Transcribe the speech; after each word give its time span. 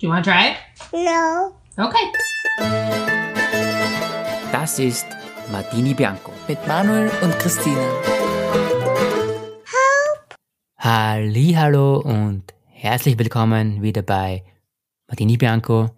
Do 0.00 0.06
you 0.06 0.12
want 0.14 0.24
to 0.24 0.30
try 0.30 0.52
it? 0.52 0.56
No. 0.94 1.52
Okay. 1.76 2.10
Das 4.50 4.78
ist 4.78 5.04
Martini 5.52 5.92
Bianco. 5.92 6.32
Mit 6.48 6.66
Manuel 6.66 7.10
und 7.20 7.38
Christine. 7.38 7.86
Hallo 10.78 11.98
und 11.98 12.54
herzlich 12.64 13.18
willkommen 13.18 13.82
wieder 13.82 14.00
bei 14.00 14.42
Martini 15.06 15.36
Bianco. 15.36 15.90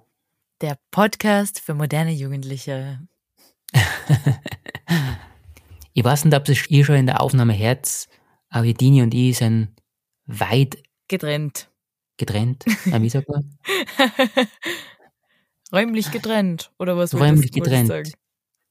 Der 0.60 0.76
Podcast 0.90 1.60
für 1.60 1.74
moderne 1.74 2.10
Jugendliche. 2.10 2.98
Ich 5.94 6.02
weiß 6.02 6.24
nicht, 6.24 6.34
ob 6.34 6.48
es 6.48 6.68
ihr 6.70 6.84
schon 6.86 6.96
in 6.96 7.06
der 7.06 7.20
Aufnahme 7.20 7.56
hört, 7.56 8.08
aber 8.48 8.64
Dini 8.72 9.02
und 9.02 9.12
ich 9.12 9.36
sind 9.36 9.76
weit 10.24 10.82
Getrennt. 11.06 11.68
Getrennt. 12.16 12.64
Ah, 12.92 13.00
Wie 13.00 13.08
sagt 13.08 13.28
man? 13.28 13.58
Räumlich 15.72 16.10
getrennt. 16.10 16.70
Oder 16.78 16.96
was 16.96 17.14
Räumlich 17.14 17.50
du 17.50 17.60
getrennt. 17.60 18.12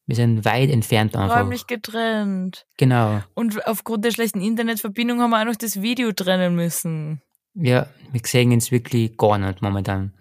Wir 0.07 0.15
sind 0.15 0.45
weit 0.45 0.69
entfernt 0.69 1.15
einfach. 1.15 1.39
Räumlich 1.39 1.67
getrennt. 1.67 2.65
Genau. 2.77 3.21
Und 3.33 3.65
aufgrund 3.65 4.03
der 4.05 4.11
schlechten 4.11 4.41
Internetverbindung 4.41 5.21
haben 5.21 5.31
wir 5.31 5.41
auch 5.41 5.45
noch 5.45 5.55
das 5.55 5.81
Video 5.81 6.11
trennen 6.11 6.55
müssen. 6.55 7.21
Ja, 7.53 7.87
wir 8.11 8.21
sehen 8.25 8.51
uns 8.51 8.71
wirklich 8.71 9.17
gar 9.17 9.37
nicht 9.37 9.61
momentan. 9.61 10.13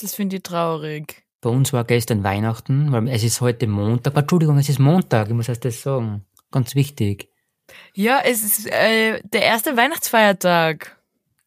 Das 0.00 0.14
finde 0.14 0.36
ich 0.36 0.42
traurig. 0.42 1.24
Bei 1.40 1.50
uns 1.50 1.72
war 1.72 1.84
gestern 1.84 2.24
Weihnachten, 2.24 2.92
weil 2.92 3.08
es 3.08 3.22
ist 3.22 3.40
heute 3.40 3.66
Montag. 3.66 4.16
Entschuldigung, 4.16 4.58
es 4.58 4.68
ist 4.68 4.78
Montag, 4.78 5.28
ich 5.28 5.34
muss 5.34 5.48
erst 5.48 5.64
das 5.64 5.82
sagen. 5.82 6.24
Ganz 6.50 6.74
wichtig. 6.74 7.28
Ja, 7.94 8.20
es 8.24 8.42
ist 8.42 8.66
äh, 8.70 9.20
der 9.22 9.42
erste 9.42 9.76
Weihnachtsfeiertag. 9.76 10.95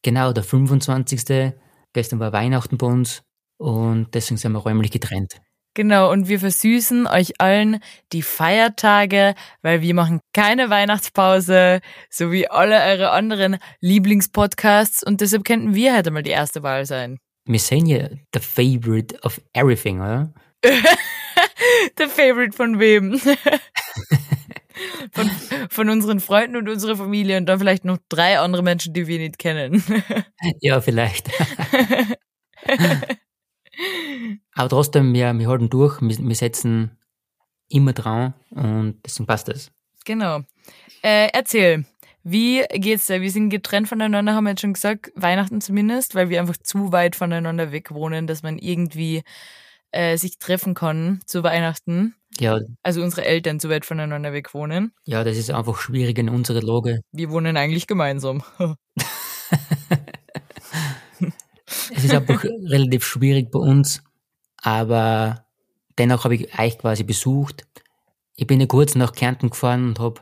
Genau, 0.01 0.31
der 0.33 0.43
25. 0.43 1.53
Gestern 1.93 2.19
war 2.19 2.31
Weihnachten 2.33 2.77
bei 2.77 2.87
uns 2.87 3.23
und 3.57 4.13
deswegen 4.13 4.37
sind 4.37 4.51
wir 4.53 4.59
räumlich 4.59 4.91
getrennt. 4.91 5.41
Genau, 5.75 6.11
und 6.11 6.27
wir 6.27 6.39
versüßen 6.39 7.07
euch 7.07 7.39
allen 7.39 7.79
die 8.11 8.23
Feiertage, 8.23 9.35
weil 9.61 9.81
wir 9.81 9.93
machen 9.93 10.19
keine 10.33 10.69
Weihnachtspause, 10.69 11.79
so 12.09 12.31
wie 12.31 12.49
alle 12.49 12.81
eure 12.83 13.11
anderen 13.11 13.57
Lieblingspodcasts 13.79 15.03
und 15.03 15.21
deshalb 15.21 15.45
könnten 15.45 15.75
wir 15.75 15.95
heute 15.95 16.11
mal 16.11 16.23
die 16.23 16.31
erste 16.31 16.63
Wahl 16.63 16.85
sein. 16.85 17.19
Wir 17.45 17.59
sind 17.59 17.85
ja 17.85 18.09
the 18.33 18.39
favorite 18.39 19.17
of 19.23 19.39
everything, 19.53 19.99
oder? 19.99 20.33
Der 21.97 22.09
Favorite 22.09 22.55
von 22.55 22.79
wem? 22.79 23.19
von, 25.11 25.29
von 25.69 25.89
unseren 25.89 26.19
Freunden 26.19 26.57
und 26.57 26.69
unserer 26.69 26.95
Familie 26.95 27.37
und 27.37 27.45
dann 27.45 27.59
vielleicht 27.59 27.85
noch 27.85 27.97
drei 28.09 28.39
andere 28.39 28.63
Menschen, 28.63 28.93
die 28.93 29.07
wir 29.07 29.19
nicht 29.19 29.37
kennen. 29.39 29.83
Ja, 30.61 30.79
vielleicht. 30.81 31.29
Aber 34.53 34.69
trotzdem, 34.69 35.13
wir, 35.13 35.37
wir 35.37 35.47
halten 35.47 35.69
durch, 35.69 36.01
wir, 36.01 36.17
wir 36.17 36.35
setzen 36.35 36.97
immer 37.69 37.93
dran 37.93 38.33
und 38.51 38.99
deswegen 39.05 39.27
passt 39.27 39.47
das. 39.47 39.71
genau. 40.05 40.41
Äh, 41.01 41.29
erzähl, 41.33 41.85
wie 42.23 42.63
geht's 42.73 43.07
dir? 43.07 43.21
Wir 43.21 43.31
sind 43.31 43.49
getrennt 43.49 43.87
voneinander, 43.87 44.33
haben 44.33 44.43
wir 44.43 44.51
jetzt 44.51 44.61
schon 44.61 44.73
gesagt, 44.73 45.11
Weihnachten 45.15 45.61
zumindest, 45.61 46.15
weil 46.15 46.29
wir 46.29 46.39
einfach 46.41 46.57
zu 46.57 46.91
weit 46.91 47.15
voneinander 47.15 47.71
weg 47.71 47.91
wohnen, 47.91 48.27
dass 48.27 48.43
man 48.43 48.57
irgendwie 48.57 49.23
äh, 49.91 50.17
sich 50.17 50.37
treffen 50.37 50.73
kann 50.73 51.21
zu 51.25 51.43
Weihnachten. 51.43 52.15
Ja, 52.39 52.59
Also 52.83 53.01
unsere 53.03 53.25
Eltern 53.25 53.59
zu 53.59 53.69
weit 53.69 53.85
voneinander 53.85 54.31
weg 54.33 54.53
wohnen. 54.53 54.91
ja, 55.05 55.23
das 55.23 55.37
ist 55.37 55.51
einfach 55.51 55.77
schwierig 55.79 56.17
in 56.17 56.29
unserer 56.29 56.61
Lage. 56.61 57.01
Wir 57.11 57.29
wohnen 57.31 57.57
eigentlich 57.57 57.87
gemeinsam. 57.87 58.43
Es 61.95 62.03
ist 62.03 62.13
einfach 62.13 62.43
relativ 62.43 63.03
schwierig 63.05 63.51
bei 63.51 63.59
uns, 63.59 64.01
aber 64.61 65.45
dennoch 65.97 66.23
habe 66.23 66.35
ich 66.35 66.57
euch 66.59 66.77
quasi 66.77 67.03
besucht. 67.03 67.67
Ich 68.35 68.47
bin 68.47 68.59
ja 68.59 68.67
kurz 68.67 68.95
nach 68.95 69.11
Kärnten 69.13 69.49
gefahren 69.49 69.89
und 69.89 69.99
habe 69.99 70.21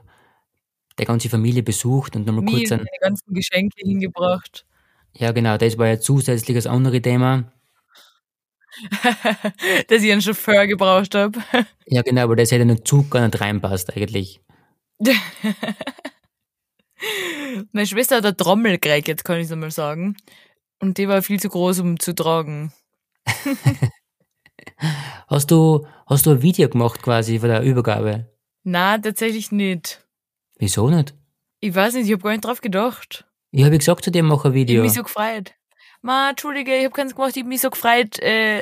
die 0.99 1.05
ganze 1.05 1.29
Familie 1.29 1.63
besucht 1.63 2.15
und 2.15 2.25
nochmal 2.25 2.45
kurz 2.45 2.71
meine 2.71 2.81
ein, 2.83 2.87
ganzen 3.01 3.33
Geschenke 3.33 3.77
hingebracht. 3.79 4.65
ja 5.13 5.31
genau, 5.31 5.57
das 5.57 5.77
war 5.77 5.87
ja 5.87 5.99
zusätzlich 5.99 6.55
das 6.55 6.67
andere 6.67 7.01
Thema. 7.01 7.51
dass 9.87 10.01
ich 10.03 10.11
einen 10.11 10.21
Chauffeur 10.21 10.67
gebraucht 10.67 11.15
habe. 11.15 11.39
Ja 11.89 12.01
genau, 12.01 12.23
aber 12.23 12.35
das 12.35 12.51
hätte 12.51 12.63
in 12.63 12.67
den 12.67 12.83
Zug 12.83 13.09
gar 13.11 13.25
nicht 13.25 13.39
reinpasst 13.39 13.95
eigentlich. 13.95 14.41
Meine 17.71 17.87
Schwester 17.87 18.17
hat 18.17 18.25
eine 18.25 18.35
Trommel 18.35 18.73
gekriegt, 18.77 19.07
jetzt 19.07 19.23
kann 19.23 19.37
ich 19.37 19.45
es 19.45 19.51
einmal 19.53 19.71
sagen. 19.71 20.17
Und 20.79 20.97
die 20.97 21.07
war 21.07 21.21
viel 21.21 21.39
zu 21.39 21.47
groß, 21.49 21.79
um 21.79 21.97
zu 21.99 22.13
tragen. 22.13 22.73
Hast 25.27 25.49
du, 25.51 25.87
hast 26.07 26.25
du 26.25 26.31
ein 26.31 26.41
Video 26.41 26.67
gemacht 26.69 27.01
quasi 27.01 27.39
von 27.39 27.49
der 27.49 27.61
Übergabe? 27.61 28.29
Na, 28.63 28.97
tatsächlich 28.97 29.51
nicht. 29.51 30.05
Wieso 30.57 30.89
nicht? 30.89 31.15
Ich 31.59 31.73
weiß 31.73 31.93
nicht, 31.95 32.07
ich 32.07 32.11
habe 32.13 32.23
gar 32.23 32.31
nicht 32.31 32.43
drauf 32.45 32.61
gedacht. 32.61 33.25
Ich 33.51 33.63
habe 33.63 33.77
gesagt 33.77 34.03
zu 34.03 34.11
dir, 34.11 34.23
mach 34.23 34.43
ein 34.45 34.51
Ich 34.51 34.55
Video. 34.55 34.81
hab 34.81 34.85
mich 34.87 34.93
so 34.93 35.03
gefreut. 35.03 35.53
Ma, 36.07 36.29
Entschuldige, 36.29 36.73
ich 36.73 36.85
habe 36.85 36.93
keins 36.93 37.13
gemacht, 37.13 37.35
ich 37.35 37.43
hab 37.43 37.49
mich 37.49 37.59
so 37.59 37.69
gefreut, 37.69 38.17
äh, 38.19 38.61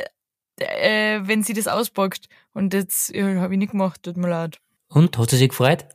äh, 0.57 1.19
wenn 1.25 1.43
sie 1.43 1.53
das 1.53 1.67
auspackt. 1.67 2.27
Und 2.53 2.73
jetzt 2.73 3.13
ja, 3.13 3.23
habe 3.35 3.53
ich 3.53 3.59
nicht 3.59 3.73
gemacht, 3.73 4.01
tut 4.01 4.17
mir 4.17 4.29
leid. 4.29 4.57
Und, 4.87 5.15
hast 5.19 5.31
du 5.31 5.37
dich 5.37 5.49
gefreut? 5.49 5.85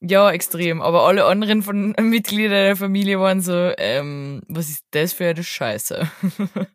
Ja, 0.00 0.30
extrem. 0.30 0.80
Aber 0.80 1.08
alle 1.08 1.24
anderen 1.24 1.64
von 1.64 1.96
Mitgliedern 2.00 2.52
der 2.52 2.76
Familie 2.76 3.18
waren 3.18 3.40
so, 3.40 3.72
ähm, 3.76 4.42
was 4.46 4.70
ist 4.70 4.84
das 4.92 5.12
für 5.12 5.26
eine 5.26 5.42
Scheiße? 5.42 6.08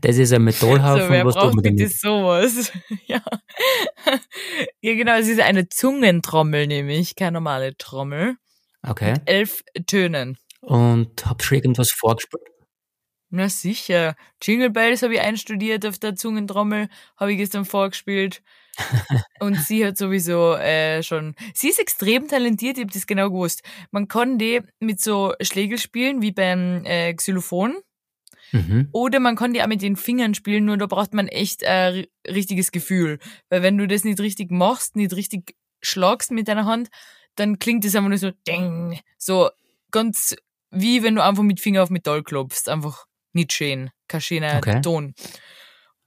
Das 0.00 0.18
ist 0.18 0.32
ein 0.32 0.44
Metallhaufen, 0.44 1.06
so, 1.06 1.10
wer 1.10 1.24
was 1.24 1.34
braucht 1.34 1.62
bitte 1.62 1.88
sowas? 1.88 2.70
ja. 3.06 3.22
ja, 4.80 4.94
genau, 4.94 5.16
es 5.16 5.26
ist 5.26 5.40
eine 5.40 5.68
Zungentrommel 5.68 6.66
nämlich, 6.66 7.16
keine 7.16 7.32
normale 7.32 7.76
Trommel. 7.76 8.36
Okay. 8.86 9.14
Elf 9.24 9.64
Tönen. 9.86 10.36
Und 10.60 11.26
hab 11.26 11.42
schon 11.42 11.56
irgendwas 11.56 11.90
vorgespielt? 11.90 12.42
Na 13.36 13.48
sicher. 13.48 14.14
Jingle 14.40 14.70
Bells 14.70 15.02
habe 15.02 15.14
ich 15.14 15.20
einstudiert 15.20 15.84
auf 15.84 15.98
der 15.98 16.14
Zungentrommel, 16.14 16.88
habe 17.16 17.32
ich 17.32 17.38
gestern 17.38 17.64
vorgespielt. 17.64 18.44
Und 19.40 19.56
sie 19.56 19.84
hat 19.84 19.98
sowieso 19.98 20.54
äh, 20.54 21.02
schon. 21.02 21.34
Sie 21.52 21.68
ist 21.68 21.80
extrem 21.80 22.28
talentiert, 22.28 22.78
ich 22.78 22.84
habe 22.84 22.92
das 22.92 23.08
genau 23.08 23.30
gewusst. 23.30 23.64
Man 23.90 24.06
kann 24.06 24.38
die 24.38 24.60
mit 24.78 25.00
so 25.00 25.34
Schlägel 25.40 25.78
spielen, 25.78 26.22
wie 26.22 26.30
beim 26.30 26.84
äh, 26.84 27.12
Xylophon. 27.12 27.76
Mhm. 28.52 28.88
Oder 28.92 29.18
man 29.18 29.34
kann 29.34 29.52
die 29.52 29.62
auch 29.62 29.66
mit 29.66 29.82
den 29.82 29.96
Fingern 29.96 30.34
spielen, 30.34 30.64
nur 30.64 30.76
da 30.76 30.86
braucht 30.86 31.12
man 31.12 31.26
echt 31.26 31.64
äh, 31.64 31.88
ri- 31.88 32.08
richtiges 32.28 32.70
Gefühl. 32.70 33.18
Weil 33.48 33.62
wenn 33.62 33.76
du 33.76 33.88
das 33.88 34.04
nicht 34.04 34.20
richtig 34.20 34.52
machst, 34.52 34.94
nicht 34.94 35.12
richtig 35.12 35.56
schlagst 35.82 36.30
mit 36.30 36.46
deiner 36.46 36.66
Hand, 36.66 36.88
dann 37.34 37.58
klingt 37.58 37.84
das 37.84 37.96
einfach 37.96 38.10
nur 38.10 38.18
so 38.18 38.30
ding. 38.46 39.00
So 39.18 39.50
ganz 39.90 40.36
wie 40.70 41.02
wenn 41.02 41.16
du 41.16 41.24
einfach 41.24 41.42
mit 41.42 41.58
Finger 41.58 41.82
auf 41.82 41.90
Metall 41.90 42.22
klopfst. 42.22 42.68
Einfach 42.68 43.06
nicht 43.34 43.52
schön. 43.52 43.90
Kein 44.08 44.20
schöner 44.20 44.56
Okay. 44.58 44.80
Ton. 44.80 45.14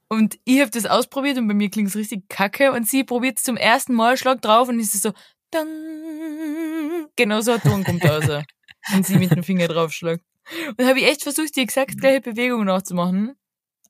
Und 0.08 0.38
ich 0.44 0.60
habe 0.60 0.70
das 0.70 0.86
ausprobiert 0.86 1.36
und 1.36 1.48
bei 1.48 1.54
mir 1.54 1.70
klingt 1.70 1.88
es 1.88 1.96
richtig 1.96 2.28
kacke. 2.28 2.72
Und 2.72 2.88
sie 2.88 3.04
probiert 3.04 3.38
es 3.38 3.44
zum 3.44 3.56
ersten 3.56 3.94
Mal, 3.94 4.16
schlag 4.16 4.40
drauf 4.40 4.68
und 4.68 4.80
ist 4.80 4.94
es 4.94 5.02
so 5.02 5.12
dang. 5.50 5.68
Genau 7.16 7.40
so 7.40 7.52
ein 7.52 7.60
Ton 7.60 7.84
kommt 7.84 8.04
raus. 8.04 8.24
wenn 8.92 9.02
sie 9.02 9.18
mit 9.18 9.30
dem 9.30 9.42
Finger 9.42 9.68
draufschlägt. 9.68 10.24
Und 10.78 10.86
habe 10.86 10.98
ich 10.98 11.06
echt 11.06 11.22
versucht, 11.22 11.56
die 11.56 11.60
exakt 11.60 12.00
gleiche 12.00 12.22
Bewegung 12.22 12.64
nachzumachen. 12.64 13.34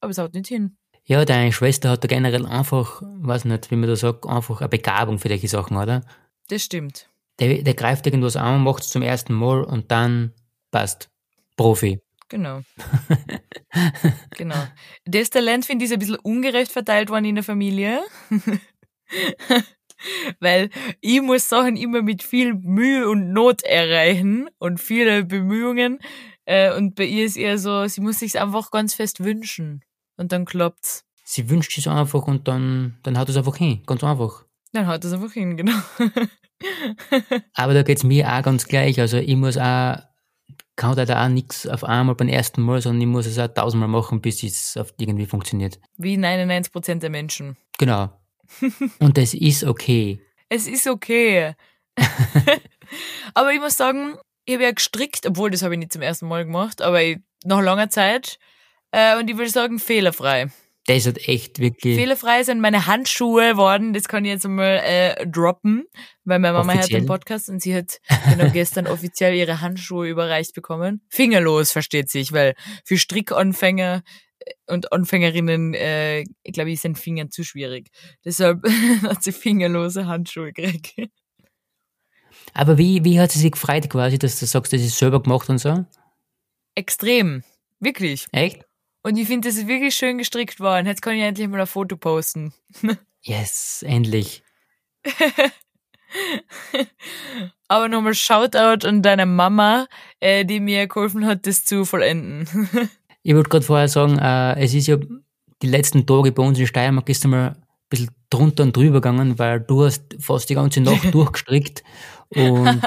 Aber 0.00 0.10
es 0.10 0.19
haut 0.19 0.34
nicht 0.34 0.48
hin. 0.48 0.77
Ja, 1.04 1.25
deine 1.25 1.53
Schwester 1.53 1.91
hat 1.91 2.04
da 2.04 2.09
generell 2.09 2.44
einfach, 2.47 3.03
weiß 3.03 3.44
nicht, 3.47 3.71
wie 3.71 3.77
man 3.77 3.88
da 3.88 3.97
sagt, 3.97 4.27
einfach 4.27 4.60
eine 4.60 4.69
Begabung 4.69 5.19
für 5.19 5.28
solche 5.28 5.48
Sachen, 5.48 5.77
oder? 5.77 6.03
Das 6.48 6.62
stimmt. 6.62 7.09
Der, 7.38 7.62
der 7.62 7.75
greift 7.75 8.06
irgendwas 8.06 8.37
an, 8.37 8.62
macht 8.62 8.82
es 8.82 8.91
zum 8.91 9.03
ersten 9.03 9.32
Mal 9.32 9.62
und 9.62 9.91
dann 9.91 10.34
passt. 10.71 11.09
Profi. 11.56 12.00
Genau. 12.28 12.61
genau. 14.37 14.66
Das 15.05 15.31
Talent 15.31 15.65
finde 15.65 15.84
ich 15.84 15.91
ist 15.91 15.95
ein 15.95 16.01
bisschen 16.01 16.16
ungerecht 16.16 16.72
verteilt 16.72 17.10
worden 17.10 17.25
in 17.25 17.36
der 17.36 17.45
Familie. 17.45 18.01
Weil 20.41 20.71
ich 21.01 21.21
muss 21.22 21.48
Sachen 21.48 21.77
immer 21.77 22.03
mit 22.03 22.22
viel 22.22 22.54
Mühe 22.54 23.09
und 23.09 23.33
Not 23.33 23.63
erreichen 23.63 24.48
und 24.59 24.80
viele 24.80 25.25
Bemühungen. 25.25 25.98
Äh, 26.45 26.75
und 26.75 26.95
bei 26.95 27.04
ihr 27.04 27.25
ist 27.25 27.36
eher 27.36 27.59
so, 27.59 27.86
sie 27.86 28.01
muss 28.01 28.21
sich 28.21 28.41
einfach 28.41 28.71
ganz 28.71 28.95
fest 28.95 29.25
wünschen. 29.25 29.83
Und 30.16 30.33
dann 30.33 30.45
klappt's. 30.45 31.04
Sie 31.25 31.51
wünscht 31.51 31.77
es 31.77 31.86
einfach 31.86 32.27
und 32.27 32.48
dann, 32.48 32.98
dann 33.03 33.19
haut 33.19 33.28
es 33.28 33.36
einfach 33.36 33.57
hin. 33.57 33.83
Ganz 33.86 34.03
einfach. 34.03 34.45
Dann 34.72 34.86
haut 34.86 35.04
es 35.04 35.13
einfach 35.13 35.33
hin, 35.33 35.57
genau. 35.57 35.77
Aber 37.54 37.75
da 37.75 37.83
geht's 37.83 38.04
mir 38.04 38.33
auch 38.33 38.42
ganz 38.42 38.66
gleich. 38.66 39.01
Also 39.01 39.19
ich 39.19 39.36
muss 39.36 39.57
auch, 39.57 39.98
kann 40.78 40.95
da 40.95 41.25
auch 41.25 41.28
nichts 41.28 41.66
auf 41.66 41.83
einmal 41.83 42.15
beim 42.15 42.28
ersten 42.28 42.63
Mal, 42.63 42.80
sondern 42.80 43.01
ich 43.03 43.09
muss 43.09 43.27
es 43.27 43.39
auch 43.39 43.48
tausendmal 43.48 43.89
machen, 43.89 44.21
bis 44.21 44.42
es 44.45 44.77
auf 44.77 44.95
irgendwie 44.97 45.27
funktioniert. 45.27 45.78
Wie 45.97 46.16
99% 46.16 47.01
der 47.01 47.10
Menschen. 47.10 47.57
Genau. 47.78 48.10
Und 49.01 49.19
das 49.19 49.34
ist 49.34 49.65
okay. 49.65 50.21
Es 50.48 50.69
ist 50.69 50.86
okay. 50.86 51.54
aber 53.34 53.53
ich 53.53 53.60
muss 53.60 53.77
sagen, 53.77 54.15
ich 54.45 54.54
habe 54.54 54.65
ja 54.65 54.71
gestrickt, 54.71 55.27
obwohl 55.27 55.51
das 55.51 55.63
habe 55.63 55.75
ich 55.75 55.80
nicht 55.80 55.92
zum 55.92 56.03
ersten 56.03 56.28
Mal 56.28 56.45
gemacht, 56.45 56.80
aber 56.80 57.03
ich, 57.03 57.19
nach 57.45 57.60
langer 57.60 57.91
Zeit 57.91 58.39
Äh, 58.91 59.19
und 59.19 59.28
ich 59.28 59.36
würde 59.36 59.51
sagen, 59.51 59.78
fehlerfrei. 59.78 60.47
Das 60.89 61.07
hat 61.07 61.29
echt 61.29 61.59
wirklich 61.59 61.97
Fehlerfrei 61.97 62.43
sind 62.45 62.63
meine 62.63 62.87
Handschuhe 62.87 63.59
worden. 63.59 63.93
Das 63.93 64.09
kann 64.09 64.25
ich 64.25 64.31
jetzt 64.31 64.47
einmal 64.47 64.81
äh, 64.83 65.27
droppen, 65.27 65.85
weil 66.25 66.39
meine 66.39 66.57
Mama 66.57 66.73
Offiziell? 66.73 67.01
den 67.01 67.07
Podcast 67.07 67.51
und 67.51 67.61
sie 67.61 67.75
hat 67.75 68.01
genau 68.31 68.51
gestern 68.53 68.87
offiziell 68.87 69.35
ihre 69.35 69.61
Handschuhe 69.61 70.09
überreicht 70.09 70.55
bekommen. 70.55 71.03
Fingerlos, 71.11 71.73
versteht 71.73 72.09
sich, 72.09 72.33
weil 72.33 72.55
für 72.87 72.97
Strickanfänger 72.97 74.03
äh, 74.39 74.73
und 74.73 74.91
Anfängerinnen, 74.91 75.75
äh, 75.75 76.25
glaube 76.45 76.71
ich, 76.71 76.81
sind 76.81 76.99
Finger 76.99 77.29
zu 77.29 77.45
schwierig. 77.45 77.91
Deshalb 78.25 78.65
hat 79.03 79.23
sie 79.23 79.33
fingerlose 79.33 80.07
Handschuhe 80.07 80.55
gekriegt. 80.55 81.13
Aber 82.55 82.79
wie, 82.79 83.05
wie 83.05 83.21
hat 83.21 83.31
sie 83.31 83.41
sich 83.41 83.53
gefreut 83.53 83.91
quasi, 83.91 84.19
dass 84.19 84.41
du 84.41 84.47
sagst, 84.47 84.73
das 84.73 84.81
ist 84.81 84.97
selber 84.97 85.23
gemacht 85.23 85.51
und 85.51 85.59
so? 85.59 85.85
Extrem. 86.75 87.45
Wirklich. 87.79 88.27
Echt? 88.33 88.67
Und 89.03 89.16
ich 89.16 89.27
finde, 89.27 89.48
das 89.48 89.56
ist 89.56 89.68
wirklich 89.68 89.95
schön 89.95 90.18
gestrickt 90.18 90.60
worden. 90.60 90.86
Jetzt 90.86 91.03
kann 91.03 91.15
ich 91.15 91.22
endlich 91.22 91.48
mal 91.48 91.60
ein 91.60 91.66
Foto 91.66 91.97
posten. 91.97 92.53
Yes, 93.22 93.83
endlich. 93.86 94.45
Aber 97.68 97.89
nochmal 97.89 98.15
Shoutout 98.15 98.86
an 98.86 99.03
deine 99.03 99.27
Mama, 99.27 99.86
äh, 100.21 100.45
die 100.45 100.60
mir 100.60 100.86
geholfen 100.86 101.27
hat, 101.27 101.47
das 101.47 101.65
zu 101.65 101.84
vollenden. 101.84 102.48
Ich 103.24 103.34
wollte 103.34 103.50
gerade 103.50 103.65
vorher 103.66 103.89
sagen, 103.89 104.16
äh, 104.18 104.54
es 104.62 104.72
ist 104.72 104.86
ja 104.86 104.97
die 105.60 105.66
letzten 105.66 106.06
Tage 106.06 106.33
bei 106.33 106.42
uns 106.42 106.59
in 106.59 106.66
Steiermark 106.66 107.09
ist 107.10 107.24
einmal 107.24 107.51
ein 107.51 107.56
bisschen 107.91 108.10
drunter 108.30 108.62
und 108.62 108.74
drüber 108.74 109.03
gegangen, 109.03 109.39
weil 109.39 109.60
du 109.60 109.84
hast 109.84 110.16
fast 110.21 110.48
die 110.48 110.54
ganze 110.54 110.80
Nacht 110.80 111.12
durchgestrickt 111.12 111.83
und 112.30 112.80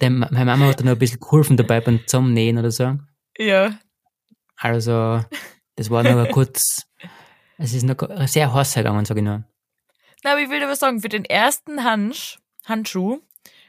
meine 0.00 0.44
Mama 0.44 0.66
hat 0.66 0.78
dann 0.78 0.86
noch 0.86 0.92
ein 0.92 0.98
bisschen 0.98 1.18
geholfen 1.18 1.56
dabei 1.56 1.80
beim 1.80 2.06
Zusammennähen 2.06 2.58
oder 2.58 2.70
so. 2.70 2.98
ja. 3.38 3.76
Also, 4.64 5.22
das 5.76 5.90
war 5.90 6.02
noch 6.02 6.26
kurz, 6.32 6.86
es 7.58 7.74
ist 7.74 7.82
noch 7.82 7.96
sehr 8.26 8.52
heiß 8.54 8.74
gegangen, 8.74 9.04
sag 9.04 9.18
ich 9.18 9.22
nur. 9.22 9.44
Na, 10.22 10.32
aber 10.32 10.40
ich 10.40 10.48
will 10.48 10.62
aber 10.62 10.74
sagen, 10.74 11.00
für 11.00 11.10
den 11.10 11.26
ersten 11.26 11.84
Hansch, 11.84 12.38
Handschuh 12.64 13.20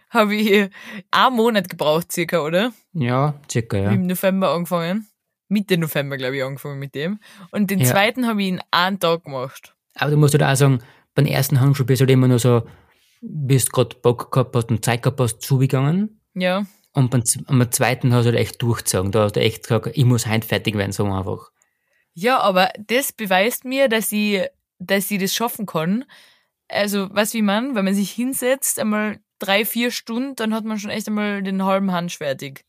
habe 0.10 0.36
ich 0.36 0.70
einen 1.12 1.36
Monat 1.36 1.68
gebraucht, 1.70 2.14
circa, 2.14 2.40
oder? 2.40 2.72
Ja, 2.94 3.34
circa, 3.52 3.78
ja. 3.78 3.92
Im 3.92 4.08
November 4.08 4.52
angefangen. 4.54 5.08
Mitte 5.50 5.78
November, 5.78 6.16
glaube 6.16 6.38
ich, 6.38 6.44
angefangen 6.46 6.80
mit 6.80 6.96
dem. 6.96 7.20
Und 7.52 7.70
den 7.72 7.80
Ja. 7.80 7.88
zweiten 7.88 8.26
habe 8.26 8.42
ich 8.42 8.48
in 8.48 8.62
einem 8.72 8.98
Tag 8.98 9.26
gemacht. 9.26 9.76
Aber 9.96 10.12
du 10.12 10.18
musst 10.18 10.34
halt 10.34 10.44
auch 10.44 10.56
sagen, 10.56 10.80
beim 11.14 11.26
ersten 11.26 11.60
Handschuh 11.60 11.84
bist 11.84 12.00
du 12.00 12.04
halt 12.04 12.12
immer 12.12 12.30
nur 12.30 12.40
so, 12.40 12.64
bist 13.22 13.74
gerade 13.74 13.98
Bock 13.98 14.32
gehabt 14.32 14.56
hast 14.56 14.70
und 14.70 14.84
Zeit 14.86 15.04
gehabt 15.04 15.20
hast, 15.20 15.42
zugegangen. 15.42 16.22
Ja. 16.36 16.66
Und 16.96 17.12
beim, 17.12 17.24
beim 17.48 17.72
zweiten 17.72 18.14
hast 18.14 18.24
du 18.26 18.30
halt 18.32 18.40
echt 18.40 18.62
durchgezogen. 18.62 19.12
Da 19.12 19.24
hast 19.24 19.36
du 19.36 19.42
echt 19.42 19.64
gesagt, 19.64 19.92
ich 19.94 20.06
muss 20.06 20.26
heute 20.26 20.48
fertig 20.48 20.76
werden, 20.78 20.92
so 20.92 21.06
einfach. 21.06 21.52
Ja, 22.14 22.40
aber 22.40 22.70
das 22.80 23.12
beweist 23.12 23.66
mir, 23.66 23.90
dass 23.90 24.12
ich, 24.12 24.42
dass 24.80 25.12
ich 25.12 25.20
das 25.20 25.36
schaffen 25.36 25.66
kann. 25.66 26.06
Also, 26.70 27.10
was 27.12 27.34
wie 27.34 27.42
man, 27.42 27.76
wenn 27.76 27.86
man 27.86 27.94
sich 27.94 28.12
hinsetzt, 28.12 28.80
einmal 28.80 29.20
drei, 29.40 29.66
vier 29.66 29.92
Stunden, 29.92 30.36
dann 30.36 30.54
hat 30.56 30.64
man 30.64 30.80
schon 30.80 30.90
echt 30.90 31.08
einmal 31.08 31.44
den 31.44 31.64
halben 31.64 31.92
Hansch 31.92 32.18
fertig. 32.18 32.66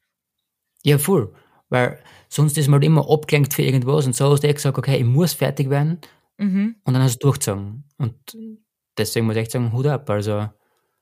Ja, 0.82 0.99
voll. 0.99 1.32
Weil 1.69 2.00
sonst 2.29 2.58
ist 2.58 2.67
man 2.67 2.75
halt 2.81 2.84
immer 2.84 3.08
abgelenkt 3.11 3.55
für 3.55 3.62
irgendwas 3.62 4.06
und 4.06 4.14
so 4.14 4.31
hast 4.31 4.43
du 4.43 4.49
echt 4.49 4.56
gesagt, 4.56 4.76
okay, 4.79 4.96
ich 4.99 5.05
muss 5.05 5.32
fertig 5.32 5.70
werden 5.70 6.00
Mhm. 6.38 6.76
und 6.84 6.93
dann 6.94 7.02
hast 7.02 7.17
du 7.22 7.29
durchgezogen. 7.29 7.84
Und 7.96 8.14
deswegen 8.99 9.26
muss 9.26 9.37
ich 9.37 9.43
echt 9.43 9.52
sagen, 9.52 9.72
Hut 9.72 9.87
ab. 9.87 10.11
Also, 10.11 10.49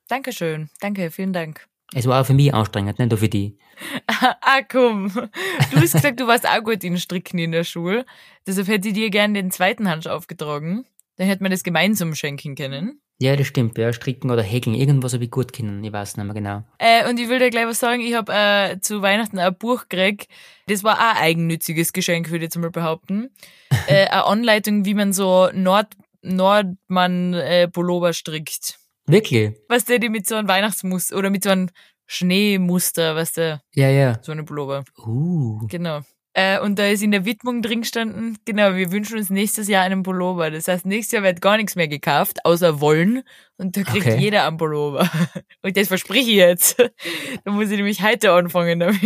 Dankeschön. 0.09 0.69
Danke, 0.81 1.11
vielen 1.11 1.33
Dank. 1.33 1.67
Es 1.93 2.07
war 2.07 2.21
auch 2.21 2.27
für 2.27 2.35
mich 2.35 2.53
anstrengend, 2.55 2.99
nicht 2.99 3.11
nur 3.11 3.19
für 3.19 3.29
die. 3.29 3.59
ah, 4.07 4.63
komm. 4.69 5.13
Du 5.13 5.81
hast 5.81 5.93
gesagt, 5.93 6.21
du 6.21 6.27
warst 6.27 6.49
auch 6.49 6.63
gut 6.63 6.83
in 6.85 6.99
Stricken 6.99 7.39
in 7.39 7.53
der 7.53 7.65
Schule. 7.65 8.07
Deshalb 8.47 8.69
hätte 8.69 8.89
ich 8.89 8.95
dir 8.95 9.11
gern 9.11 9.35
den 9.35 9.51
zweiten 9.51 9.89
Hansch 9.89 10.07
aufgetragen. 10.07 10.87
Dann 11.17 11.27
hätte 11.27 11.43
man 11.43 11.53
das 11.53 11.63
gemeinsam 11.63 12.15
schenken 12.15 12.55
können. 12.55 13.01
Ja, 13.21 13.37
das 13.37 13.47
stimmt, 13.47 13.79
ja. 13.79 13.93
Stricken 13.93 14.31
oder 14.31 14.43
Häkeln, 14.43 14.75
irgendwas 14.75 15.15
habe 15.15 15.25
ich 15.25 15.31
gut 15.31 15.53
können. 15.53 15.85
Ich 15.85 15.93
weiß 15.93 16.17
nicht 16.17 16.27
mehr 16.27 16.35
genau. 16.35 16.65
Äh, 16.79 17.09
und 17.09 17.21
ich 17.21 17.29
will 17.29 17.39
dir 17.39 17.51
gleich 17.51 17.67
was 17.67 17.79
sagen, 17.79 18.01
ich 18.01 18.15
habe 18.15 18.33
äh, 18.33 18.81
zu 18.81 19.03
Weihnachten 19.03 19.39
ein 19.39 19.57
Buch 19.57 19.87
gekriegt. 19.89 20.27
Das 20.67 20.83
war 20.83 20.99
auch 20.99 21.17
ein 21.17 21.23
eigennütziges 21.23 21.93
Geschenk, 21.93 22.31
würde 22.31 22.39
ich 22.39 22.49
jetzt 22.49 22.59
mal 22.59 22.71
behaupten. 22.71 23.31
äh, 23.87 24.07
eine 24.07 24.25
Anleitung, 24.25 24.85
wie 24.85 24.95
man 24.95 25.13
so 25.13 25.49
Nord 25.53 25.95
Nordmann 26.23 27.35
äh, 27.35 27.69
strickt. 28.13 28.79
Wirklich? 29.07 29.55
Was 29.69 29.85
der 29.85 29.99
die 29.99 30.09
mit 30.09 30.27
so 30.27 30.35
einem 30.35 30.49
Weihnachtsmuster 30.49 31.17
oder 31.17 31.31
mit 31.31 31.45
so 31.45 31.51
einem 31.51 31.69
Schneemuster, 32.07 33.15
was 33.17 33.33
der 33.33 33.61
Ja, 33.75 33.89
ja. 33.89 34.19
so 34.23 34.33
eine 34.33 34.45
Pullover. 34.45 34.85
Uh. 35.07 35.67
Genau. 35.69 36.01
Äh, 36.37 36.59
und 36.59 36.81
da 36.81 36.87
ist 36.89 37.03
in 37.03 37.13
der 37.13 37.25
Widmung 37.25 37.63
drin 37.63 37.83
gestanden, 37.83 38.39
genau, 38.45 38.75
wir 38.75 38.91
wünschen 38.91 39.17
uns 39.19 39.31
nächstes 39.31 39.69
Jahr 39.69 39.85
einen 39.85 40.03
Pullover. 40.03 40.51
Das 40.51 40.67
heißt, 40.67 40.85
nächstes 40.85 41.13
Jahr 41.13 41.23
wird 41.23 41.41
gar 41.41 41.57
nichts 41.57 41.77
mehr 41.77 41.87
gekauft, 41.87 42.45
außer 42.45 42.81
Wollen. 42.81 43.23
Und 43.57 43.77
da 43.77 43.83
kriegt 43.85 44.07
Okay. 44.07 44.19
jeder 44.19 44.45
einen 44.49 44.57
Pullover. 44.57 45.09
Und 45.63 45.77
das 45.77 45.89
verspreche 45.89 46.31
ich 46.31 46.37
jetzt. 46.37 46.77
Da 47.45 47.53
muss 47.53 47.71
ich 47.71 47.77
nämlich 47.77 48.03
heute 48.03 48.33
anfangen 48.33 48.81
damit. 48.81 49.01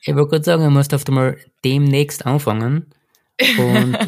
Ich 0.00 0.14
wollte 0.14 0.30
gerade 0.30 0.44
sagen, 0.44 0.62
du 0.64 0.70
musst 0.70 0.94
auf 0.94 1.06
einmal 1.06 1.36
demnächst 1.64 2.24
anfangen. 2.24 2.86
Und 3.58 3.98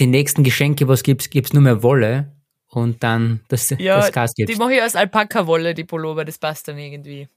die 0.00 0.06
nächsten 0.06 0.42
Geschenke, 0.42 0.88
was 0.88 1.02
gibt's, 1.04 1.30
gibt's 1.30 1.52
nur 1.52 1.62
mehr 1.62 1.82
Wolle. 1.84 2.32
Und 2.70 3.02
dann 3.02 3.40
das, 3.48 3.70
Ja, 3.70 3.96
das 3.96 4.12
Gas 4.12 4.34
Die 4.34 4.44
gibt's. 4.44 4.58
mache 4.58 4.74
ich 4.74 4.82
aus 4.82 4.94
Alpaka-Wolle, 4.94 5.74
die 5.74 5.84
Pullover, 5.84 6.24
das 6.24 6.38
passt 6.38 6.68
dann 6.68 6.78
irgendwie. 6.78 7.28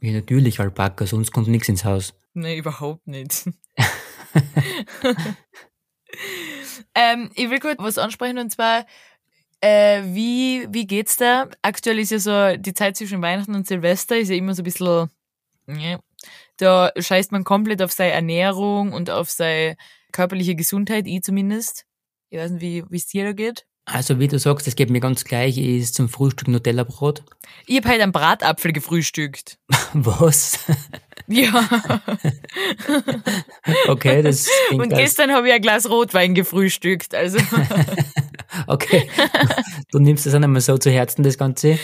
Ja, 0.00 0.12
natürlich 0.12 0.60
Alpaka, 0.60 1.06
sonst 1.06 1.32
kommt 1.32 1.48
nichts 1.48 1.68
ins 1.68 1.84
Haus. 1.84 2.14
Nee, 2.34 2.58
überhaupt 2.58 3.06
nicht. 3.06 3.50
ähm, 6.94 7.30
ich 7.34 7.50
will 7.50 7.58
kurz 7.60 7.78
was 7.78 7.98
ansprechen 7.98 8.38
und 8.38 8.50
zwar, 8.50 8.86
äh, 9.60 10.02
wie, 10.04 10.66
wie 10.70 10.86
geht's 10.86 11.16
da? 11.16 11.48
Aktuell 11.62 11.98
ist 11.98 12.10
ja 12.10 12.18
so 12.18 12.56
die 12.56 12.74
Zeit 12.74 12.96
zwischen 12.96 13.22
Weihnachten 13.22 13.54
und 13.54 13.66
Silvester 13.66 14.16
ist 14.16 14.28
ja 14.28 14.36
immer 14.36 14.54
so 14.54 14.62
ein 14.62 14.64
bisschen, 14.64 15.10
ja, 15.66 15.98
da 16.58 16.92
scheißt 16.96 17.32
man 17.32 17.44
komplett 17.44 17.82
auf 17.82 17.92
seine 17.92 18.12
Ernährung 18.12 18.92
und 18.92 19.10
auf 19.10 19.30
seine 19.30 19.76
körperliche 20.12 20.54
Gesundheit, 20.54 21.06
ich 21.06 21.22
zumindest. 21.22 21.86
Ich 22.30 22.38
weiß 22.38 22.52
nicht, 22.52 22.62
wie 22.62 22.84
wie 22.90 22.96
es 22.96 23.06
dir 23.06 23.24
da 23.24 23.32
geht. 23.32 23.66
Also 23.86 24.18
wie 24.18 24.26
du 24.26 24.38
sagst, 24.38 24.66
das 24.66 24.74
geht 24.74 24.90
mir 24.90 24.98
ganz 24.98 25.24
gleich, 25.24 25.56
ich 25.58 25.80
ist 25.80 25.94
zum 25.94 26.08
Frühstück 26.08 26.48
Nutella-Brot. 26.48 27.22
Ich 27.66 27.76
hab 27.76 27.86
halt 27.86 28.00
einen 28.00 28.10
Bratapfel 28.10 28.72
gefrühstückt. 28.72 29.58
Was? 29.94 30.58
Ja. 31.28 31.68
Okay, 33.88 34.22
das 34.22 34.48
klingt 34.68 34.82
Und 34.82 34.88
gestern 34.90 35.32
habe 35.32 35.48
ich 35.48 35.54
ein 35.54 35.60
Glas 35.60 35.88
Rotwein 35.88 36.34
gefrühstückt. 36.34 37.14
Also 37.14 37.38
Okay, 38.66 39.08
du 39.90 39.98
nimmst 39.98 40.26
das 40.26 40.34
auch 40.34 40.38
nicht 40.38 40.48
mehr 40.48 40.60
so 40.60 40.78
zu 40.78 40.90
Herzen, 40.90 41.22
das 41.22 41.36
Ganze. 41.36 41.78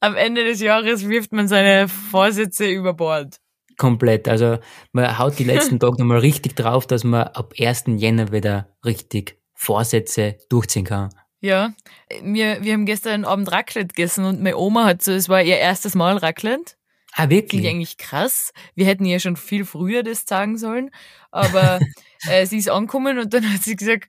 am 0.00 0.16
Ende 0.16 0.44
des 0.44 0.60
Jahres 0.60 1.08
wirft 1.08 1.32
man 1.32 1.48
seine 1.48 1.88
Vorsätze 1.88 2.66
über 2.66 2.94
Bord. 2.94 3.40
Komplett. 3.76 4.26
Also 4.28 4.58
man 4.92 5.18
haut 5.18 5.38
die 5.38 5.44
letzten 5.44 5.78
Tage 5.78 5.98
nochmal 5.98 6.18
richtig 6.18 6.56
drauf, 6.56 6.86
dass 6.86 7.04
man 7.04 7.24
ab 7.24 7.54
1. 7.58 7.84
Jänner 7.96 8.32
wieder 8.32 8.74
richtig 8.84 9.38
Vorsätze 9.56 10.38
durchziehen 10.48 10.84
kann. 10.84 11.10
Ja, 11.40 11.74
wir, 12.22 12.62
wir 12.62 12.72
haben 12.72 12.86
gestern 12.86 13.24
Abend 13.24 13.50
Raclette 13.50 13.88
gegessen 13.88 14.24
und 14.24 14.42
meine 14.42 14.56
Oma 14.56 14.84
hat 14.84 15.02
so, 15.02 15.12
es 15.12 15.28
war 15.28 15.42
ihr 15.42 15.58
erstes 15.58 15.94
Mal 15.94 16.16
Raclette. 16.16 16.74
Ah, 17.12 17.22
Finde 17.22 17.36
ich 17.36 17.42
wirklich? 17.44 17.68
eigentlich 17.68 17.96
krass. 17.96 18.52
Wir 18.74 18.86
hätten 18.86 19.06
ja 19.06 19.18
schon 19.18 19.36
viel 19.36 19.64
früher 19.64 20.02
das 20.02 20.24
sagen 20.26 20.58
sollen. 20.58 20.90
Aber 21.30 21.80
äh, 22.28 22.44
sie 22.46 22.58
ist 22.58 22.68
angekommen 22.68 23.18
und 23.18 23.32
dann 23.32 23.52
hat 23.52 23.62
sie 23.62 23.74
gesagt, 23.74 24.08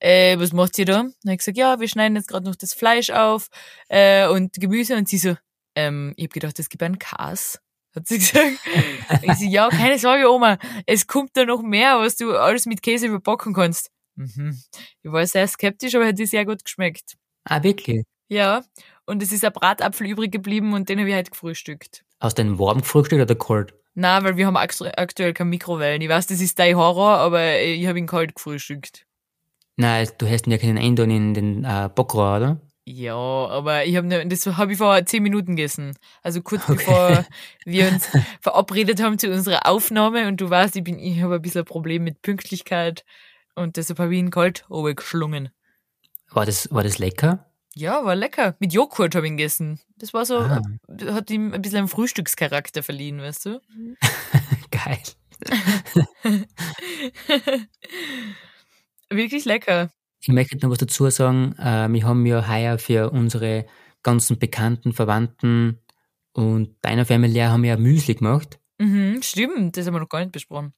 äh, 0.00 0.38
was 0.38 0.52
macht 0.52 0.78
ihr 0.78 0.84
da? 0.84 0.94
Dann 0.94 1.12
habe 1.24 1.32
ich 1.32 1.38
gesagt, 1.38 1.56
ja, 1.56 1.78
wir 1.78 1.88
schneiden 1.88 2.16
jetzt 2.16 2.28
gerade 2.28 2.46
noch 2.46 2.56
das 2.56 2.74
Fleisch 2.74 3.10
auf 3.10 3.48
äh, 3.88 4.26
und 4.26 4.54
Gemüse. 4.54 4.96
Und 4.96 5.08
sie 5.08 5.18
so, 5.18 5.36
ähm, 5.76 6.14
ich 6.16 6.24
habe 6.24 6.32
gedacht, 6.32 6.58
es 6.58 6.68
gibt 6.68 6.82
einen 6.82 6.98
Kas. 6.98 7.60
Hat 7.94 8.08
sie 8.08 8.18
gesagt. 8.18 8.58
ich 9.22 9.34
so, 9.34 9.44
ja, 9.44 9.68
keine 9.68 9.98
Sorge, 9.98 10.28
Oma, 10.28 10.58
es 10.86 11.06
kommt 11.06 11.36
da 11.36 11.44
noch 11.44 11.62
mehr, 11.62 11.98
was 12.00 12.16
du 12.16 12.36
alles 12.36 12.66
mit 12.66 12.82
Käse 12.82 13.06
überbacken 13.06 13.54
kannst. 13.54 13.90
Mhm. 14.18 14.58
Ich 15.02 15.12
war 15.12 15.24
sehr 15.26 15.46
skeptisch, 15.46 15.94
aber 15.94 16.06
hat 16.08 16.18
dir 16.18 16.26
sehr 16.26 16.44
gut 16.44 16.64
geschmeckt. 16.64 17.16
Ah, 17.44 17.62
wirklich? 17.62 18.02
Ja, 18.28 18.62
und 19.06 19.22
es 19.22 19.32
ist 19.32 19.44
ein 19.44 19.52
Bratapfel 19.52 20.08
übrig 20.08 20.32
geblieben 20.32 20.74
und 20.74 20.88
den 20.88 20.98
habe 20.98 21.08
ich 21.08 21.14
heute 21.16 21.30
gefrühstückt. 21.30 22.04
Aus 22.18 22.34
dem 22.34 22.58
warmen 22.58 22.82
Frühstück 22.82 23.20
oder 23.22 23.34
kalt? 23.36 23.74
Na, 23.94 24.22
weil 24.24 24.36
wir 24.36 24.46
haben 24.46 24.56
aktu- 24.56 24.92
aktuell 24.96 25.32
keine 25.32 25.50
Mikrowellen. 25.50 26.02
Ich 26.02 26.08
weiß, 26.08 26.26
das 26.26 26.40
ist 26.40 26.58
dein 26.58 26.76
Horror, 26.76 27.18
aber 27.18 27.60
ich 27.60 27.86
habe 27.86 27.98
ihn 27.98 28.06
kalt 28.06 28.34
gefrühstückt. 28.34 29.06
Nein, 29.76 30.08
du 30.18 30.28
hast 30.28 30.46
ihn 30.46 30.50
ja 30.50 30.58
keinen 30.58 30.78
Eindon 30.78 31.10
in 31.10 31.34
den 31.34 31.64
äh, 31.64 31.88
Bockrauer, 31.94 32.36
oder? 32.36 32.60
Ja, 32.84 33.14
aber 33.14 33.84
ich 33.84 33.96
habe 33.96 34.26
das 34.26 34.46
habe 34.46 34.72
ich 34.72 34.78
vor 34.78 35.04
zehn 35.04 35.22
Minuten 35.22 35.56
gegessen. 35.56 35.96
Also 36.22 36.42
kurz 36.42 36.66
bevor 36.66 37.24
wir 37.64 37.88
uns 37.88 38.08
verabredet 38.40 39.02
haben 39.02 39.18
zu 39.18 39.30
unserer 39.30 39.66
Aufnahme 39.66 40.26
und 40.26 40.40
du 40.40 40.48
weißt, 40.50 40.74
ich 40.76 40.84
bin, 40.84 40.98
ich 40.98 41.20
habe 41.22 41.36
ein 41.36 41.42
bisschen 41.42 41.62
ein 41.62 41.66
Problem 41.66 42.02
mit 42.02 42.22
Pünktlichkeit 42.22 43.04
und 43.58 43.76
deshalb 43.76 43.98
habe 43.98 44.14
ich 44.14 44.18
ihn 44.20 44.30
kalt 44.30 44.64
geschlungen. 44.96 45.50
War 46.30 46.46
das, 46.46 46.70
war 46.72 46.82
das 46.82 46.98
lecker? 46.98 47.44
Ja, 47.74 48.04
war 48.04 48.14
lecker. 48.16 48.56
Mit 48.58 48.72
Joghurt 48.72 49.14
habe 49.14 49.26
ich 49.26 49.32
ihn 49.32 49.36
gegessen. 49.36 49.78
Das 49.96 50.12
war 50.14 50.24
so, 50.26 50.38
Ah. 50.38 50.62
hat 51.12 51.30
ihm 51.30 51.52
ein 51.54 51.62
bisschen 51.62 51.78
einen 51.78 51.88
Frühstückscharakter 51.88 52.82
verliehen, 52.82 53.20
weißt 53.20 53.46
du? 53.46 53.60
Geil. 54.70 54.98
Wirklich 59.10 59.44
lecker. 59.44 59.90
Ich 60.20 60.28
möchte 60.28 60.56
noch 60.58 60.70
was 60.70 60.78
dazu 60.78 61.08
sagen. 61.10 61.54
Äh, 61.58 61.88
wir 61.92 62.04
haben 62.04 62.26
ja 62.26 62.46
heuer 62.48 62.78
für 62.78 63.10
unsere 63.10 63.66
ganzen 64.02 64.38
Bekannten, 64.38 64.92
Verwandten 64.92 65.78
und 66.32 66.76
deiner 66.82 67.04
Familie 67.06 67.48
haben 67.48 67.62
wir 67.62 67.70
ja 67.70 67.76
Müsli 67.76 68.14
gemacht. 68.14 68.58
Mhm, 68.78 69.20
stimmt, 69.22 69.76
das 69.76 69.86
haben 69.86 69.94
wir 69.94 70.00
noch 70.00 70.08
gar 70.08 70.20
nicht 70.20 70.32
besprochen. 70.32 70.72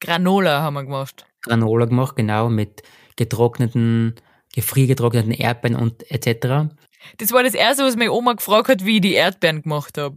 Granola 0.00 0.62
haben 0.62 0.74
wir 0.74 0.84
gemacht. 0.84 1.26
Granola 1.42 1.86
gemacht, 1.86 2.16
genau, 2.16 2.48
mit 2.48 2.82
getrockneten, 3.16 4.14
gefriergetrockneten 4.54 5.32
Erdbeeren 5.32 5.76
und 5.76 6.10
etc. 6.10 6.72
Das 7.18 7.32
war 7.32 7.42
das 7.42 7.54
Erste, 7.54 7.84
was 7.84 7.96
meine 7.96 8.12
Oma 8.12 8.34
gefragt 8.34 8.68
hat, 8.68 8.84
wie 8.84 8.96
ich 8.96 9.02
die 9.02 9.14
Erdbeeren 9.14 9.62
gemacht 9.62 9.98
habe. 9.98 10.16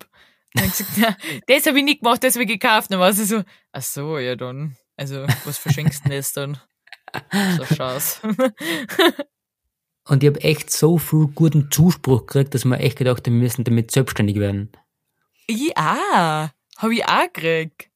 Dann 0.53 0.65
hab 0.69 0.79
ich 0.79 0.87
gesagt, 0.87 1.21
das 1.47 1.65
habe 1.65 1.79
ich 1.79 1.85
nicht 1.85 2.01
gemacht, 2.01 2.23
das 2.23 2.35
habe 2.35 2.43
ich 2.43 2.49
gekauft. 2.49 2.91
Dann 2.91 2.99
war 2.99 3.13
sie 3.13 3.25
so, 3.25 3.43
ach 3.71 3.81
so, 3.81 4.17
ja 4.17 4.35
dann. 4.35 4.75
Also, 4.97 5.25
was 5.45 5.57
verschenkst 5.57 6.05
du 6.05 6.09
denn 6.09 6.17
jetzt 6.17 6.37
dann? 6.37 6.57
So 7.57 7.65
Chance. 7.75 8.21
Und 10.07 10.23
ich 10.23 10.29
habe 10.29 10.41
echt 10.41 10.71
so 10.71 10.97
viel 10.97 11.27
guten 11.27 11.69
Zuspruch 11.69 12.25
gekriegt, 12.25 12.53
dass 12.53 12.63
wir 12.63 12.79
echt 12.79 12.97
gedacht 12.97 13.27
haben, 13.27 13.33
wir 13.33 13.43
müssen 13.43 13.65
damit 13.65 13.91
selbstständig 13.91 14.37
werden. 14.37 14.71
Ja, 15.49 16.51
habe 16.77 16.93
ich 16.93 17.05
auch 17.05 17.33
gekriegt. 17.33 17.90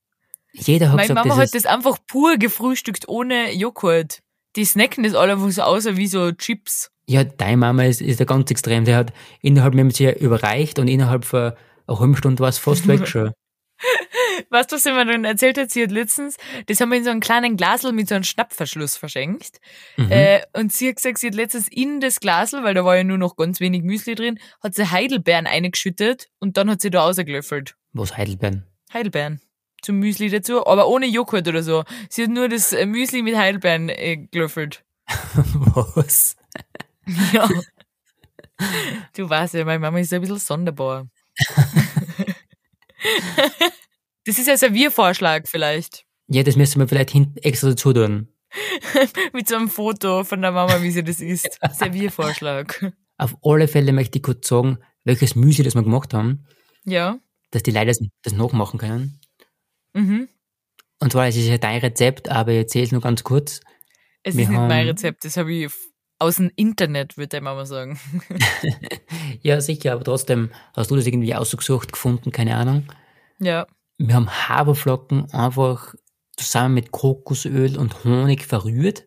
Jeder 0.58 0.88
hat 0.90 0.96
Meine 0.98 1.08
gesagt, 1.08 1.28
Mama 1.28 1.42
das 1.42 1.54
hat 1.54 1.56
das 1.56 1.66
einfach 1.66 1.98
pur 2.08 2.38
gefrühstückt 2.38 3.08
ohne 3.08 3.54
Joghurt. 3.54 4.20
Die 4.56 4.66
snacken 4.66 5.04
das 5.04 5.14
alle 5.16 5.34
einfach 5.34 5.52
so 5.52 5.62
aus 5.64 5.86
wie 5.86 6.08
so 6.08 6.32
Chips. 6.32 6.90
ja, 7.08 7.24
deine 7.24 7.58
Mama 7.58 7.84
ist, 7.84 8.02
ist 8.02 8.20
ja 8.20 8.26
ganz 8.26 8.50
extrem. 8.52 8.86
Der 8.86 8.98
hat 8.98 9.14
innerhalb, 9.42 9.74
wir 9.74 9.82
haben 9.82 9.92
sie 9.92 10.06
ja 10.06 10.14
überreicht 10.14 10.80
und 10.80 10.88
innerhalb 10.88 11.26
von 11.26 11.54
einer 11.88 12.00
halben 12.00 12.16
Stunde 12.16 12.40
war 12.42 12.50
es 12.50 12.58
fast 12.58 12.88
weg 12.88 13.08
schon. 13.08 13.32
Weißt 14.50 14.72
du, 14.72 14.76
was 14.76 14.84
sie 14.84 14.92
mir 14.92 15.06
dann 15.06 15.26
erzählt 15.26 15.58
hat? 15.58 15.72
Sie 15.72 15.84
hat 15.84 15.92
letztens, 15.92 16.38
das 16.68 16.80
haben 16.80 16.90
wir 16.90 16.98
in 16.98 17.04
so 17.04 17.10
einem 17.10 17.20
kleinen 17.20 17.58
Glasel 17.58 17.92
mit 17.92 18.08
so 18.08 18.16
einem 18.16 18.24
Schnappverschluss 18.24 18.96
verschenkt. 18.96 19.60
Mhm. 19.98 20.12
Äh, 20.12 20.42
und 20.54 20.72
sie 20.72 20.90
hat 20.90 20.96
gesagt, 20.98 21.20
sie 21.20 21.28
hat 21.28 21.36
letztens 21.36 21.68
in 21.70 22.00
das 22.00 22.20
Glasel, 22.20 22.64
weil 22.64 22.74
da 22.74 22.86
war 22.86 22.96
ja 22.96 23.04
nur 23.04 23.18
noch 23.18 23.36
ganz 23.36 23.60
wenig 23.60 23.84
Müsli 23.84 24.16
drin, 24.16 24.40
hat 24.64 24.76
sie 24.76 24.90
Heidelbeeren 24.90 25.48
eingeschüttet 25.48 26.30
und 26.40 26.58
dann 26.58 26.70
hat 26.70 26.82
sie 26.82 26.90
da 26.90 27.04
rausgelöffelt. 27.04 27.76
Was 27.94 28.16
Heidelbeeren? 28.18 28.66
Heidelbeeren. 28.94 29.42
Zum 29.86 30.00
Müsli 30.00 30.30
dazu, 30.32 30.66
aber 30.66 30.88
ohne 30.88 31.06
Joghurt 31.06 31.48
oder 31.48 31.62
so. 31.62 31.84
Sie 32.10 32.24
hat 32.24 32.32
nur 32.32 32.50
das 32.50 32.74
äh, 32.74 32.88
Müsli 32.88 33.22
mit 33.22 33.36
Heidelbeeren 33.38 33.90
äh, 33.90 34.18
gelöffelt. 34.32 34.84
Was? 35.96 36.36
Ja. 37.34 37.48
Du 39.16 39.30
weißt 39.30 39.54
ja, 39.54 39.64
meine 39.64 39.78
Mama 39.78 40.00
ist 40.00 40.12
ein 40.12 40.22
bisschen 40.22 40.40
sonderbar. 40.40 41.08
Das 44.26 44.40
ist 44.40 44.50
ein 44.50 44.58
Serviervorschlag 44.58 45.48
vielleicht. 45.48 46.04
Ja, 46.30 46.42
das 46.42 46.56
müssen 46.56 46.80
wir 46.80 46.88
vielleicht 46.88 47.12
hinten 47.12 47.38
extra 47.44 47.70
dazu 47.70 47.94
tun. 47.94 48.30
Mit 49.34 49.48
so 49.48 49.56
einem 49.56 49.70
Foto 49.70 50.24
von 50.24 50.42
der 50.42 50.52
Mama, 50.52 50.82
wie 50.82 50.90
sie 50.90 51.04
das 51.04 51.20
isst. 51.22 51.60
Serviervorschlag. 51.74 52.92
Auf 53.18 53.36
alle 53.44 53.68
Fälle 53.68 53.94
möchte 53.94 54.18
ich 54.18 54.24
kurz 54.24 54.48
sagen, 54.48 54.80
welches 55.04 55.36
Müsli 55.36 55.64
das 55.64 55.76
wir 55.76 55.84
gemacht 55.84 56.16
haben, 56.16 56.48
Ja. 56.86 57.20
dass 57.52 57.62
die 57.62 57.70
Leute 57.72 57.88
das, 57.88 58.00
das 58.24 58.34
nachmachen 58.34 58.80
können. 58.80 59.20
Mhm. 59.96 60.28
Und 61.00 61.12
zwar, 61.12 61.28
es 61.28 61.36
ist 61.36 61.48
ja 61.48 61.58
dein 61.58 61.80
Rezept, 61.80 62.30
aber 62.30 62.52
ich 62.52 62.58
erzähle 62.60 62.86
es 62.86 62.92
nur 62.92 63.02
ganz 63.02 63.24
kurz. 63.24 63.62
Es 64.24 64.36
Wir 64.36 64.44
ist 64.44 64.50
nicht 64.50 64.58
mein 64.60 64.88
Rezept, 64.88 65.26
das 65.26 65.38
habe 65.38 65.54
ich 65.54 65.72
aus 66.20 66.38
dem 66.38 66.52
Internet, 66.56 67.18
würde 67.18 67.38
die 67.38 67.42
Mama 67.44 67.66
sagen. 67.66 68.00
Ja, 69.42 69.62
sicher, 69.62 69.94
aber 69.94 70.04
trotzdem 70.04 70.50
hast 70.76 70.90
du 70.92 70.96
das 70.96 71.06
irgendwie 71.06 71.36
ausgesucht, 71.36 71.92
gefunden, 71.92 72.32
keine 72.32 72.56
Ahnung. 72.56 72.84
Ja. 73.40 73.68
Wir 73.98 74.16
haben 74.16 74.30
Haferflocken 74.30 75.32
einfach 75.32 75.94
zusammen 76.38 76.74
mit 76.74 76.92
Kokosöl 76.92 77.78
und 77.78 78.04
Honig 78.04 78.46
verrührt 78.46 79.06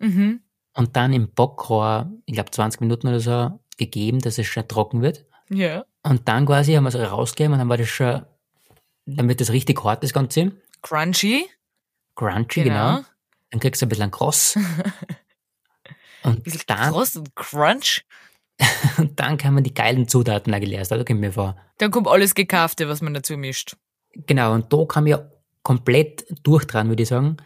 Mhm. 0.00 0.40
und 0.74 0.96
dann 0.96 1.12
im 1.12 1.32
Backrohr, 1.34 2.12
ich 2.26 2.34
glaube 2.34 2.50
20 2.52 2.80
Minuten 2.80 3.08
oder 3.08 3.20
so, 3.20 3.58
gegeben, 3.78 4.20
dass 4.20 4.38
es 4.38 4.46
schon 4.46 4.68
trocken 4.68 5.02
wird. 5.02 5.24
Ja. 5.50 5.84
Und 6.02 6.28
dann 6.28 6.46
quasi 6.46 6.74
haben 6.74 6.84
wir 6.84 6.88
es 6.88 6.94
rausgegeben 7.10 7.54
und 7.54 7.58
dann 7.58 7.68
war 7.68 7.78
das 7.78 7.88
schon, 7.88 8.22
dann 9.16 9.28
wird 9.28 9.40
das 9.40 9.50
richtig 9.50 9.82
hart, 9.84 10.02
das 10.02 10.12
Ganze. 10.12 10.52
Crunchy. 10.82 11.46
Crunchy, 12.14 12.64
Genau. 12.64 12.96
genau. 12.96 13.08
Dann 13.50 13.60
kriegst 13.60 13.80
du 13.80 13.86
ein 13.86 13.88
bisschen 13.88 14.10
Kross. 14.10 14.56
und, 16.22 16.42
Bisschen 16.44 16.62
dann, 16.66 16.92
Kross 16.92 17.16
und 17.16 17.34
Crunch. 17.34 18.04
und 18.98 19.18
dann 19.20 19.36
kann 19.38 19.54
man 19.54 19.62
die 19.64 19.72
geilen 19.74 20.08
Zutaten 20.08 20.52
eingelesen, 20.52 20.98
da 20.98 21.04
kommt 21.04 21.20
mir 21.20 21.32
vor. 21.32 21.56
Dann 21.78 21.90
kommt 21.90 22.08
alles 22.08 22.34
Gekaufte, 22.34 22.88
was 22.88 23.00
man 23.00 23.14
dazu 23.14 23.36
mischt. 23.36 23.76
Genau, 24.26 24.52
und 24.52 24.72
da 24.72 24.84
kann 24.84 25.04
man 25.04 25.10
ja 25.10 25.30
komplett 25.62 26.26
durchdran, 26.42 26.88
würde 26.88 27.02
ich 27.04 27.08
sagen. 27.08 27.36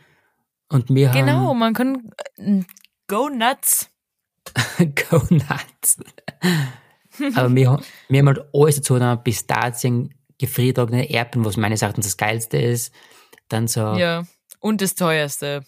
Und 0.70 0.88
wir 0.88 1.10
Genau, 1.10 1.48
haben 1.50 1.58
man 1.58 1.74
kann 1.74 2.10
äh, 2.36 2.62
go 3.08 3.28
nuts. 3.28 3.88
Go 5.10 5.22
nuts. 5.30 5.98
Aber 7.34 7.54
wir, 7.54 7.70
haben- 7.70 7.84
wir 8.08 8.18
haben 8.20 8.26
halt 8.28 8.40
alles 8.52 8.76
dazu, 8.76 8.98
dann 8.98 9.22
Pistazien, 9.22 10.14
gefriertrocknete 10.42 11.08
Erdbeeren, 11.12 11.44
was 11.44 11.56
meines 11.56 11.82
Erachtens 11.82 12.06
das 12.06 12.16
Geilste 12.16 12.58
ist. 12.58 12.92
Dann 13.48 13.68
so, 13.68 13.80
ja, 13.80 13.96
Ja. 13.96 14.26
Und 14.58 14.80
das 14.80 14.94
teuerste. 14.94 15.64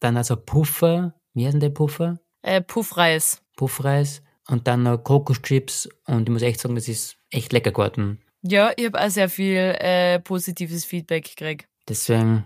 dann 0.00 0.16
also 0.16 0.36
Puffer, 0.36 1.14
wie 1.34 1.44
heißt 1.44 1.54
denn 1.54 1.60
der 1.60 1.70
Puffer? 1.70 2.20
Äh, 2.42 2.60
Puffreis. 2.60 3.42
Puffreis. 3.56 4.22
Und 4.48 4.66
dann 4.68 4.82
noch 4.82 4.98
Kokoschips. 4.98 5.88
Und 6.06 6.28
ich 6.28 6.32
muss 6.32 6.42
echt 6.42 6.60
sagen, 6.60 6.74
das 6.74 6.88
ist 6.88 7.16
echt 7.30 7.52
lecker 7.52 7.72
geworden. 7.72 8.22
Ja, 8.42 8.72
ich 8.76 8.86
habe 8.86 9.00
auch 9.00 9.08
sehr 9.08 9.28
viel 9.28 9.76
äh, 9.78 10.20
positives 10.20 10.84
Feedback 10.84 11.24
gekriegt. 11.24 11.66
Deswegen, 11.88 12.44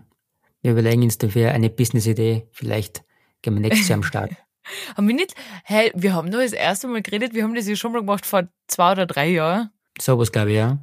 wir 0.63 0.73
überlegen 0.73 1.03
uns 1.03 1.19
dafür 1.19 1.51
eine 1.51 1.71
Business-Idee. 1.71 2.49
Vielleicht 2.53 3.05
gehen 3.43 3.55
wir 3.55 3.61
nächstes 3.61 3.89
Jahr 3.89 3.99
am 3.99 4.03
Start. 4.03 4.31
Haben 4.97 5.09
wir 5.09 5.15
nicht, 5.15 5.35
hey, 5.65 5.91
wir 5.95 6.15
haben 6.15 6.29
nur 6.29 6.43
das 6.43 6.53
erste 6.53 6.89
Mal 6.89 7.01
geredet, 7.01 7.33
wir 7.33 7.43
haben 7.43 7.55
das 7.55 7.67
ja 7.67 7.75
schon 7.75 7.93
mal 7.93 8.01
gemacht 8.01 8.27
vor 8.27 8.49
zwei 8.67 8.93
oder 8.93 9.07
drei 9.07 9.29
Jahren. 9.31 9.71
Sowas 9.99 10.31
glaube 10.31 10.51
ich, 10.51 10.57
ja. 10.57 10.79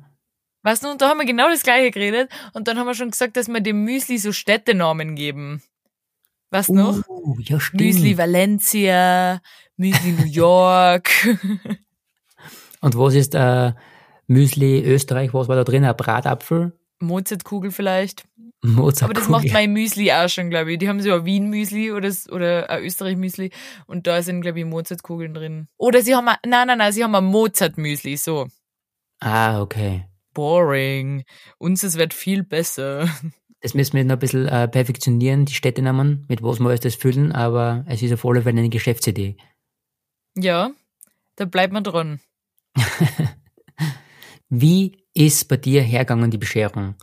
Weißt 0.65 0.83
du, 0.83 0.89
und 0.89 0.99
da 0.99 1.09
haben 1.09 1.19
wir 1.19 1.27
genau 1.27 1.47
das 1.47 1.61
gleiche 1.61 1.91
geredet 1.91 2.31
und 2.53 2.67
dann 2.67 2.79
haben 2.79 2.87
wir 2.87 2.95
schon 2.95 3.11
gesagt, 3.11 3.37
dass 3.37 3.47
wir 3.47 3.61
dem 3.61 3.83
Müsli 3.83 4.17
so 4.17 4.31
Städtenamen 4.31 5.15
geben. 5.15 5.61
Weißt 6.49 6.69
du 6.69 6.73
noch? 6.73 7.07
Uh, 7.07 7.37
ja. 7.39 7.59
Müsli 7.73 8.17
Valencia, 8.17 9.41
Müsli 9.77 10.13
New 10.13 10.25
York. 10.25 11.11
Und 12.81 12.97
was 12.97 13.13
ist 13.13 13.35
äh, 13.35 13.73
Müsli 14.25 14.83
Österreich? 14.83 15.35
Was 15.35 15.47
war 15.47 15.55
da 15.55 15.63
drin? 15.63 15.85
Ein 15.85 15.95
Bratapfel? 15.95 16.73
Mozartkugel 16.99 17.69
vielleicht. 17.69 18.25
Mozart 18.63 19.11
Aber 19.11 19.13
das 19.13 19.29
macht 19.29 19.53
mein 19.53 19.71
Müsli 19.71 20.11
auch 20.11 20.29
schon, 20.29 20.49
glaube 20.49 20.71
ich. 20.71 20.79
Die 20.79 20.89
haben 20.89 20.99
so 20.99 21.13
ein 21.13 21.25
Wien-Müsli 21.25 21.91
oder, 21.91 22.11
oder 22.31 22.71
ein 22.71 22.83
Österreich-Müsli 22.83 23.51
und 23.85 24.07
da 24.07 24.23
sind, 24.23 24.41
glaube 24.41 24.61
ich, 24.61 24.65
Mozartkugeln 24.65 25.35
drin. 25.35 25.67
Oder 25.77 26.01
sie 26.01 26.15
haben 26.15 26.27
ein, 26.27 26.37
nein, 26.43 26.65
nein, 26.65 26.79
nein, 26.79 26.91
sie 26.91 27.03
haben 27.03 27.13
ein 27.13 27.25
Mozart-Müsli, 27.25 28.17
so. 28.17 28.47
Ah, 29.19 29.61
okay. 29.61 30.05
Boring. 30.35 31.23
Unseres 31.57 31.97
wird 31.97 32.13
viel 32.13 32.43
besser. 32.43 33.09
Das 33.61 33.73
müssen 33.73 33.97
wir 33.97 34.03
noch 34.03 34.17
ein 34.17 34.19
bisschen 34.19 34.47
äh, 34.47 34.67
perfektionieren, 34.67 35.45
die 35.45 35.55
Städtenamen, 35.55 36.23
mit 36.29 36.43
was 36.43 36.59
wir 36.59 36.67
alles 36.67 36.81
das 36.81 36.93
füllen, 36.93 37.31
aber 37.31 37.83
es 37.87 38.03
ist 38.03 38.13
auf 38.13 38.23
alle 38.23 38.43
Fälle 38.43 38.59
eine 38.59 38.69
Geschäftsidee. 38.69 39.37
Ja, 40.37 40.69
da 41.35 41.45
bleibt 41.45 41.73
man 41.73 41.83
dran. 41.83 42.19
Wie 44.49 44.99
ist 45.15 45.47
bei 45.47 45.57
dir 45.57 45.81
hergegangen 45.81 46.29
die 46.29 46.37
Bescherung? 46.37 46.93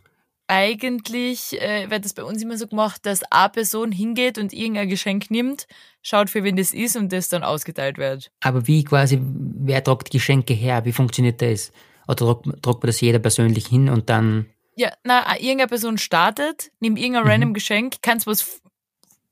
Eigentlich 0.47 1.61
äh, 1.61 1.91
wird 1.91 2.05
das 2.05 2.15
bei 2.15 2.23
uns 2.23 2.43
immer 2.43 2.57
so 2.57 2.67
gemacht, 2.67 3.07
dass 3.07 3.23
eine 3.33 3.49
Person 3.49 3.91
hingeht 3.91 4.39
und 4.39 4.53
irgendein 4.53 4.89
Geschenk 4.89 5.31
nimmt, 5.31 5.67
schaut, 6.03 6.31
für 6.31 6.45
wen 6.45 6.57
das 6.57 6.73
ist 6.73 6.95
und 6.95 7.11
das 7.12 7.29
dann 7.29 7.43
ausgeteilt 7.43 7.99
wird. 7.99 8.31
Aber 8.41 8.69
wie 8.69 8.85
quasi, 8.85 9.19
wer 9.21 9.83
tragt 9.83 10.11
Geschenke 10.11 10.55
her? 10.55 10.85
Wie 10.85 10.93
funktioniert 10.93 11.43
das? 11.43 11.73
Oder 12.09 12.17
tragt, 12.17 12.45
tragt 12.63 12.83
man 12.83 12.87
das 12.87 13.01
jeder 13.01 13.19
persönlich 13.19 13.67
hin 13.67 13.89
und 13.89 14.11
dann, 14.11 14.47
Ja, 14.77 14.93
na, 15.05 15.35
irgendeine 15.37 15.67
Person 15.69 15.99
startet, 15.99 16.71
nimmt 16.81 16.99
irgendein 16.99 17.25
Mhm. 17.25 17.29
random 17.31 17.55
Geschenk, 17.55 18.03
keins, 18.03 18.27
was 18.27 18.61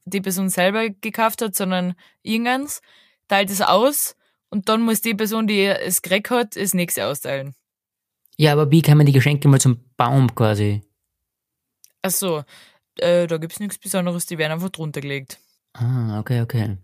die 0.04 0.20
Person 0.20 0.48
selber 0.50 0.88
gekauft 0.90 1.42
hat, 1.42 1.54
sondern 1.56 1.94
irgendeins, 2.22 2.80
teilt 3.28 3.50
es 3.50 3.60
aus 3.60 4.16
und 4.48 4.68
dann 4.68 4.82
muss 4.82 5.00
die 5.00 5.14
Person, 5.14 5.46
die 5.46 5.64
es 5.64 6.02
gekriegt 6.02 6.30
hat, 6.30 6.56
das 6.56 6.74
nächste 6.74 7.06
austeilen. 7.06 7.54
ja, 8.36 8.52
aber 8.52 8.70
wie 8.70 8.82
kann 8.82 8.96
man 8.96 9.06
die 9.06 9.12
Geschenke 9.12 9.48
mal 9.48 9.60
zum 9.60 9.78
Baum 9.96 10.34
quasi? 10.34 10.82
Ach 12.02 12.10
so, 12.10 12.44
äh, 12.98 13.26
da 13.26 13.36
gibt's 13.36 13.60
nichts 13.60 13.78
Besonderes, 13.78 14.26
die 14.26 14.38
werden 14.38 14.52
einfach 14.52 14.70
drunter 14.70 15.00
gelegt. 15.00 15.38
Ah, 15.72 16.18
okay, 16.18 16.40
okay. 16.40 16.78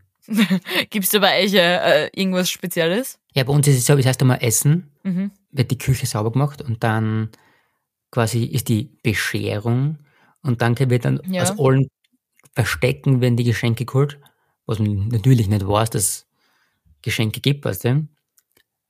Gibt's 0.91 1.11
da 1.11 1.19
bei 1.19 1.43
euch 1.43 1.55
äh, 1.55 2.07
irgendwas 2.15 2.49
Spezielles? 2.49 3.19
Ja, 3.35 3.43
bei 3.43 3.53
uns 3.53 3.67
ist 3.67 3.79
es 3.79 3.87
so, 3.87 3.97
das 3.97 4.07
heißt 4.07 4.21
einmal 4.23 4.39
Essen, 4.43 4.93
Mhm. 5.03 5.33
Wird 5.57 5.71
die 5.71 5.79
Küche 5.79 6.07
sauber 6.07 6.33
gemacht 6.33 6.63
und 6.63 6.83
dann 6.85 7.31
quasi 8.11 8.45
ist 8.45 8.69
die 8.69 8.97
Bescherung 9.03 9.99
und 10.43 10.63
dann 10.63 10.79
wird 10.79 11.05
dann 11.05 11.21
Ja. 11.29 11.43
aus 11.43 11.59
allen 11.59 11.89
Verstecken 12.55 13.21
werden 13.21 13.37
die 13.37 13.45
Geschenke 13.45 13.85
geholt, 13.85 14.19
was 14.67 14.79
man 14.79 15.09
natürlich 15.09 15.49
nicht 15.49 15.67
weiß, 15.67 15.91
dass 15.91 16.03
es 16.03 16.27
Geschenke 17.03 17.41
gibt, 17.41 17.65
weißt 17.65 17.85
du? 17.85 18.09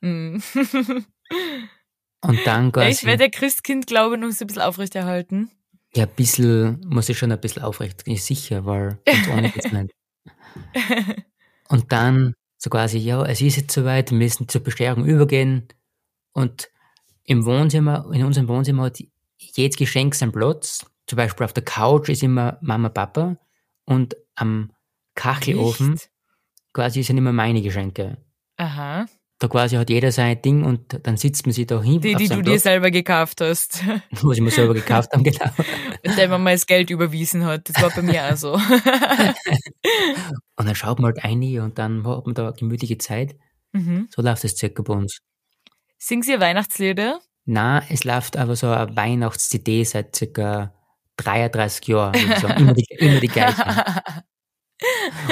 Mhm. 0.02 0.42
Und 2.22 2.40
dann 2.46 2.66
Ich 2.68 2.72
quasi, 2.72 3.06
werde 3.06 3.18
der 3.18 3.30
Christkind-Glaube 3.30 4.18
noch 4.18 4.30
so 4.30 4.44
ein 4.44 4.46
bisschen 4.46 4.62
aufrechterhalten. 4.62 5.50
Ja, 5.94 6.04
ein 6.04 6.14
bisschen, 6.14 6.80
muss 6.86 7.08
ich 7.08 7.18
schon 7.18 7.32
ein 7.32 7.40
bisschen 7.40 7.62
aufrecht, 7.62 8.04
sicher, 8.06 8.64
weil 8.66 8.98
ganz 9.04 9.28
ohne 9.28 9.50
geht's 9.50 9.72
nicht. 9.72 9.90
Und 11.68 11.90
dann 11.92 12.34
so 12.58 12.70
quasi, 12.70 12.98
ja, 12.98 13.24
es 13.24 13.40
ist 13.40 13.56
jetzt 13.56 13.72
soweit, 13.74 14.10
wir 14.10 14.18
müssen 14.18 14.48
zur 14.48 14.62
Bescherung 14.62 15.04
übergehen. 15.04 15.66
Und 16.36 16.68
im 17.24 17.46
Wohnzimmer, 17.46 18.10
in 18.12 18.22
unserem 18.22 18.46
Wohnzimmer 18.48 18.82
hat 18.84 19.02
jedes 19.38 19.78
Geschenk 19.78 20.14
seinen 20.14 20.32
Platz. 20.32 20.84
Zum 21.06 21.16
Beispiel 21.16 21.46
auf 21.46 21.54
der 21.54 21.64
Couch 21.64 22.10
ist 22.10 22.22
immer 22.22 22.58
Mama, 22.60 22.90
Papa 22.90 23.38
und 23.86 24.14
am 24.34 24.70
Kachelofen 25.14 25.92
Nicht? 25.92 26.10
quasi 26.74 27.02
sind 27.02 27.16
immer 27.16 27.32
meine 27.32 27.62
Geschenke. 27.62 28.18
Aha. 28.58 29.06
Da 29.38 29.48
quasi 29.48 29.76
hat 29.76 29.88
jeder 29.88 30.12
sein 30.12 30.42
Ding 30.42 30.62
und 30.62 31.00
dann 31.06 31.16
sitzt 31.16 31.46
man 31.46 31.54
sich 31.54 31.66
da 31.66 31.82
hin. 31.82 32.02
Die, 32.02 32.14
die 32.14 32.24
du 32.24 32.26
seinen 32.26 32.42
dir 32.42 32.50
Platz, 32.50 32.64
selber 32.64 32.90
gekauft 32.90 33.40
hast. 33.40 33.82
was 34.10 34.36
ich 34.36 34.42
mir 34.42 34.50
selber 34.50 34.74
gekauft 34.74 35.14
habe, 35.14 35.22
genau. 35.22 35.50
Und 36.04 36.04
der 36.18 36.28
Mama 36.28 36.50
das 36.50 36.66
Geld 36.66 36.90
überwiesen 36.90 37.46
hat. 37.46 37.70
Das 37.70 37.82
war 37.82 37.88
bei 37.88 38.02
mir 38.02 38.30
auch 38.30 38.36
so. 38.36 38.52
Und 40.58 40.66
dann 40.66 40.74
schaut 40.74 40.98
man 40.98 41.14
halt 41.14 41.24
ein 41.24 41.42
und 41.60 41.78
dann 41.78 42.06
hat 42.06 42.26
man 42.26 42.34
da 42.34 42.50
gemütliche 42.50 42.98
Zeit. 42.98 43.36
mhm. 43.72 44.08
So 44.14 44.20
läuft 44.20 44.44
es 44.44 44.54
circa 44.56 44.82
bei 44.82 44.92
uns. 44.92 45.22
Singen 45.98 46.22
Sie 46.22 46.38
Weihnachtslieder? 46.40 47.20
Na, 47.44 47.82
es 47.88 48.04
läuft 48.04 48.36
aber 48.36 48.56
so 48.56 48.68
eine 48.68 48.94
Weihnachts-CD 48.96 49.84
seit 49.84 50.14
circa 50.16 50.72
33 51.16 51.86
Jahren. 51.88 52.14
sagen. 52.40 52.58
Immer 52.60 52.74
die, 52.74 52.86
immer 52.98 53.20
die 53.20 53.28
gleichen. 53.28 53.62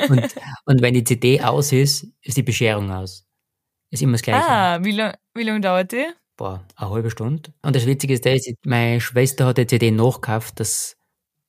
Und, 0.09 0.35
und 0.65 0.81
wenn 0.81 0.95
die 0.95 1.05
CD 1.05 1.41
aus 1.43 1.71
ist, 1.71 2.07
ist 2.23 2.37
die 2.39 2.43
Bescherung 2.43 2.91
aus. 2.91 3.27
Ist 3.91 4.03
immer 4.03 4.13
das 4.13 4.23
Gleiche. 4.23 4.49
ah, 4.49 4.83
wie 4.83 4.93
lange 4.93 5.19
wie 5.35 5.43
lang 5.43 5.61
dauert 5.61 5.93
die? 5.93 6.07
Boah, 6.37 6.65
eine 6.77 6.91
halbe 6.91 7.11
Stunde. 7.11 7.53
Und 7.63 7.77
das 7.77 7.85
Witzige 7.85 8.15
ist, 8.15 8.25
das, 8.25 8.41
meine 8.65 9.03
Schwester 9.03 9.45
hat 9.47 9.59
die 9.59 9.67
CD 9.67 9.91
nachgekauft, 9.91 10.59
dass 10.61 10.97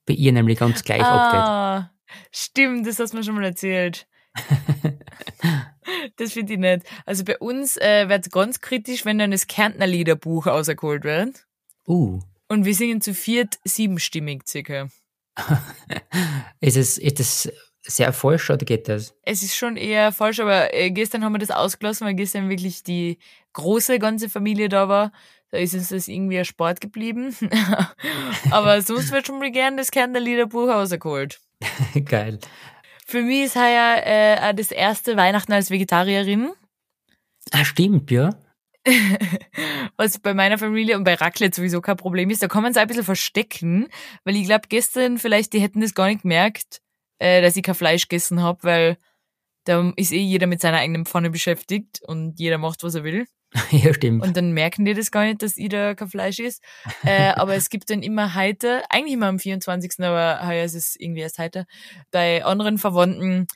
bei 0.04 0.12
ihr 0.12 0.30
nämlich 0.32 0.58
ganz 0.58 0.84
gleich 0.84 1.02
abgeht. 1.02 1.40
ah, 1.40 1.90
stimmt, 2.30 2.86
das 2.86 2.98
hast 2.98 3.14
du 3.14 3.16
mir 3.16 3.24
schon 3.24 3.34
mal 3.36 3.44
erzählt. 3.44 4.06
das 6.16 6.32
finde 6.32 6.54
ich 6.54 6.58
nicht. 6.58 6.86
Also 7.04 7.24
bei 7.24 7.38
uns 7.38 7.76
äh, 7.76 8.08
wird 8.08 8.30
ganz 8.30 8.60
kritisch, 8.60 9.04
wenn 9.04 9.18
dann 9.18 9.30
das 9.30 9.46
Kärntner 9.46 9.86
Liederbuch 9.86 10.46
auserkohlt 10.46 11.04
wird. 11.04 11.46
Uh, 11.86 12.20
Und 12.48 12.64
wir 12.64 12.74
singen 12.74 13.00
zu 13.00 13.14
viert 13.14 13.58
siebenstimmig 13.64 14.42
circa. 14.46 14.88
ist 16.60 16.76
es, 16.76 16.98
ist 16.98 17.20
es 17.20 17.52
sehr 17.82 18.12
falsch 18.12 18.50
oder 18.50 18.64
geht 18.64 18.88
das? 18.88 19.14
Es 19.22 19.42
ist 19.42 19.56
schon 19.56 19.76
eher 19.76 20.12
falsch, 20.12 20.40
aber 20.40 20.74
äh, 20.74 20.90
gestern 20.90 21.24
haben 21.24 21.34
wir 21.34 21.38
das 21.38 21.50
ausgelassen, 21.50 22.06
weil 22.06 22.14
gestern 22.14 22.48
wirklich 22.48 22.82
die 22.82 23.18
große 23.52 23.98
ganze 23.98 24.28
Familie 24.28 24.68
da 24.68 24.88
war. 24.88 25.12
Da 25.50 25.58
ist 25.58 25.74
uns 25.74 25.90
das 25.90 26.08
irgendwie 26.08 26.38
ein 26.38 26.44
Sport 26.44 26.80
geblieben. 26.80 27.34
aber 28.50 28.82
sonst 28.82 29.12
wird 29.12 29.26
schon 29.26 29.38
mal 29.38 29.52
gern 29.52 29.76
das 29.76 29.90
Kärntner 29.90 30.20
Liederbuch 30.20 30.68
auserkohlt. 30.68 31.40
Geil. 32.04 32.38
Für 33.08 33.22
mich 33.22 33.44
ist 33.44 33.56
heuer 33.56 34.02
äh, 34.04 34.52
das 34.54 34.72
erste 34.72 35.16
Weihnachten 35.16 35.52
als 35.52 35.70
Vegetarierin. 35.70 36.50
Ah, 37.52 37.64
stimmt, 37.64 38.10
ja. 38.10 38.30
was 39.96 40.18
bei 40.18 40.34
meiner 40.34 40.58
Familie 40.58 40.96
und 40.96 41.04
bei 41.04 41.14
Raclette 41.14 41.54
sowieso 41.54 41.80
kein 41.80 41.96
Problem 41.96 42.30
ist. 42.30 42.42
Da 42.42 42.48
kann 42.48 42.64
man 42.64 42.72
es 42.72 42.76
ein 42.76 42.88
bisschen 42.88 43.04
verstecken, 43.04 43.86
weil 44.24 44.34
ich 44.34 44.46
glaube, 44.46 44.66
gestern 44.68 45.18
vielleicht, 45.18 45.52
die 45.52 45.60
hätten 45.60 45.80
das 45.82 45.94
gar 45.94 46.08
nicht 46.08 46.22
gemerkt, 46.22 46.80
äh, 47.20 47.42
dass 47.42 47.56
ich 47.56 47.62
kein 47.62 47.76
Fleisch 47.76 48.08
gegessen 48.08 48.42
habe, 48.42 48.58
weil 48.64 48.98
da 49.66 49.92
ist 49.94 50.12
eh 50.12 50.20
jeder 50.20 50.48
mit 50.48 50.60
seiner 50.60 50.78
eigenen 50.78 51.06
Pfanne 51.06 51.30
beschäftigt 51.30 52.00
und 52.02 52.40
jeder 52.40 52.58
macht, 52.58 52.82
was 52.82 52.96
er 52.96 53.04
will. 53.04 53.26
ja, 53.70 53.94
stimmt. 53.94 54.22
Und 54.22 54.36
dann 54.36 54.52
merken 54.52 54.84
die 54.84 54.94
das 54.94 55.10
gar 55.10 55.24
nicht, 55.24 55.42
dass 55.42 55.56
ich 55.56 55.68
da 55.68 55.94
kein 55.94 56.08
Fleisch 56.08 56.38
ist. 56.38 56.62
Äh, 57.04 57.32
aber 57.34 57.54
es 57.54 57.70
gibt 57.70 57.90
dann 57.90 58.02
immer 58.02 58.34
heute, 58.34 58.82
eigentlich 58.90 59.14
immer 59.14 59.26
am 59.26 59.38
24., 59.38 59.92
aber 60.00 60.46
heuer 60.46 60.64
ist 60.64 60.74
es 60.74 60.96
irgendwie 60.98 61.20
erst 61.20 61.38
heute, 61.38 61.66
bei 62.10 62.44
anderen 62.44 62.78
Verwandten 62.78 63.46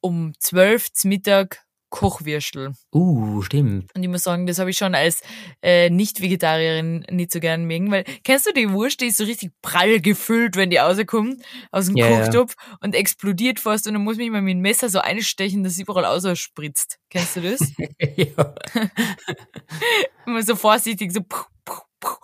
um 0.00 0.32
12 0.38 0.92
zum 0.92 1.08
Mittag 1.08 1.63
Kochwürstel. 1.94 2.72
uh, 2.94 3.42
stimmt. 3.42 3.94
Und 3.94 4.02
ich 4.02 4.08
muss 4.08 4.22
sagen, 4.22 4.46
das 4.46 4.58
habe 4.58 4.70
ich 4.70 4.76
schon 4.76 4.94
als 4.94 5.22
äh, 5.62 5.90
Nicht-Vegetarierin 5.90 7.06
nicht 7.10 7.32
so 7.32 7.40
gern 7.40 7.64
mögen, 7.64 7.90
weil 7.90 8.04
kennst 8.24 8.46
du 8.46 8.52
die 8.52 8.70
Wurst, 8.72 9.00
die 9.00 9.06
ist 9.06 9.16
so 9.18 9.24
richtig 9.24 9.52
prall 9.62 10.00
gefüllt, 10.00 10.56
wenn 10.56 10.70
die 10.70 10.78
rauskommt 10.78 11.42
aus 11.70 11.86
dem 11.86 11.96
ja. 11.96 12.08
Kochtopf 12.08 12.54
und 12.80 12.94
explodiert 12.94 13.60
fast 13.60 13.86
und 13.86 13.94
dann 13.94 14.02
muss 14.02 14.16
man 14.16 14.26
immer 14.26 14.40
mit 14.40 14.52
dem 14.54 14.60
Messer 14.60 14.88
so 14.88 14.98
einstechen, 14.98 15.62
dass 15.62 15.74
sie 15.74 15.82
überall 15.82 16.04
ausspritzt. 16.04 16.98
Kennst 17.10 17.36
du 17.36 17.40
das? 17.42 17.60
ja. 18.16 18.54
immer 20.26 20.42
so 20.42 20.56
vorsichtig, 20.56 21.12
so 21.12 21.20
puh, 21.20 21.44
puh, 21.64 21.80
puh. 22.00 22.16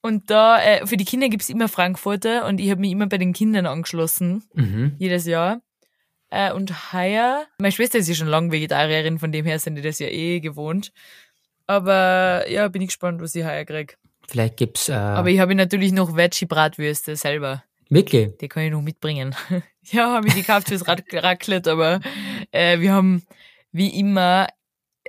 Und 0.00 0.30
da, 0.30 0.62
äh, 0.62 0.86
für 0.86 0.96
die 0.96 1.04
Kinder 1.04 1.28
gibt's 1.28 1.48
immer 1.48 1.68
Frankfurter 1.68 2.46
und 2.46 2.60
ich 2.60 2.70
habe 2.70 2.80
mich 2.80 2.92
immer 2.92 3.08
bei 3.08 3.18
den 3.18 3.32
Kindern 3.32 3.66
angeschlossen, 3.66 4.44
Mhm. 4.54 4.94
jedes 4.98 5.26
Jahr. 5.26 5.60
Äh, 6.30 6.52
und 6.52 6.92
heuer, 6.92 7.46
meine 7.58 7.72
Schwester 7.72 7.98
ist 7.98 8.08
ja 8.08 8.14
schon 8.14 8.26
lange 8.28 8.52
Vegetarierin, 8.52 9.18
von 9.18 9.32
dem 9.32 9.46
her 9.46 9.58
sind 9.58 9.76
die 9.76 9.82
das 9.82 9.98
ja 9.98 10.08
eh 10.08 10.40
gewohnt. 10.40 10.92
Aber 11.66 12.48
ja, 12.50 12.68
bin 12.68 12.82
ich 12.82 12.88
gespannt, 12.88 13.20
was 13.20 13.34
ich 13.34 13.44
heuer 13.44 13.64
krieg. 13.64 13.98
Vielleicht 14.26 14.56
gibt's, 14.58 14.88
äh, 14.88 14.92
Aber 14.94 15.30
ich 15.30 15.38
habe 15.38 15.54
natürlich 15.54 15.92
noch 15.92 16.14
Veggie-Bratwürste 16.16 17.16
selber. 17.16 17.64
wirklich? 17.88 18.36
Die 18.38 18.48
kann 18.48 18.64
ich 18.64 18.70
noch 18.72 18.82
mitbringen. 18.82 19.34
ja, 19.84 20.14
habe 20.14 20.28
ich 20.28 20.34
gekauft 20.34 20.68
fürs 20.68 20.86
Rac- 20.86 21.12
Raclette, 21.22 21.70
aber 21.72 22.00
äh, 22.52 22.78
wir 22.80 22.92
haben 22.92 23.22
wie 23.72 23.98
immer 23.98 24.48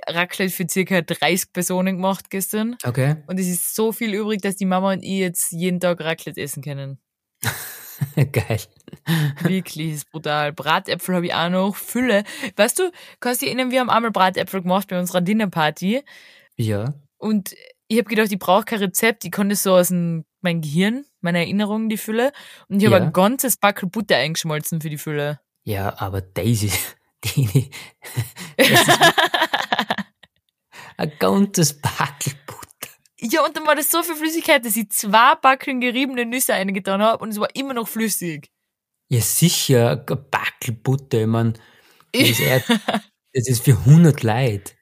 Raclette 0.06 0.50
für 0.52 0.66
circa 0.68 1.02
30 1.02 1.52
Personen 1.52 1.96
gemacht 1.96 2.30
gestern. 2.30 2.76
Okay. 2.84 3.16
Und 3.26 3.38
es 3.38 3.48
ist 3.48 3.74
so 3.74 3.92
viel 3.92 4.14
übrig, 4.14 4.40
dass 4.40 4.56
die 4.56 4.64
Mama 4.64 4.92
und 4.92 5.02
ich 5.02 5.18
jetzt 5.18 5.52
jeden 5.52 5.80
Tag 5.80 6.00
Raclette 6.00 6.40
essen 6.40 6.62
können. 6.62 6.98
Geil. 8.32 8.60
Wirklich, 9.42 9.92
ist 9.92 10.10
brutal. 10.10 10.52
Bratäpfel 10.52 11.14
habe 11.16 11.26
ich 11.26 11.34
auch 11.34 11.48
noch. 11.48 11.76
Fülle. 11.76 12.24
Weißt 12.56 12.78
du, 12.78 12.90
kannst 13.20 13.40
du 13.42 13.46
dich 13.46 13.54
erinnern, 13.54 13.70
wir 13.70 13.80
haben 13.80 13.90
einmal 13.90 14.10
Bratäpfel 14.10 14.62
gemacht 14.62 14.88
bei 14.88 14.98
unserer 14.98 15.20
Dinnerparty. 15.20 16.02
Ja. 16.56 16.94
Und 17.18 17.54
ich 17.88 17.98
habe 17.98 18.08
gedacht, 18.08 18.30
ich 18.30 18.38
brauche 18.38 18.64
kein 18.64 18.78
Rezept. 18.80 19.24
Ich 19.24 19.32
konnte 19.32 19.56
so 19.56 19.74
aus 19.74 19.88
dem, 19.88 20.24
mein 20.40 20.60
Gehirn, 20.60 21.04
meine 21.20 21.38
Erinnerungen, 21.40 21.88
die 21.88 21.96
Fülle. 21.96 22.32
Und 22.68 22.80
ich 22.80 22.86
habe 22.86 22.96
Ja. 22.98 23.02
ein 23.02 23.12
ganzes 23.12 23.56
Backel 23.56 23.88
Butter 23.88 24.16
eingeschmolzen 24.16 24.80
für 24.80 24.90
die 24.90 24.98
Fülle. 24.98 25.40
Ja, 25.64 25.98
aber 26.00 26.20
Daisy, 26.22 26.70
die, 27.24 27.70
ein 30.96 31.12
ganzes 31.18 31.80
Backel 31.80 32.32
Butter. 32.46 32.60
Ja, 33.20 33.44
und 33.44 33.56
dann 33.56 33.66
war 33.66 33.74
das 33.74 33.90
so 33.90 34.02
viel 34.02 34.14
Flüssigkeit, 34.16 34.64
dass 34.64 34.76
ich 34.76 34.90
zwei 34.90 35.34
Backeln 35.36 35.80
geriebene 35.80 36.24
Nüsse 36.24 36.54
eingetan 36.54 37.02
habe 37.02 37.22
und 37.22 37.30
es 37.30 37.38
war 37.40 37.54
immer 37.54 37.74
noch 37.74 37.88
flüssig. 37.88 38.50
Ja, 39.12 39.20
sicher, 39.20 40.04
ein 40.08 40.24
Backel 40.30 40.72
Butter, 40.72 41.22
ich 41.22 41.26
mein, 41.26 41.54
das 42.12 42.28
ist, 42.30 42.40
eher, 42.40 42.62
das 43.34 43.48
ist 43.48 43.64
für 43.64 43.72
100 43.72 44.22
Leute. 44.22 44.72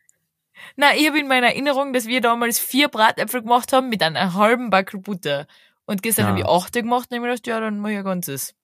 Na, 0.77 0.95
ich 0.95 1.09
habe 1.09 1.19
in 1.19 1.29
meiner 1.29 1.47
Erinnerung, 1.49 1.95
dass 1.95 2.07
wir 2.07 2.21
damals 2.21 2.59
vier 2.59 2.88
Bratäpfel 2.88 3.41
gemacht 3.43 3.73
haben 3.73 3.88
mit 3.88 4.03
einem 4.03 4.35
halben 4.35 4.69
Backel 4.71 5.01
Butter. 5.01 5.47
Und 5.87 6.03
gestern 6.03 6.25
Ja. 6.27 6.29
habe 6.29 6.41
ich 6.41 6.47
achte 6.47 6.83
gemacht 6.83 7.09
und 7.11 7.17
ich 7.17 7.23
mir 7.23 7.29
gedacht, 7.29 7.47
ja, 7.47 7.59
dann 7.59 7.81
mach 7.81 7.88
ich 7.88 7.97
ein 7.97 8.05
ganzes. 8.05 8.55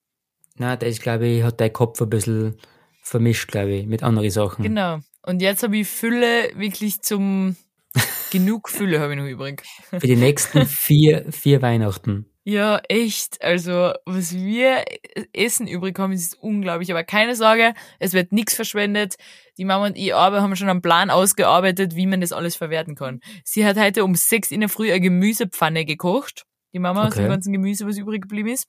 Na, 0.56 0.76
das, 0.76 1.00
glaube 1.00 1.26
ich, 1.26 1.42
hat 1.42 1.60
dein 1.60 1.72
Kopf 1.72 2.00
ein 2.02 2.10
bisschen 2.10 2.56
vermischt, 3.02 3.50
glaube 3.50 3.72
ich, 3.72 3.86
mit 3.86 4.02
anderen 4.02 4.30
Sachen. 4.30 4.62
Genau. 4.62 4.98
Und 5.22 5.40
jetzt 5.40 5.62
habe 5.62 5.78
ich 5.78 5.88
Fülle 5.88 6.50
wirklich 6.56 7.00
zum 7.00 7.56
genug 8.30 8.68
Fülle 8.68 9.00
habe 9.00 9.14
ich 9.14 9.18
noch 9.18 9.26
übrig. 9.26 9.62
Für 9.90 9.98
die 10.06 10.16
nächsten 10.16 10.66
vier, 10.66 11.24
vier 11.32 11.62
Weihnachten. 11.62 12.26
Ja, 12.46 12.80
echt. 12.88 13.42
Also, 13.42 13.94
was 14.04 14.34
wir 14.34 14.84
Essen 15.32 15.66
übrig 15.66 15.98
haben, 15.98 16.12
ist 16.12 16.36
unglaublich. 16.40 16.90
Aber 16.90 17.02
keine 17.02 17.34
Sorge, 17.36 17.72
es 17.98 18.12
wird 18.12 18.32
nichts 18.32 18.54
verschwendet. 18.54 19.14
Die 19.56 19.64
Mama 19.64 19.86
und 19.86 19.96
ich 19.96 20.14
aber 20.14 20.42
haben 20.42 20.54
schon 20.54 20.68
einen 20.68 20.82
Plan 20.82 21.08
ausgearbeitet, 21.08 21.96
wie 21.96 22.06
man 22.06 22.20
das 22.20 22.32
alles 22.32 22.54
verwerten 22.54 22.96
kann. 22.96 23.20
Sie 23.44 23.64
hat 23.64 23.78
heute 23.78 24.04
um 24.04 24.14
sechs 24.14 24.50
in 24.50 24.60
der 24.60 24.68
Früh 24.68 24.90
eine 24.90 25.00
Gemüsepfanne 25.00 25.86
gekocht. 25.86 26.44
Die 26.74 26.78
Mama 26.80 27.06
aus 27.06 27.12
Okay. 27.14 27.22
dem 27.22 27.30
ganzen 27.30 27.52
Gemüse, 27.52 27.86
was 27.86 27.96
übrig 27.96 28.22
geblieben 28.22 28.50
ist. 28.50 28.66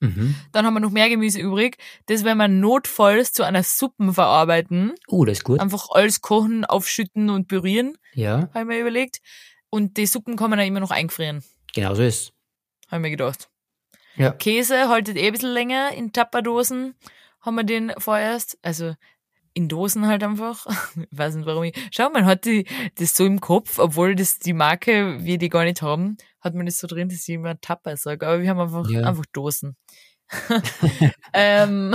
Mhm. 0.00 0.34
Dann 0.50 0.66
haben 0.66 0.74
wir 0.74 0.80
noch 0.80 0.90
mehr 0.90 1.08
Gemüse 1.08 1.38
übrig. 1.38 1.76
Das 2.06 2.24
werden 2.24 2.38
wir 2.38 2.48
notfalls 2.48 3.32
zu 3.32 3.44
einer 3.44 3.62
Suppe 3.62 4.12
verarbeiten. 4.12 4.94
Uh, 5.08 5.24
das 5.24 5.38
ist 5.38 5.44
gut. 5.44 5.60
Einfach 5.60 5.90
alles 5.90 6.22
kochen, 6.22 6.64
aufschütten 6.64 7.30
und 7.30 7.46
pürieren, 7.46 7.96
Ja, 8.14 8.48
habe 8.52 8.60
ich 8.60 8.64
mir 8.66 8.80
überlegt. 8.80 9.18
Und 9.70 9.96
die 9.96 10.06
Suppen 10.06 10.34
kann 10.34 10.50
man 10.50 10.58
dann 10.58 10.66
immer 10.66 10.80
noch 10.80 10.90
einfrieren, 10.90 11.44
genau 11.72 11.94
so 11.94 12.02
ist 12.02 12.32
habe 12.92 13.00
ich 13.00 13.02
mir 13.02 13.10
gedacht. 13.10 13.48
Ja. 14.16 14.32
Käse 14.32 14.88
haltet 14.88 15.16
eh 15.16 15.26
ein 15.26 15.32
bisschen 15.32 15.52
länger 15.52 15.92
in 15.92 16.12
Tapperdosen. 16.12 16.94
Haben 17.40 17.56
wir 17.56 17.64
den 17.64 17.92
vorerst. 17.98 18.58
Also 18.62 18.94
in 19.54 19.68
Dosen 19.68 20.06
halt 20.06 20.22
einfach. 20.22 20.66
Ich 21.10 21.18
weiß 21.18 21.34
nicht 21.34 21.46
warum 21.46 21.64
ich. 21.64 21.74
Schau, 21.90 22.10
man 22.10 22.26
hat 22.26 22.44
die, 22.44 22.66
das 22.96 23.14
so 23.16 23.24
im 23.24 23.40
Kopf, 23.40 23.78
obwohl 23.78 24.14
das 24.14 24.38
die 24.38 24.52
Marke 24.52 25.18
wir 25.24 25.38
die 25.38 25.48
gar 25.48 25.64
nicht 25.64 25.82
haben, 25.82 26.16
hat 26.40 26.54
man 26.54 26.66
das 26.66 26.78
so 26.78 26.86
drin, 26.86 27.08
dass 27.08 27.26
ich 27.28 27.34
immer 27.34 27.60
Tapper 27.60 27.96
sage. 27.96 28.26
Aber 28.26 28.40
wir 28.42 28.50
haben 28.50 28.60
einfach, 28.60 28.88
Ja. 28.90 29.02
einfach 29.08 29.26
Dosen. 29.32 29.76
ähm, 31.32 31.94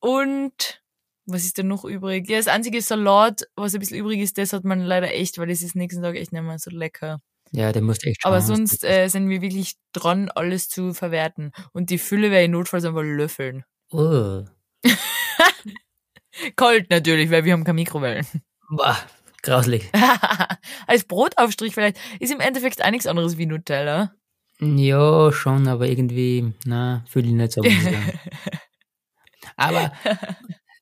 und 0.00 0.82
was 1.26 1.44
ist 1.44 1.58
denn 1.58 1.68
noch 1.68 1.84
übrig? 1.84 2.28
Ja, 2.28 2.38
das 2.38 2.48
einzige 2.48 2.80
Salat, 2.80 3.46
was 3.54 3.74
ein 3.74 3.80
bisschen 3.80 3.98
übrig 3.98 4.20
ist, 4.20 4.38
das 4.38 4.52
hat 4.54 4.64
man 4.64 4.80
leider 4.80 5.12
echt, 5.12 5.38
weil 5.38 5.48
das 5.48 5.62
ist 5.62 5.76
nächsten 5.76 6.02
Tag 6.02 6.16
echt 6.16 6.32
nicht 6.32 6.42
mehr 6.42 6.58
so 6.58 6.70
lecker. 6.70 7.20
Ja, 7.52 7.72
der 7.72 7.82
muss 7.82 8.04
echt. 8.04 8.24
Aber 8.24 8.40
sonst 8.40 8.84
äh, 8.84 9.08
sind 9.08 9.28
wir 9.28 9.40
wirklich 9.40 9.74
dran, 9.92 10.30
alles 10.34 10.68
zu 10.68 10.92
verwerten. 10.92 11.52
Und 11.72 11.90
die 11.90 11.98
Fülle 11.98 12.30
werde 12.30 12.44
ich 12.44 12.50
notfalls 12.50 12.84
einfach 12.84 13.02
löffeln. 13.02 13.64
Oh. 13.90 14.44
Kalt 16.56 16.90
natürlich, 16.90 17.30
weil 17.30 17.44
wir 17.44 17.52
haben 17.52 17.64
keine 17.64 17.74
Mikrowellen. 17.74 18.26
Boah, 18.70 18.96
grauslich. 19.42 19.90
Als 20.86 21.04
Brotaufstrich 21.04 21.74
vielleicht 21.74 21.98
ist 22.20 22.32
im 22.32 22.40
Endeffekt 22.40 22.84
auch 22.84 22.90
nichts 22.90 23.06
anderes 23.06 23.38
wie 23.38 23.46
Nutella. 23.46 24.12
Ja, 24.60 25.32
schon, 25.32 25.68
aber 25.68 25.86
irgendwie, 25.88 26.52
na, 26.64 27.04
fühle 27.08 27.28
ich 27.28 27.32
nicht 27.32 27.52
so. 27.52 27.62
Aber 29.56 29.92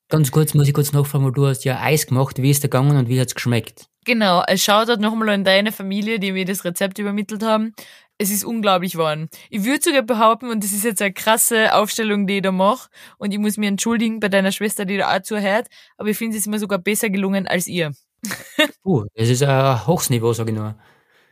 ganz 0.07 0.31
kurz 0.31 0.53
muss 0.53 0.67
ich 0.67 0.73
kurz 0.73 0.93
nachfragen, 0.93 1.25
weil 1.25 1.31
du 1.31 1.47
hast 1.47 1.63
ja 1.63 1.81
Eis 1.81 2.07
gemacht. 2.07 2.41
Wie 2.41 2.51
ist 2.51 2.63
der 2.63 2.69
gegangen 2.69 2.95
und 2.97 3.09
wie 3.09 3.19
hat's 3.19 3.35
geschmeckt? 3.35 3.87
Genau, 4.07 4.39
als 4.39 4.63
Shoutout 4.63 5.01
nochmal 5.01 5.27
an 5.27 5.43
deine 5.43 5.73
Familie, 5.73 6.17
die 6.17 6.31
mir 6.31 6.45
das 6.45 6.63
Rezept 6.63 6.97
übermittelt 6.97 7.43
haben. 7.43 7.73
Es 8.17 8.31
ist 8.31 8.45
unglaublich 8.45 8.93
geworden. 8.93 9.27
Ich 9.49 9.65
würde 9.65 9.81
sogar 9.83 10.01
behaupten, 10.01 10.49
und 10.49 10.63
das 10.63 10.71
ist 10.71 10.85
jetzt 10.85 11.01
eine 11.01 11.11
krasse 11.11 11.75
Aufstellung, 11.75 12.25
die 12.25 12.37
ich 12.37 12.41
da 12.41 12.53
mache, 12.53 12.89
und 13.17 13.33
ich 13.33 13.37
muss 13.37 13.57
mich 13.57 13.67
entschuldigen 13.67 14.21
bei 14.21 14.29
deiner 14.29 14.53
Schwester, 14.53 14.85
die 14.85 14.95
da 14.95 15.13
auch 15.13 15.21
zuhört, 15.23 15.67
aber 15.97 16.07
ich 16.07 16.17
finde, 16.17 16.37
es 16.37 16.43
ist 16.43 16.47
mir 16.47 16.57
sogar 16.57 16.79
besser 16.79 17.09
gelungen 17.09 17.47
als 17.47 17.67
ihr. 17.67 17.91
Uh, 18.85 19.03
das 19.13 19.27
ist 19.27 19.43
ein 19.43 19.85
Hochsniveau, 19.85 20.31
sag 20.31 20.47
ich 20.47 20.55
nur. 20.55 20.75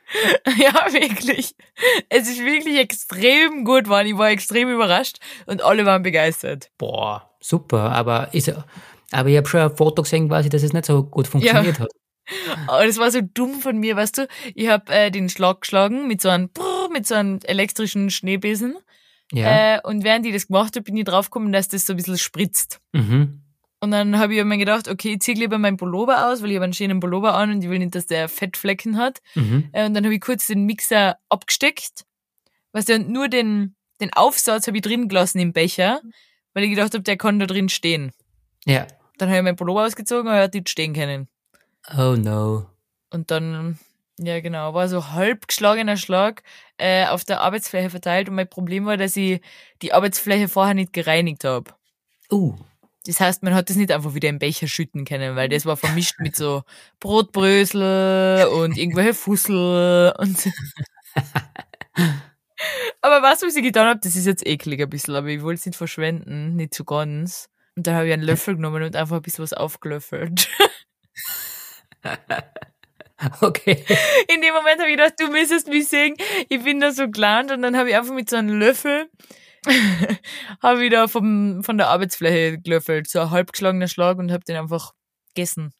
ja, 0.57 0.73
wirklich. 0.91 1.55
Es 2.09 2.27
ist 2.27 2.39
wirklich 2.43 2.77
extrem 2.77 3.63
gut 3.63 3.85
geworden. 3.85 4.07
Ich 4.07 4.17
war 4.17 4.29
extrem 4.31 4.69
überrascht 4.69 5.19
und 5.45 5.63
alle 5.63 5.85
waren 5.85 6.03
begeistert. 6.03 6.71
Boah, 6.77 7.31
super, 7.39 7.93
aber 7.93 8.33
ist, 8.33 8.53
aber 9.13 9.29
ich 9.29 9.37
habe 9.37 9.47
schon 9.47 9.61
ein 9.61 9.75
Foto 9.77 10.01
gesehen, 10.01 10.27
quasi, 10.27 10.49
dass 10.49 10.61
es 10.61 10.73
nicht 10.73 10.85
so 10.85 11.03
gut 11.03 11.27
funktioniert 11.27 11.79
hat. 11.79 11.89
Aber 12.67 12.85
das 12.85 12.97
war 12.97 13.11
so 13.11 13.21
dumm 13.21 13.61
von 13.61 13.77
mir, 13.77 13.95
weißt 13.95 14.19
du? 14.19 14.27
Ich 14.53 14.67
habe 14.67 14.93
äh, 14.93 15.11
den 15.11 15.29
Schlag 15.29 15.61
geschlagen 15.61 16.07
mit 16.07 16.21
so 16.21 16.29
einem 16.29 16.49
Brrr, 16.49 16.89
mit 16.91 17.05
so 17.07 17.15
einem 17.15 17.39
elektrischen 17.43 18.09
Schneebesen. 18.09 18.77
Ja. 19.31 19.75
Äh, 19.75 19.81
und 19.83 20.03
während 20.03 20.25
ich 20.25 20.33
das 20.33 20.47
gemacht 20.47 20.75
habe, 20.75 20.83
bin 20.83 20.97
ich 20.97 21.05
draufgekommen, 21.05 21.51
dass 21.51 21.67
das 21.67 21.85
so 21.85 21.93
ein 21.93 21.97
bisschen 21.97 22.17
spritzt. 22.17 22.79
Mhm. 22.93 23.41
Und 23.79 23.91
dann 23.91 24.17
habe 24.17 24.33
ich 24.33 24.43
mir 24.43 24.57
gedacht, 24.57 24.87
okay, 24.87 25.13
ich 25.13 25.19
ziehe 25.19 25.37
lieber 25.37 25.57
meinen 25.57 25.77
Pullover 25.77 26.27
aus, 26.27 26.41
weil 26.41 26.49
ich 26.49 26.55
habe 26.55 26.63
einen 26.63 26.73
schönen 26.73 26.99
Pullover 26.99 27.35
an 27.35 27.51
und 27.51 27.63
ich 27.63 27.69
will 27.69 27.79
nicht, 27.79 27.93
dass 27.93 28.07
der 28.07 28.29
Fettflecken 28.29 28.97
hat. 28.97 29.21
Mhm. 29.35 29.69
Äh, 29.73 29.85
und 29.85 29.93
dann 29.93 30.03
habe 30.05 30.15
ich 30.15 30.21
kurz 30.21 30.47
den 30.47 30.65
Mixer 30.65 31.17
abgesteckt. 31.29 32.05
Weißt 32.71 32.89
du, 32.89 32.95
und 32.95 33.09
nur 33.09 33.27
den, 33.27 33.75
den 34.01 34.11
Aufsatz 34.13 34.67
habe 34.67 34.77
ich 34.77 34.83
drin 34.83 35.07
gelassen 35.07 35.39
im 35.39 35.53
Becher, 35.53 36.01
weil 36.53 36.63
ich 36.63 36.71
gedacht 36.71 36.93
habe, 36.93 37.03
der 37.03 37.17
kann 37.17 37.39
da 37.39 37.45
drin 37.45 37.69
stehen. 37.69 38.11
Ja. 38.65 38.87
Dann 39.17 39.29
habe 39.29 39.37
ich 39.37 39.43
meinen 39.43 39.55
Pullover 39.55 39.85
ausgezogen 39.85 40.27
und 40.27 40.33
er 40.33 40.43
hat 40.43 40.53
nicht 40.53 40.69
stehen 40.69 40.93
können. 40.93 41.27
Oh 41.97 42.15
no. 42.17 42.65
Und 43.11 43.31
dann, 43.31 43.79
ja 44.17 44.39
genau, 44.39 44.73
war 44.73 44.89
so 44.89 45.11
halb 45.11 45.47
geschlagener 45.47 45.97
Schlag 45.97 46.43
äh, 46.77 47.05
auf 47.07 47.23
der 47.23 47.41
Arbeitsfläche 47.41 47.89
verteilt 47.89 48.29
und 48.29 48.35
mein 48.35 48.49
Problem 48.49 48.85
war, 48.85 48.97
dass 48.97 49.15
ich 49.15 49.41
die 49.81 49.93
Arbeitsfläche 49.93 50.47
vorher 50.47 50.73
nicht 50.73 50.93
gereinigt 50.93 51.43
habe. 51.43 51.71
Uh. 52.31 52.55
Das 53.05 53.19
heißt, 53.19 53.43
man 53.43 53.53
hat 53.53 53.69
das 53.69 53.77
nicht 53.77 53.91
einfach 53.91 54.15
wieder 54.15 54.29
im 54.29 54.39
Becher 54.39 54.67
schütten 54.67 55.05
können, 55.05 55.35
weil 55.35 55.47
das 55.47 55.65
war 55.65 55.77
vermischt 55.77 56.19
mit 56.19 56.35
so 56.35 56.63
Brotbrösel 56.99 58.47
und 58.47 58.77
irgendwelche 58.77 59.13
Fussel 59.13 60.11
und 60.17 60.51
Aber 63.01 63.21
was, 63.21 63.43
was 63.43 63.55
ich 63.55 63.63
getan 63.63 63.87
habe, 63.87 63.99
das 64.01 64.15
ist 64.15 64.25
jetzt 64.25 64.45
eklig 64.45 64.81
ein 64.81 64.89
bisschen, 64.89 65.15
aber 65.15 65.27
ich 65.27 65.43
wollte 65.43 65.59
es 65.59 65.65
nicht 65.67 65.75
verschwenden, 65.75 66.55
nicht 66.55 66.73
zu 66.73 66.83
ganz. 66.83 67.49
Und 67.75 67.85
dann 67.85 67.95
habe 67.95 68.07
ich 68.07 68.13
einen 68.13 68.23
Löffel 68.23 68.55
genommen 68.55 68.81
und 68.81 68.95
einfach 68.95 69.17
ein 69.17 69.21
bisschen 69.21 69.43
was 69.43 69.53
aufgelöffelt. 69.53 70.49
Okay. 73.41 73.83
In 74.27 74.41
dem 74.41 74.53
Moment 74.53 74.79
habe 74.79 74.89
ich 74.89 74.97
gedacht, 74.97 75.13
du 75.17 75.27
müsstest 75.27 75.69
mich 75.69 75.87
sehen. 75.87 76.15
Ich 76.49 76.61
bin 76.63 76.81
da 76.81 76.91
so 76.91 77.09
gelernt 77.09 77.49
und 77.49 77.61
dann 77.61 77.77
habe 77.77 77.89
ich 77.89 77.95
einfach 77.95 78.13
mit 78.13 78.29
so 78.29 78.35
einem 78.35 78.59
Löffel 78.59 79.09
habe 80.61 80.85
ich 80.85 80.91
da 80.91 81.07
vom, 81.07 81.63
von 81.63 81.77
der 81.77 81.89
Arbeitsfläche 81.89 82.59
gelöffelt. 82.59 83.09
So 83.09 83.19
ein 83.21 83.31
halbgeschlagener 83.31 83.87
Schlag 83.87 84.17
und 84.17 84.31
habe 84.31 84.43
den 84.43 84.57
einfach 84.57 84.91
gegessen. 85.33 85.71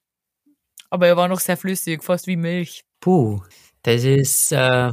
Aber 0.90 1.08
er 1.08 1.18
war 1.18 1.28
noch 1.28 1.40
sehr 1.40 1.58
flüssig, 1.58 2.04
fast 2.04 2.28
wie 2.28 2.38
Milch. 2.38 2.84
Puh. 3.00 3.42
Das 3.84 4.04
ist, 4.04 4.52
äh, 4.52 4.90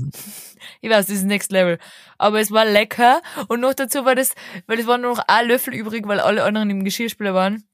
Ich 0.82 0.90
weiß, 0.90 1.06
das 1.06 1.16
ist 1.16 1.24
Next 1.24 1.50
Level. 1.50 1.78
Aber 2.18 2.40
es 2.40 2.50
war 2.50 2.66
lecker. 2.66 3.22
Und 3.48 3.60
noch 3.60 3.74
dazu 3.74 4.04
war 4.04 4.14
das, 4.14 4.34
weil 4.66 4.78
es 4.78 4.86
waren 4.86 5.00
nur 5.00 5.12
noch 5.14 5.24
ein 5.26 5.48
Löffel 5.48 5.74
übrig, 5.74 6.06
weil 6.06 6.20
alle 6.20 6.44
anderen 6.44 6.68
im 6.70 6.84
Geschirrspüler 6.84 7.32
waren. 7.34 7.64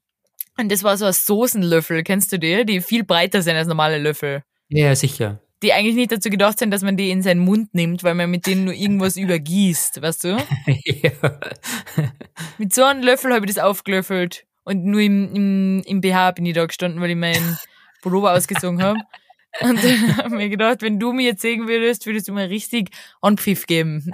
Und 0.59 0.69
das 0.69 0.83
war 0.83 0.97
so 0.97 1.05
ein 1.05 1.13
Soßenlöffel, 1.13 2.03
kennst 2.03 2.33
du 2.33 2.37
die? 2.37 2.65
Die 2.65 2.81
viel 2.81 3.05
breiter 3.05 3.41
sind 3.41 3.55
als 3.55 3.69
normale 3.69 3.97
Löffel. 3.97 4.43
ja, 4.67 4.93
sicher. 4.93 5.41
Die 5.63 5.73
eigentlich 5.73 5.95
nicht 5.95 6.11
dazu 6.11 6.29
gedacht 6.29 6.59
sind, 6.59 6.71
dass 6.71 6.83
man 6.83 6.95
die 6.97 7.09
in 7.11 7.21
seinen 7.21 7.39
Mund 7.39 7.73
nimmt, 7.73 8.03
weil 8.03 8.13
man 8.15 8.29
mit 8.29 8.45
denen 8.45 8.65
nur 8.65 8.73
irgendwas 8.73 9.15
übergießt, 9.17 10.01
weißt 10.01 10.23
du? 10.25 10.37
ja. 10.85 11.11
Mit 12.57 12.73
so 12.73 12.83
einem 12.83 13.03
Löffel 13.03 13.33
habe 13.33 13.45
ich 13.45 13.53
das 13.53 13.63
aufgelöffelt. 13.63 14.45
Und 14.63 14.85
nur 14.85 15.01
im, 15.01 15.33
im, 15.33 15.83
im 15.85 16.01
BH 16.01 16.31
bin 16.31 16.45
ich 16.45 16.53
da 16.53 16.65
gestanden, 16.65 17.01
weil 17.01 17.09
ich 17.11 17.15
meinen 17.15 17.57
Pullover 18.01 18.33
ausgezogen 18.33 18.81
habe. 18.81 18.99
Und 19.61 19.83
dann 19.83 20.17
habe 20.17 20.27
ich 20.27 20.33
mir 20.35 20.49
gedacht, 20.49 20.81
wenn 20.81 20.99
du 20.99 21.11
mir 21.11 21.25
jetzt 21.25 21.41
sehen 21.41 21.67
würdest, 21.67 22.05
würdest 22.05 22.27
du 22.27 22.33
mir 22.33 22.49
richtig 22.49 22.91
Anpfiff 23.21 23.65
geben. 23.65 24.11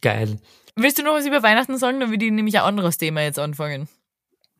Geil. 0.00 0.38
Willst 0.76 0.98
du 0.98 1.02
noch 1.02 1.14
was 1.14 1.26
über 1.26 1.42
Weihnachten 1.42 1.76
sagen? 1.78 2.00
Dann 2.00 2.10
würde 2.10 2.24
ich 2.26 2.32
nämlich 2.32 2.56
ein 2.58 2.64
anderes 2.64 2.98
Thema 2.98 3.22
jetzt 3.22 3.38
anfangen. 3.38 3.88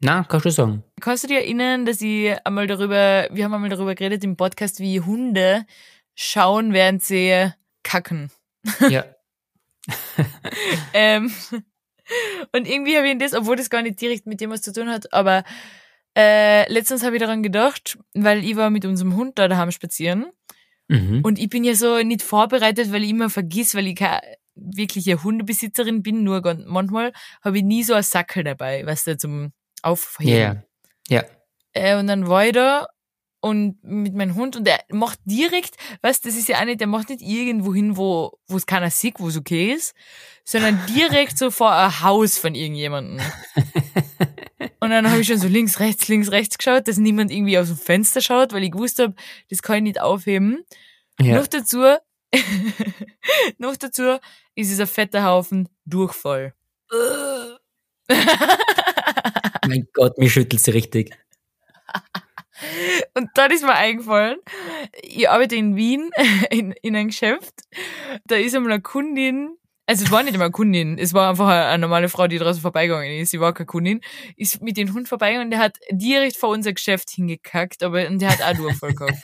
Na, 0.01 0.25
kannst 0.25 0.47
du 0.47 0.51
sagen. 0.51 0.83
Kannst 1.01 1.25
du 1.25 1.29
dir 1.29 1.39
erinnern, 1.41 1.87
dass 1.87 2.01
ich 2.01 2.35
einmal 2.45 2.67
darüber, 2.67 3.29
wir 3.31 3.45
haben 3.45 3.55
einmal 3.55 3.71
darüber 3.71 3.95
geredet 3.95 4.25
im 4.25 4.37
Podcast, 4.37 4.81
wie 4.81 5.01
Hunde 5.01 5.65
schauen, 6.15 6.73
während 6.73 7.03
sie 7.03 7.51
kacken. 7.83 8.31
Ja. 8.91 9.05
Ähm, 10.93 11.31
und 12.53 12.67
irgendwie 12.67 12.97
habe 12.97 13.09
ich 13.09 13.19
das, 13.19 13.35
obwohl 13.35 13.57
das 13.57 13.71
gar 13.71 13.83
nicht 13.83 14.01
direkt 14.01 14.27
mit 14.27 14.41
dem 14.41 14.51
was 14.51 14.63
zu 14.63 14.73
tun 14.73 14.89
hat, 14.89 15.13
aber 15.13 15.45
äh, 16.17 16.71
letztens 16.73 17.05
habe 17.05 17.17
ich 17.17 17.21
daran 17.23 17.43
gedacht, 17.43 17.99
weil 18.15 18.43
ich 18.45 18.57
war 18.57 18.71
mit 18.71 18.85
unserem 18.85 19.15
Hund 19.17 19.39
da 19.39 19.49
daheim 19.49 19.71
spazieren 19.71 20.27
Mhm. 20.89 21.21
und 21.25 21.39
ich 21.41 21.49
bin 21.49 21.65
ja 21.65 21.75
so 21.75 22.01
nicht 22.03 22.23
vorbereitet, 22.23 22.93
weil 22.93 23.03
ich 23.03 23.11
immer 23.11 23.29
vergiss, 23.29 23.75
weil 23.75 23.89
ich 23.89 23.97
keine 23.97 24.21
wirkliche 24.57 25.23
Hundebesitzerin 25.23 26.03
bin, 26.03 26.25
nur 26.25 26.43
ganz- 26.43 26.65
manchmal 26.67 27.13
habe 27.43 27.59
ich 27.59 27.65
nie 27.65 27.83
so 27.85 27.95
einen 27.95 28.03
Sackel 28.03 28.43
dabei, 28.45 28.85
weißt 28.85 29.07
du, 29.07 29.17
zum 29.19 29.53
Aufheben. 29.83 30.65
Ja. 31.09 31.19
Ja. 31.19 31.25
Äh, 31.73 31.97
und 31.99 32.07
dann 32.09 32.27
war 32.27 32.45
ich 32.47 32.53
da 32.53 32.87
und 33.41 33.79
mit 33.85 34.15
meinem 34.15 34.35
Hund 34.35 34.57
und 34.57 34.67
der 34.67 34.81
macht 34.91 35.21
direkt, 35.25 35.77
weißt 36.03 36.25
das 36.25 36.35
ist 36.37 36.49
ja 36.49 36.59
auch 36.59 36.65
nicht, 36.65 36.81
der 36.81 36.89
macht 36.89 37.11
nicht 37.11 37.23
irgendwo 37.23 37.73
hin, 37.75 37.97
wo 37.97 38.33
wo 38.49 38.57
es 38.57 38.67
keiner 38.67 38.91
sieht, 38.91 39.21
wo 39.21 39.29
es 39.29 39.37
okay 39.37 39.73
ist, 39.73 39.95
sondern 40.45 40.81
direkt 40.97 41.39
so 41.39 41.51
vor 41.51 41.73
ein 41.73 42.01
Haus 42.03 42.39
von 42.39 42.55
irgendjemandem. 42.55 43.21
Und 44.81 44.91
dann 44.91 45.09
habe 45.11 45.21
ich 45.21 45.27
schon 45.27 45.39
so 45.39 45.49
links, 45.49 45.81
rechts, 45.81 46.09
links, 46.09 46.31
rechts 46.31 46.59
geschaut, 46.59 46.89
dass 46.89 46.97
niemand 46.97 47.31
irgendwie 47.31 47.59
aus 47.59 47.69
dem 47.69 47.77
Fenster 47.77 48.21
schaut, 48.21 48.53
weil 48.53 48.65
ich 48.65 48.71
gewusst 48.73 48.99
habe, 48.99 49.15
das 49.51 49.63
kann 49.63 49.77
ich 49.77 49.83
nicht 49.83 50.01
aufheben. 50.01 50.65
Ja. 51.21 51.37
Noch 51.37 51.47
dazu, 51.47 51.83
noch 53.59 53.77
dazu 53.77 54.19
ist 54.55 54.73
es 54.73 54.81
ein 54.81 54.87
fetter 54.87 55.25
Haufen 55.25 55.69
Durchfall. 55.85 56.55
Mein 59.67 59.89
Gott, 59.93 60.19
mir 60.19 60.31
schüttelt 60.31 60.63
sie 60.63 60.71
richtig. 60.71 61.13
Und 63.15 63.31
dann 63.35 63.51
ist 63.51 63.63
mir 63.63 63.75
eingefallen, 63.75 64.39
ich 65.03 65.29
arbeite 65.29 65.57
in 65.57 65.77
Wien 65.77 66.11
in, 66.51 66.73
in 66.83 66.97
einem 66.97 67.09
Geschäft. 67.09 67.55
Da 68.25 68.37
ist 68.37 68.55
einmal 68.55 68.73
eine 68.73 68.83
Kundin, 68.83 69.57
also 69.87 70.05
es 70.05 70.11
war 70.11 70.23
nicht 70.23 70.33
einmal 70.33 70.47
eine 70.47 70.53
Kundin, 70.53 70.99
es 70.99 71.13
war 71.15 71.31
einfach 71.31 71.49
eine, 71.49 71.67
eine 71.67 71.83
normale 71.83 72.09
Frau, 72.09 72.27
die 72.27 72.39
draußen 72.39 72.63
vorbeigegangen 72.63 73.19
ist, 73.19 73.31
sie 73.31 73.41
war 73.41 73.53
keine 73.53 73.67
Kundin, 73.67 74.01
ist 74.37 74.63
mit 74.63 74.77
dem 74.77 74.93
Hund 74.93 75.09
vorbeigegangen 75.09 75.47
und 75.47 75.51
der 75.51 75.61
hat 75.61 75.77
direkt 75.91 76.37
vor 76.37 76.51
unser 76.51 76.73
Geschäft 76.73 77.11
hingekackt, 77.11 77.83
aber 77.83 78.07
und 78.07 78.21
der 78.21 78.31
hat 78.31 78.43
auch 78.43 78.57
Durchfall 78.57 78.95
gehabt. 78.95 79.19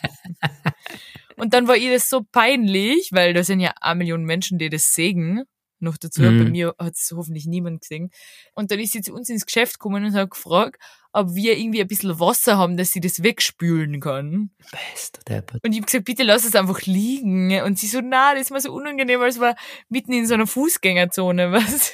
Und 1.43 1.55
dann 1.55 1.67
war 1.67 1.77
ihr 1.77 1.93
das 1.93 2.09
so 2.09 2.23
peinlich, 2.31 3.09
weil 3.11 3.35
da 3.35 3.43
sind 3.43 3.59
ja 3.59 3.73
eine 3.81 3.99
Million 3.99 4.23
Menschen, 4.23 4.59
die 4.59 4.71
das 4.71 4.95
sägen. 4.95 5.43
Noch 5.81 5.97
dazu, 5.97 6.23
Mhm. 6.23 6.45
bei 6.45 6.51
mir 6.51 6.75
hat 6.79 6.95
es 6.95 7.13
hoffentlich 7.13 7.47
niemand 7.47 7.81
gesehen. 7.81 8.11
Und 8.55 8.71
dann 8.71 8.79
ist 8.79 8.93
sie 8.93 9.01
zu 9.01 9.13
uns 9.13 9.29
ins 9.29 9.45
Geschäft 9.45 9.81
gekommen 9.81 10.05
und 10.05 10.15
hat 10.15 10.31
gefragt, 10.31 10.81
ob 11.13 11.35
wir 11.35 11.59
irgendwie 11.59 11.81
ein 11.81 11.89
bisschen 11.89 12.21
Wasser 12.21 12.57
haben, 12.59 12.77
dass 12.77 12.93
sie 12.93 13.01
das 13.01 13.25
wegspülen 13.25 13.99
kann. 13.99 14.53
Deppert. 15.29 15.65
Und 15.65 15.73
ich 15.73 15.81
hab 15.81 15.87
gesagt, 15.87 16.05
bitte 16.05 16.23
lass 16.23 16.45
es 16.45 16.55
einfach 16.55 16.83
liegen. 16.83 17.61
Und 17.63 17.77
sie 17.77 17.89
so, 17.89 18.01
na, 18.01 18.35
das 18.35 18.43
ist 18.43 18.51
mir 18.53 18.61
so 18.61 18.73
unangenehm, 18.73 19.21
es 19.23 19.41
war 19.41 19.57
mitten 19.89 20.13
in 20.13 20.29
so 20.29 20.35
einer 20.35 20.47
Fußgängerzone, 20.47 21.51
was? 21.53 21.93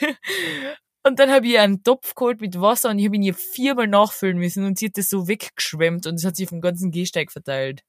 Und 1.04 1.18
dann 1.18 1.30
habe 1.30 1.46
ich 1.46 1.52
ihr 1.54 1.62
einen 1.62 1.82
Topf 1.82 2.14
geholt 2.14 2.42
mit 2.42 2.61
Wasser 2.61 2.90
und 2.90 2.98
ich 2.98 3.06
habe 3.06 3.16
ihn 3.16 3.22
ihr 3.22 3.32
viermal 3.32 3.87
nachfüllen 3.87 4.37
müssen 4.37 4.66
und 4.66 4.78
sie 4.78 4.88
hat 4.88 4.98
das 4.98 5.08
so 5.08 5.26
weggeschwemmt 5.26 6.06
und 6.06 6.16
es 6.16 6.26
hat 6.26 6.37
sich 6.37 6.44
auf 6.44 6.50
den 6.50 6.61
ganzen 6.61 6.90
Gehsteig 6.90 7.32
verteilt. 7.32 7.82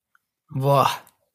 Boah. 0.50 0.90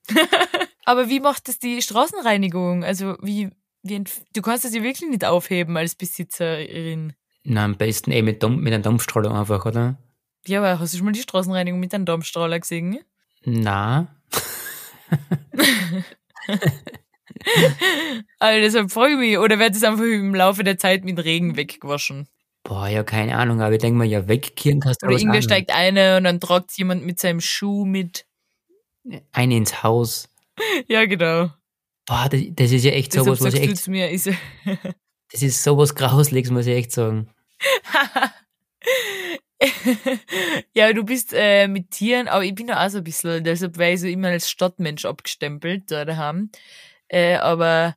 Aber 0.85 1.09
wie 1.09 1.21
macht 1.21 1.49
das 1.49 1.59
die 1.59 1.81
Straßenreinigung? 1.81 2.85
Also 2.85 3.17
wie, 3.23 3.51
wie 3.83 4.05
du 4.35 4.43
kannst 4.43 4.65
das 4.65 4.75
ja 4.75 4.83
wirklich 4.83 5.09
nicht 5.09 5.25
aufheben 5.25 5.77
als 5.77 5.95
Besitzerin. 5.95 7.15
Na, 7.45 7.65
am 7.65 7.77
besten 7.77 8.13
eh 8.13 8.23
mit, 8.23 8.43
mit 8.43 8.73
einem 8.73 8.83
Dampfstrahler 8.83 9.35
einfach, 9.35 9.65
oder? 9.67 9.99
Ja, 10.47 10.59
aber 10.61 10.79
hast 10.79 10.93
du 10.93 10.99
schon 10.99 11.07
mal 11.07 11.13
die 11.13 11.23
Straßenreinigung 11.23 11.81
mit 11.81 11.95
einem 11.95 12.05
Dampfstrahler 12.05 12.61
gesehen? 12.61 13.01
Na, 13.45 14.15
Also 18.39 18.61
deshalb 18.61 18.91
freue 18.91 19.13
ich 19.13 19.19
mich. 19.19 19.39
Oder 19.39 19.59
wird 19.59 19.75
es 19.75 19.83
einfach 19.85 20.05
im 20.05 20.35
Laufe 20.35 20.65
der 20.65 20.79
Zeit 20.79 21.05
mit 21.05 21.23
Regen 21.25 21.57
weggewaschen? 21.57 22.29
boah, 22.65 22.89
ja, 22.89 23.05
keine 23.05 23.37
Ahnung, 23.37 23.61
aber 23.61 23.75
ich 23.75 23.81
denke 23.81 23.99
mal, 23.99 24.07
ja, 24.07 24.27
wegkehren 24.27 24.81
kannst 24.81 25.03
du 25.03 25.07
Oder 25.07 25.17
irgendwer 25.17 25.43
steigt 25.43 25.71
eine 25.73 26.17
und 26.17 26.25
dann 26.25 26.41
tragt 26.41 26.73
jemand 26.77 27.05
mit 27.05 27.21
seinem 27.21 27.41
Schuh 27.41 27.85
mit. 27.85 28.27
Eine 29.33 29.57
ins 29.57 29.83
Haus. 29.83 30.29
Ja, 30.89 31.05
genau. 31.07 31.51
Boah, 32.07 32.29
das, 32.31 32.41
das 32.51 32.73
ist 32.73 32.85
ja 32.85 32.93
echt 32.93 33.13
sowas, 33.13 33.41
was 33.41 33.55
ich 33.55 33.63
echt, 33.63 33.89
mir, 33.89 34.17
so, 34.19 34.31
das 35.33 35.43
ist 35.43 35.63
sowas 35.63 35.95
Grausliches, 35.95 36.51
muss 36.51 36.67
ich 36.67 36.77
echt 36.77 36.93
sagen. 36.93 37.29
ja, 40.75 40.93
du 40.93 41.03
bist 41.05 41.33
äh, 41.33 41.67
mit 41.67 41.91
Tieren, 41.91 42.29
aber 42.29 42.45
ich 42.45 42.55
bin 42.55 42.69
ja 42.69 42.85
auch 42.85 42.91
so 42.91 42.99
ein 42.99 43.05
bisschen, 43.05 43.43
deshalb 43.43 43.79
wäre 43.79 43.93
ich 43.93 44.01
so 44.01 44.07
immer 44.07 44.29
als 44.29 44.51
Stadtmensch 44.51 45.05
abgestempelt 45.05 45.91
da 45.91 46.05
daheim. 46.05 46.51
Äh, 47.09 47.37
aber 47.37 47.97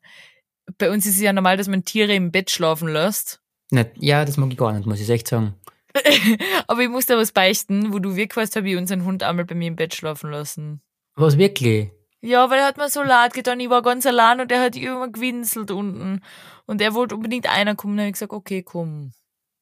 bei 0.78 0.89
uns 0.89 1.06
ist 1.06 1.15
es 1.15 1.22
ja 1.22 1.34
normal, 1.34 1.58
dass 1.58 1.67
man 1.67 1.86
Tiere 1.86 2.13
im 2.13 2.32
Bett 2.32 2.50
schlafen 2.50 2.88
lässt. 2.88 3.41
Na, 3.72 3.86
ja, 3.96 4.24
das 4.26 4.38
mag 4.38 4.52
ich 4.52 4.58
gar 4.58 4.72
nicht, 4.74 4.86
muss 4.86 5.02
ich 5.02 5.10
echt 5.10 5.28
sagen. 5.28 5.56
Aber 6.67 6.82
ich 6.82 6.89
muss 6.89 7.06
da 7.06 7.17
was 7.17 7.32
beichten, 7.32 7.91
wo 7.91 8.00
du 8.00 8.15
weg 8.15 8.36
warst, 8.38 8.56
habe 8.56 8.70
ich 8.70 8.78
unseren 8.78 9.04
Hund 9.04 9.24
einmal 9.24 9.46
bei 9.46 9.56
mir 9.56 9.67
im 9.67 9.76
Bett 9.76 9.96
schlafen 9.96 10.32
lassen. 10.32 10.82
Was 11.17 11.38
wirklich? 11.38 11.89
Ja, 12.21 12.49
weil 12.49 12.60
er 12.60 12.67
hat 12.67 12.77
mir 12.77 12.89
so 12.89 13.01
leid 13.01 13.34
getan, 13.34 13.60
ich 13.60 13.69
war 13.69 13.82
ganz 13.82 14.06
allein 14.06 14.39
und 14.39 14.51
er 14.51 14.62
hat 14.62 14.75
immer 14.75 15.08
gewinselt 15.08 15.71
unten. 15.71 16.21
Und 16.67 16.82
er 16.82 16.93
wollte 16.93 17.15
unbedingt 17.15 17.49
einer 17.49 17.75
kommen, 17.75 17.97
dann 17.97 18.03
habe 18.03 18.10
ich 18.10 18.13
gesagt, 18.13 18.34
okay, 18.34 18.62
komm. 18.62 19.13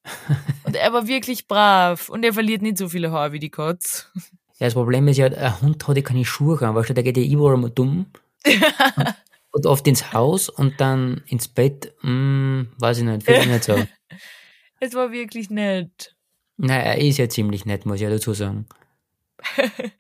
und 0.66 0.76
er 0.76 0.94
war 0.94 1.08
wirklich 1.08 1.48
brav 1.48 2.10
und 2.10 2.24
er 2.24 2.34
verliert 2.34 2.62
nicht 2.62 2.78
so 2.78 2.90
viele 2.90 3.12
Haare 3.12 3.32
wie 3.32 3.40
die 3.40 3.50
Katz. 3.50 4.12
Ja, 4.60 4.68
das 4.68 4.74
Problem 4.74 5.08
ist 5.08 5.18
ja, 5.18 5.28
ein 5.28 5.62
Hund 5.62 5.88
hat 5.88 5.96
ja 5.96 6.04
keine 6.04 6.26
Schuhe 6.26 6.62
an, 6.62 6.76
weißt 6.76 6.90
du, 6.90 6.94
der 6.94 7.04
geht 7.04 7.18
ja 7.18 7.24
überall 7.24 7.58
mal 7.58 7.72
dumm. 7.72 8.08
und 9.52 9.66
oft 9.66 9.88
ins 9.88 10.12
Haus 10.12 10.50
und 10.50 10.80
dann 10.82 11.24
ins 11.28 11.48
Bett, 11.48 11.94
hm, 12.02 12.68
weiß 12.78 13.00
ich 13.00 13.04
nicht, 13.06 13.24
finde 13.24 13.42
ich 13.42 13.48
nicht 13.48 13.64
so. 13.64 13.76
Es 14.82 14.94
war 14.94 15.12
wirklich 15.12 15.50
nett. 15.50 16.16
Nein, 16.58 16.82
er 16.82 16.98
ist 16.98 17.18
ja 17.18 17.30
ziemlich 17.30 17.66
nett, 17.66 17.86
muss 17.86 17.96
ich 17.96 18.02
ja 18.02 18.10
dazu 18.10 18.34
sagen. 18.34 18.68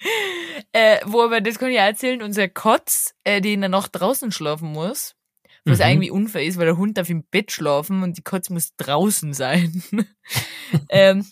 Äh, 0.72 1.00
wo 1.06 1.22
aber, 1.22 1.40
das 1.40 1.58
kann 1.58 1.70
ich 1.72 1.78
auch 1.78 1.84
erzählen, 1.84 2.22
unser 2.22 2.50
Kotz, 2.50 3.16
äh, 3.24 3.40
die 3.40 3.54
in 3.54 3.62
der 3.62 3.70
Nacht 3.70 3.92
draußen 3.94 4.32
schlafen 4.32 4.74
muss, 4.74 5.16
was 5.64 5.80
Mhm. 5.80 5.86
irgendwie 5.86 6.12
unfair 6.12 6.44
ist, 6.44 6.58
weil 6.58 6.66
der 6.66 6.78
Hund 6.78 6.98
darf 6.98 7.10
im 7.10 7.24
Bett 7.24 7.52
schlafen 7.52 8.04
und 8.04 8.18
die 8.18 8.24
Kotz 8.24 8.50
muss 8.50 8.76
draußen 8.76 9.34
sein. 9.34 9.84
ähm, 10.90 11.26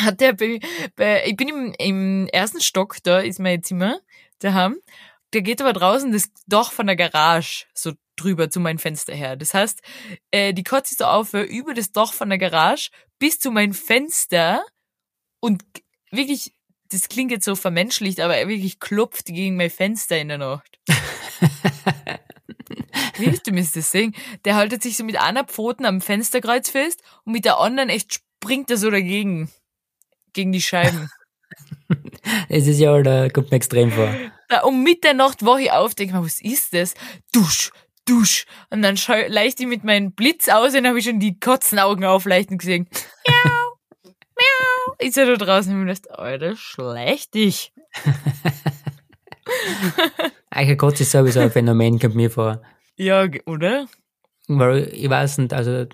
hat 0.00 0.20
der 0.20 0.32
bei, 0.32 0.60
bei, 0.96 1.24
ich 1.26 1.36
bin 1.36 1.48
im, 1.48 1.74
im 1.78 2.28
ersten 2.28 2.60
Stock, 2.60 2.96
da 3.02 3.20
ist 3.20 3.38
mein 3.38 3.62
Zimmer 3.62 4.00
daheim. 4.38 4.76
Der 5.32 5.42
geht 5.42 5.60
aber 5.60 5.72
draußen 5.72 6.12
das 6.12 6.30
Dach 6.46 6.72
von 6.72 6.86
der 6.86 6.96
Garage 6.96 7.66
so 7.74 7.92
drüber 8.16 8.48
zu 8.50 8.60
meinem 8.60 8.78
Fenster 8.78 9.14
her. 9.14 9.36
Das 9.36 9.52
heißt, 9.52 9.82
äh, 10.30 10.54
die 10.54 10.64
Kotz 10.64 10.92
ist 10.92 10.98
so 10.98 11.04
auf 11.04 11.34
über 11.34 11.74
das 11.74 11.92
Dach 11.92 12.12
von 12.12 12.28
der 12.28 12.38
Garage 12.38 12.90
bis 13.18 13.40
zu 13.40 13.50
mein 13.50 13.72
Fenster 13.72 14.64
und 15.40 15.64
wirklich, 16.10 16.54
das 16.94 17.08
klingt 17.08 17.32
jetzt 17.32 17.44
so 17.44 17.56
vermenschlicht, 17.56 18.20
aber 18.20 18.36
er 18.36 18.48
wirklich 18.48 18.78
klopft 18.78 19.26
gegen 19.26 19.56
mein 19.56 19.70
Fenster 19.70 20.18
in 20.18 20.28
der 20.28 20.38
Nacht. 20.38 20.78
Wie 23.16 23.26
willst 23.26 23.46
du 23.46 23.52
mir 23.52 23.62
das 23.62 23.90
sehen? 23.90 24.14
Der 24.44 24.54
haltet 24.54 24.82
sich 24.82 24.96
so 24.96 25.04
mit 25.04 25.20
einer 25.20 25.44
Pfoten 25.44 25.84
am 25.86 26.00
Fensterkreuz 26.00 26.70
fest 26.70 27.02
und 27.24 27.32
mit 27.32 27.44
der 27.44 27.58
anderen 27.58 27.88
echt 27.88 28.14
springt 28.14 28.70
er 28.70 28.76
so 28.76 28.90
dagegen. 28.90 29.50
Gegen 30.32 30.52
die 30.52 30.62
Scheiben. 30.62 31.10
Es 32.48 32.66
ist 32.66 32.80
ja, 32.80 33.00
da 33.02 33.28
kommt 33.28 33.50
mir 33.50 33.58
extrem 33.58 33.92
vor. 33.92 34.08
Da, 34.48 34.62
um 34.62 34.82
Mitternacht 34.82 35.44
wache 35.44 35.62
ich 35.62 35.70
auf, 35.70 35.94
denke 35.94 36.14
mir, 36.14 36.24
was 36.24 36.40
ist 36.40 36.72
das? 36.72 36.94
Dusch, 37.32 37.70
dusch. 38.06 38.46
Und 38.70 38.82
dann 38.82 38.96
schau, 38.96 39.14
leicht 39.28 39.60
ich 39.60 39.66
mit 39.66 39.84
meinem 39.84 40.12
Blitz 40.12 40.48
aus 40.48 40.68
und 40.68 40.76
dann 40.76 40.88
habe 40.88 40.98
ich 40.98 41.04
schon 41.04 41.20
die 41.20 41.38
Kotzenaugen 41.38 42.04
aufleuchten 42.04 42.58
gesehen. 42.58 42.88
Miau. 43.28 43.60
Ist 45.04 45.18
er 45.18 45.26
da 45.26 45.36
draußen 45.36 45.78
und 45.78 45.86
ich 45.86 46.00
dachte, 46.02 46.18
Alter, 46.18 46.56
schlecht 46.56 47.34
dich. 47.34 47.72
Eicher 50.48 50.76
Gott 50.76 50.98
ist 50.98 51.10
sowieso 51.10 51.40
ein 51.40 51.50
Phänomen, 51.50 51.98
kommt 51.98 52.14
mir 52.14 52.30
vor. 52.30 52.62
Ja, 52.96 53.28
oder? 53.44 53.86
Weil 54.48 54.88
ich 54.94 55.10
weiß 55.10 55.38
nicht, 55.38 55.52
also 55.52 55.84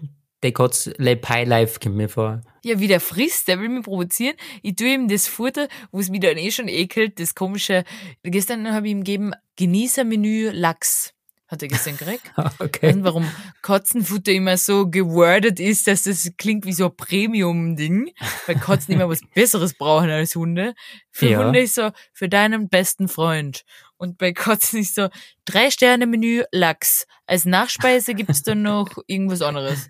der 0.44 0.52
Gott 0.52 0.92
lebt 0.96 1.28
Highlife, 1.28 1.80
kommt 1.80 1.96
mir 1.96 2.08
vor. 2.08 2.42
Ja, 2.64 2.78
wie 2.78 2.86
der 2.86 3.00
frisst, 3.00 3.48
der 3.48 3.58
will 3.58 3.68
mich 3.68 3.84
provozieren. 3.84 4.36
Ich 4.62 4.76
tue 4.76 4.94
ihm 4.94 5.08
das 5.08 5.26
Futter, 5.26 5.66
wo 5.90 5.98
es 5.98 6.08
mich 6.08 6.20
dann 6.20 6.36
eh 6.36 6.52
schon 6.52 6.68
ekelt, 6.68 7.18
das 7.18 7.34
komische. 7.34 7.82
Gestern 8.22 8.72
habe 8.72 8.86
ich 8.86 8.92
ihm 8.92 9.02
gegeben 9.02 9.32
Genießermenü 9.56 10.50
Lachs. 10.52 11.14
Hat 11.50 11.62
er 11.62 11.68
gestern 11.68 11.96
gekriegt. 11.96 12.30
Okay. 12.60 12.92
Und 12.92 13.04
warum 13.04 13.28
Katzenfutter 13.62 14.32
immer 14.32 14.56
so 14.56 14.88
gewordet 14.88 15.58
ist, 15.58 15.86
dass 15.86 16.04
das 16.04 16.30
klingt 16.36 16.64
wie 16.64 16.72
so 16.72 16.86
ein 16.86 16.96
Premium-Ding, 16.96 18.12
weil 18.46 18.54
Katzen 18.56 18.94
immer 18.94 19.08
was 19.08 19.20
Besseres 19.34 19.74
brauchen 19.74 20.10
als 20.10 20.34
Hunde. 20.36 20.74
Für 21.10 21.28
Ja. 21.28 21.44
Hunde 21.44 21.60
ist 21.60 21.74
so, 21.74 21.90
für 22.12 22.28
deinen 22.28 22.68
besten 22.68 23.08
Freund. 23.08 23.64
Und 23.96 24.16
bei 24.18 24.32
Katzen 24.32 24.80
ist 24.80 24.94
so, 24.94 25.08
drei 25.44 25.70
Sterne 25.70 26.06
Menü 26.06 26.44
Lachs. 26.52 27.06
Als 27.26 27.44
Nachspeise 27.44 28.14
gibt's 28.14 28.42
dann 28.42 28.62
noch 28.62 28.96
irgendwas 29.06 29.42
anderes. 29.42 29.88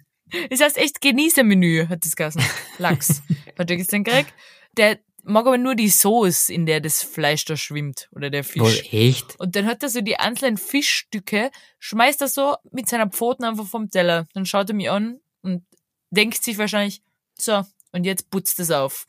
Das 0.49 0.61
heißt 0.61 0.79
echt 0.79 1.01
Genießermenü, 1.01 1.89
hat 1.89 2.05
das 2.05 2.17
geheißen. 2.17 2.43
Lachs. 2.79 3.23
Hat 3.59 3.69
er 3.69 3.77
gestern 3.77 4.05
gekriegt. 4.05 4.33
Der 4.77 4.99
mag 5.25 5.47
aber 5.47 5.59
nur 5.59 5.75
die 5.75 5.89
Sauce, 5.89 6.49
in 6.49 6.67
der 6.67 6.81
das 6.81 7.03
Fleisch 7.03 7.45
da 7.45 7.57
schwimmt. 7.57 8.09
Oder 8.13 8.31
der 8.31 8.45
Fisch. 8.45 8.63
Wohl 8.63 8.83
echt? 8.91 9.39
Und 9.39 9.57
dann 9.57 9.67
hat 9.67 9.83
er 9.83 9.89
so 9.89 10.01
die 10.01 10.19
einzelnen 10.19 10.57
Fischstücke, 10.57 11.51
schmeißt 11.79 12.21
er 12.21 12.29
so 12.29 12.57
mit 12.71 12.89
seiner 12.89 13.09
Pfoten 13.09 13.45
einfach 13.45 13.67
vom 13.67 13.91
Teller. 13.91 14.27
Dann 14.35 14.47
schaut 14.47 14.71
er 14.71 14.75
mich 14.75 14.91
an 14.91 15.21
und 15.43 15.65
denkt 16.11 16.43
sich 16.43 16.59
wahrscheinlich, 16.59 17.03
so, 17.37 17.63
und 17.93 18.05
jetzt 18.05 18.31
putzt 18.31 18.61
es 18.61 18.71
auf. 18.71 19.07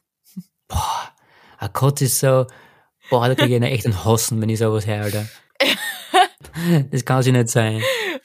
Ein 1.58 1.70
Gott 1.74 2.02
ist 2.02 2.20
so, 2.20 2.48
boah, 3.10 3.28
da 3.28 3.36
krieg 3.36 3.50
ich 3.50 3.56
einen 3.56 3.72
echten 3.72 4.06
Hassen, 4.06 4.42
wenn 4.42 4.50
ich 4.50 4.60
sowas 4.60 4.86
höre, 4.86 5.04
Alter. 5.04 5.28
Das 6.92 7.06
kann 7.06 7.24
sich 7.24 7.32
nicht 7.32 7.48
sein. 7.48 7.82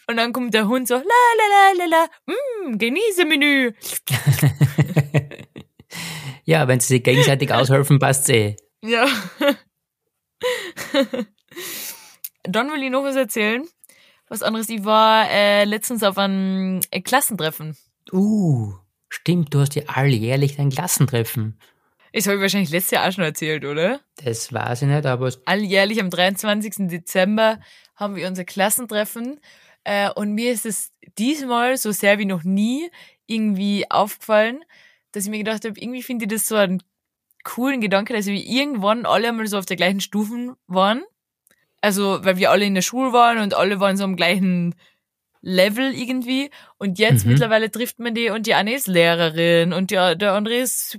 Und 0.09 0.17
dann 0.17 0.33
kommt 0.33 0.53
der 0.53 0.67
Hund 0.67 0.89
so, 0.89 0.95
la 0.95 1.03
la 1.03 1.47
la 1.49 1.85
la 1.85 1.85
la, 1.87 2.07
mm, 2.27 2.77
Genießemenü. 2.77 3.73
Ja, 6.47 6.67
wenn 6.69 6.81
sie 6.81 6.87
sich 6.87 7.03
gegenseitig 7.05 7.53
aushelfen, 7.53 7.99
passt's 7.99 8.29
eh. 8.31 8.57
Ja. 8.83 9.07
dann 12.45 12.71
will 12.73 12.83
ich 12.83 12.91
noch 12.91 13.03
was 13.03 13.17
erzählen. 13.17 13.65
Was 14.29 14.43
anderes, 14.43 14.69
ich 14.69 14.85
war 14.85 15.31
äh, 15.31 15.65
letztens 15.65 16.03
auf 16.03 16.19
einem 16.19 16.81
äh, 16.91 17.01
Klassentreffen. 17.01 17.77
Uh, 18.13 18.73
stimmt, 19.09 19.53
du 19.55 19.61
hast 19.61 19.75
ja 19.75 19.83
alljährlich 19.87 20.57
dein 20.57 20.71
Klassentreffen. 20.71 21.59
Das 22.13 22.27
habe 22.27 22.37
ich 22.37 22.43
wahrscheinlich 22.43 22.71
letztes 22.71 22.93
Jahr 22.93 23.09
auch 23.09 23.13
schon 23.13 23.25
erzählt, 23.25 23.65
oder? 23.65 24.01
Das 24.25 24.53
weiß 24.53 24.83
ich 24.83 24.89
nicht, 24.89 25.05
aber 25.07 25.27
es- 25.27 25.45
alljährlich 25.47 26.01
am 26.01 26.11
23. 26.11 26.89
Dezember 26.89 27.61
haben 27.95 28.17
wir 28.17 28.27
unser 28.27 28.45
Klassentreffen. 28.45 29.41
Äh, 29.85 30.11
und 30.13 30.33
mir 30.33 30.51
ist 30.53 30.67
es 30.67 30.93
diesmal 31.19 31.77
so 31.77 31.93
sehr 31.93 32.19
wie 32.19 32.25
noch 32.25 32.43
nie 32.43 32.91
irgendwie 33.27 33.89
aufgefallen, 33.91 34.65
dass 35.17 35.25
ich 35.25 35.31
mir 35.31 35.39
gedacht 35.39 35.65
habe, 35.65 35.81
irgendwie 35.81 36.03
finde 36.03 36.27
ich 36.27 36.31
das 36.31 36.47
so 36.47 36.57
einen 36.57 36.83
coolen 37.43 37.81
Gedanke, 37.81 38.13
dass 38.13 38.27
wir 38.27 38.35
irgendwann 38.35 39.07
alle 39.07 39.29
einmal 39.29 39.47
so 39.47 39.57
auf 39.59 39.65
der 39.67 39.77
gleichen 39.79 40.01
Stufen 40.01 40.55
waren. 40.67 41.03
Also, 41.81 42.23
weil 42.23 42.37
wir 42.37 42.51
alle 42.51 42.67
in 42.67 42.75
der 42.75 42.83
Schule 42.83 43.13
waren 43.15 43.39
und 43.39 43.55
alle 43.55 43.81
waren 43.81 43.97
so 43.97 44.05
am 44.05 44.17
gleichen 44.17 44.75
Level 45.41 45.95
irgendwie. 45.95 46.51
Und 46.79 46.99
jetzt 46.99 47.25
Mhm. 47.25 47.33
mittlerweile 47.33 47.71
trifft 47.71 47.99
man 47.99 48.15
die 48.15 48.29
und 48.31 48.47
die 48.47 48.55
eine 48.55 48.75
ist 48.75 48.89
Lehrerin 48.89 49.73
und 49.73 49.91
die, 49.91 49.95
der 49.95 50.33
andere 50.33 50.57
ist 50.57 50.99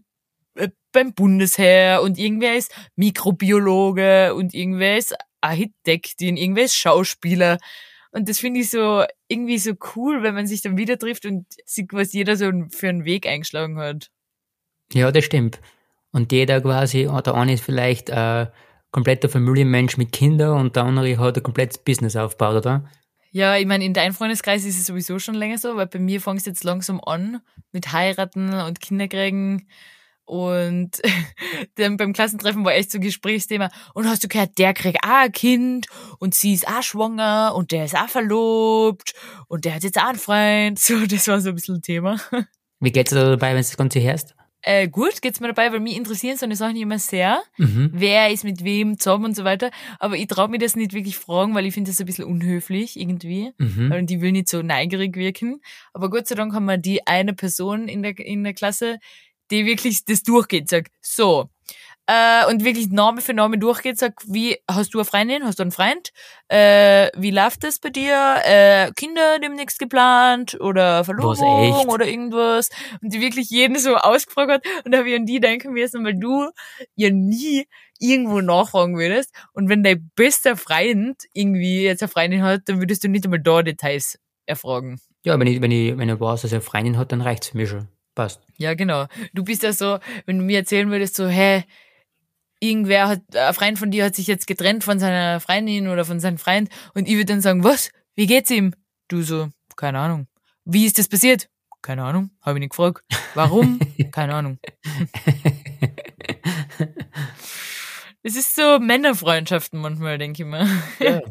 äh, 0.55 0.69
beim 0.91 1.13
Bundesheer 1.13 2.01
und 2.01 2.17
irgendwer 2.17 2.55
ist 2.55 2.73
Mikrobiologe 2.95 4.33
und 4.33 4.53
irgendwer 4.53 4.97
ist 4.97 5.15
Architektin, 5.41 6.37
irgendwer 6.37 6.63
ist 6.63 6.75
Schauspieler. 6.75 7.59
Und 8.17 8.27
das 8.27 8.39
finde 8.39 8.61
ich 8.61 8.71
so 8.71 9.03
irgendwie 9.27 9.59
so 9.59 9.73
cool, 9.95 10.23
wenn 10.23 10.33
man 10.33 10.47
sich 10.47 10.63
dann 10.63 10.75
wieder 10.75 10.97
trifft 10.97 11.27
und 11.27 11.45
sieht, 11.65 11.93
was 11.93 12.13
jeder 12.13 12.35
so 12.35 12.51
für 12.71 12.89
einen 12.89 13.05
Weg 13.05 13.27
eingeschlagen 13.27 13.77
hat. 13.77 14.09
ja, 14.91 15.11
das 15.11 15.23
stimmt. 15.23 15.61
Und 16.11 16.31
jeder 16.31 16.59
quasi, 16.61 17.03
der 17.03 17.35
eine 17.35 17.53
ist 17.53 17.63
vielleicht 17.63 18.09
ein 18.09 18.47
kompletter 18.89 19.29
Familienmensch 19.29 19.97
mit 19.97 20.13
Kindern 20.13 20.59
und 20.59 20.75
der 20.75 20.85
andere 20.85 21.15
hat 21.19 21.37
ein 21.37 21.43
komplettes 21.43 21.77
Business 21.77 22.15
aufgebaut, 22.15 22.55
oder? 22.55 22.89
Ja, 23.29 23.55
ich 23.55 23.67
meine, 23.67 23.85
in 23.85 23.93
deinem 23.93 24.15
Freundeskreis 24.15 24.65
ist 24.65 24.79
es 24.79 24.87
sowieso 24.87 25.19
schon 25.19 25.35
länger 25.35 25.59
so, 25.59 25.75
weil 25.75 25.85
bei 25.85 25.99
mir 25.99 26.19
fängt 26.19 26.39
es 26.39 26.47
jetzt 26.47 26.63
langsam 26.63 26.99
an 27.05 27.41
mit 27.71 27.91
heiraten 27.91 28.51
und 28.51 28.81
Kinderkriegen. 28.81 29.67
Und 30.27 31.01
dann 31.75 31.95
beim 31.95 32.11
Klassentreffen 32.11 32.65
war 32.65 32.73
echt 32.73 32.91
so 32.91 32.97
ein 32.97 33.01
Gesprächsthema. 33.01 33.69
Und 33.93 34.09
hast 34.09 34.25
du 34.25 34.27
gehört, 34.27 34.57
der 34.57 34.73
kriegt 34.73 35.01
auch 35.03 35.23
ein 35.23 35.31
Kind 35.31 35.87
und 36.19 36.35
sie 36.35 36.53
ist 36.53 36.67
auch 36.67 36.83
schwanger 36.83 37.53
und 37.55 37.71
der 37.71 37.85
ist 37.85 37.95
auch 37.95 38.09
verlobt 38.09 39.13
und 39.47 39.63
der 39.63 39.75
hat 39.75 39.83
jetzt 39.83 39.97
auch 39.97 40.09
einen 40.09 40.19
Freund. 40.19 40.79
So, 40.87 41.05
das 41.05 41.27
war 41.27 41.41
so 41.41 41.49
ein 41.49 41.55
bisschen 41.55 41.75
ein 41.75 41.81
Thema. 41.81 42.19
Wie 42.79 42.91
geht's 42.91 43.09
dir 43.09 43.17
da 43.17 43.29
dabei, 43.31 43.49
wenn 43.49 43.57
du 43.57 43.61
das 43.63 43.77
Ganze 43.77 44.01
hörst? 44.01 44.35
äh, 44.67 44.89
gut 44.89 45.21
geht's 45.21 45.39
mir 45.39 45.47
dabei, 45.47 45.71
weil 45.71 45.79
mich 45.79 45.95
interessieren 45.95 46.35
so 46.35 46.45
eine 46.45 46.57
Sachen 46.57 46.75
immer 46.75 46.99
sehr. 46.99 47.41
Mhm. 47.57 47.91
Wer 47.93 48.31
ist 48.31 48.43
mit 48.43 48.65
wem 48.65 48.99
zusammen 48.99 49.25
und 49.25 49.35
so 49.35 49.45
weiter. 49.45 49.71
Aber 49.97 50.17
ich 50.17 50.27
traue 50.27 50.49
mir 50.49 50.57
das 50.57 50.75
nicht 50.75 50.93
wirklich 50.93 51.17
fragen, 51.17 51.55
weil 51.55 51.65
ich 51.65 51.73
finde 51.73 51.89
das 51.89 51.99
ein 52.01 52.05
bisschen 52.05 52.25
unhöflich 52.25 52.99
irgendwie. 52.99 53.51
Mhm. 53.57 53.93
Und 53.93 54.09
die 54.09 54.19
will 54.19 54.33
nicht 54.33 54.49
so 54.49 54.61
neigerig 54.61 55.15
wirken. 55.15 55.61
Aber 55.93 56.09
Gott 56.09 56.27
sei 56.27 56.35
Dank 56.35 56.53
haben 56.53 56.65
wir 56.65 56.77
die 56.77 57.07
eine 57.07 57.33
Person 57.33 57.87
in 57.87 58.03
der, 58.03 58.19
in 58.19 58.43
der 58.43 58.53
Klasse, 58.53 58.99
die 59.51 59.65
wirklich 59.65 60.05
das 60.05 60.23
durchgeht, 60.23 60.69
sagt, 60.69 60.91
so, 61.01 61.49
äh, 62.09 62.45
und 62.49 62.63
wirklich 62.63 62.89
Name 62.89 63.19
für 63.19 63.33
Name 63.33 63.57
durchgeht, 63.57 63.99
sagt, 63.99 64.23
wie, 64.27 64.57
hast 64.69 64.93
du 64.93 64.99
eine 64.99 65.05
Freundin, 65.05 65.43
hast 65.43 65.59
du 65.59 65.63
einen 65.63 65.73
Freund, 65.73 66.11
äh, 66.47 67.09
wie 67.17 67.31
läuft 67.31 67.65
das 67.65 67.79
bei 67.79 67.89
dir, 67.89 68.37
äh, 68.45 68.91
Kinder 68.95 69.39
demnächst 69.39 69.77
geplant 69.77 70.57
oder 70.61 71.03
Verlobung 71.03 71.89
oder 71.89 72.07
irgendwas? 72.07 72.69
Und 73.01 73.13
die 73.13 73.19
wirklich 73.19 73.49
jeden 73.49 73.77
so 73.77 73.97
ausgefragt 73.97 74.51
hat. 74.51 74.65
Und 74.85 74.93
da 74.93 74.99
habe 74.99 75.09
ich 75.09 75.15
an 75.17 75.25
die 75.25 75.41
denken 75.41 75.73
müssen, 75.73 76.05
weil 76.05 76.17
du 76.17 76.49
ja 76.95 77.09
nie 77.09 77.67
irgendwo 77.99 78.39
nachfragen 78.39 78.97
würdest. 78.97 79.33
Und 79.51 79.67
wenn 79.67 79.83
dein 79.83 80.09
bester 80.15 80.55
Freund 80.55 81.23
irgendwie 81.33 81.83
jetzt 81.83 82.01
eine 82.01 82.09
Freundin 82.09 82.41
hat, 82.41 82.61
dann 82.65 82.79
würdest 82.79 83.03
du 83.03 83.09
nicht 83.09 83.25
einmal 83.25 83.41
da 83.41 83.63
Details 83.63 84.17
erfragen. 84.45 85.01
Ja, 85.25 85.37
wenn 85.37 85.47
ich, 85.47 85.61
wenn 85.61 85.71
ich, 85.71 85.97
wenn 85.97 86.07
ich 86.07 86.19
weiß, 86.21 86.43
dass 86.43 86.53
er 86.53 86.57
eine 86.57 86.61
Freundin 86.61 86.97
hat, 86.97 87.11
dann 87.11 87.21
reicht's 87.21 87.53
mich 87.53 87.67
schon. 87.67 87.89
Passt. 88.17 88.41
Ja, 88.57 88.73
genau. 88.73 89.05
Du 89.31 89.43
bist 89.43 89.61
ja 89.61 89.71
so, 89.73 89.99
wenn 90.25 90.39
du 90.39 90.43
mir 90.43 90.57
erzählen 90.57 90.89
würdest, 90.89 91.15
so, 91.15 91.27
hä, 91.27 91.65
irgendwer 92.59 93.09
hat, 93.09 93.21
ein 93.35 93.53
Freund 93.53 93.77
von 93.77 93.91
dir 93.91 94.05
hat 94.05 94.15
sich 94.15 94.25
jetzt 94.25 94.47
getrennt 94.47 94.83
von 94.83 94.97
seiner 94.97 95.39
Freundin 95.39 95.87
oder 95.87 96.03
von 96.03 96.19
seinem 96.19 96.39
Freund 96.39 96.69
und 96.95 97.07
ich 97.07 97.13
würde 97.13 97.25
dann 97.25 97.41
sagen, 97.41 97.63
was? 97.63 97.91
Wie 98.15 98.25
geht's 98.25 98.49
ihm? 98.49 98.73
Du 99.07 99.21
so, 99.21 99.49
keine 99.75 99.99
Ahnung. 99.99 100.25
Wie 100.65 100.87
ist 100.87 100.97
das 100.97 101.07
passiert? 101.07 101.47
Keine 101.83 102.05
Ahnung, 102.05 102.31
habe 102.41 102.57
ich 102.57 102.61
nicht 102.61 102.71
gefragt. 102.71 103.03
Warum? 103.35 103.77
keine 104.11 104.33
Ahnung. 104.33 104.57
Es 108.23 108.35
ist 108.35 108.55
so 108.55 108.79
Männerfreundschaften 108.79 109.79
manchmal, 109.79 110.17
denke 110.17 110.41
ich 110.41 110.49
mal. 110.49 110.67
Ja. 110.99 111.21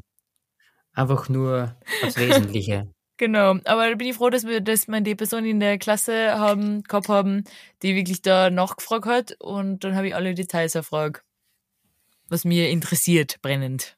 Einfach 0.92 1.28
nur 1.28 1.76
das 2.00 2.16
Wesentliche. 2.16 2.88
Genau, 3.18 3.58
aber 3.64 3.88
da 3.88 3.94
bin 3.94 4.08
ich 4.08 4.16
froh, 4.16 4.28
dass 4.28 4.46
wir, 4.46 4.60
dass 4.60 4.88
wir 4.88 5.00
die 5.00 5.14
Person 5.14 5.46
in 5.46 5.58
der 5.58 5.78
Klasse 5.78 6.38
haben, 6.38 6.82
gehabt 6.82 7.08
haben, 7.08 7.44
die 7.82 7.94
wirklich 7.94 8.20
da 8.20 8.50
nachgefragt 8.50 9.06
hat 9.06 9.36
und 9.40 9.84
dann 9.84 9.96
habe 9.96 10.08
ich 10.08 10.14
alle 10.14 10.34
Details 10.34 10.74
erfragt. 10.74 11.22
Was 12.28 12.44
mir 12.44 12.68
interessiert, 12.68 13.40
brennend. 13.40 13.96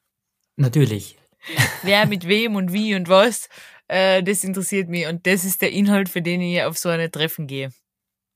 Natürlich. 0.55 1.17
Wer 1.83 2.05
mit 2.05 2.27
wem 2.27 2.55
und 2.55 2.71
wie 2.71 2.95
und 2.95 3.09
was, 3.09 3.49
äh, 3.87 4.23
das 4.23 4.43
interessiert 4.43 4.87
mich 4.87 5.07
und 5.07 5.27
das 5.27 5.43
ist 5.43 5.61
der 5.61 5.71
Inhalt, 5.71 6.07
für 6.07 6.21
den 6.21 6.41
ich 6.41 6.63
auf 6.63 6.77
so 6.77 6.89
eine 6.89 7.11
Treffen 7.11 7.47
gehe. 7.47 7.71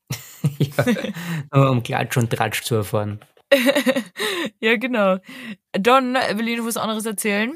ja. 0.60 0.86
Nur 1.54 1.70
um 1.70 1.84
Klatsch 1.84 2.18
und 2.18 2.30
Tratsch 2.30 2.64
zu 2.64 2.76
erfahren. 2.76 3.20
ja, 4.60 4.76
genau. 4.78 5.18
Dann 5.72 6.16
will 6.16 6.48
ich 6.48 6.58
noch 6.58 6.66
was 6.66 6.78
anderes 6.78 7.06
erzählen. 7.06 7.54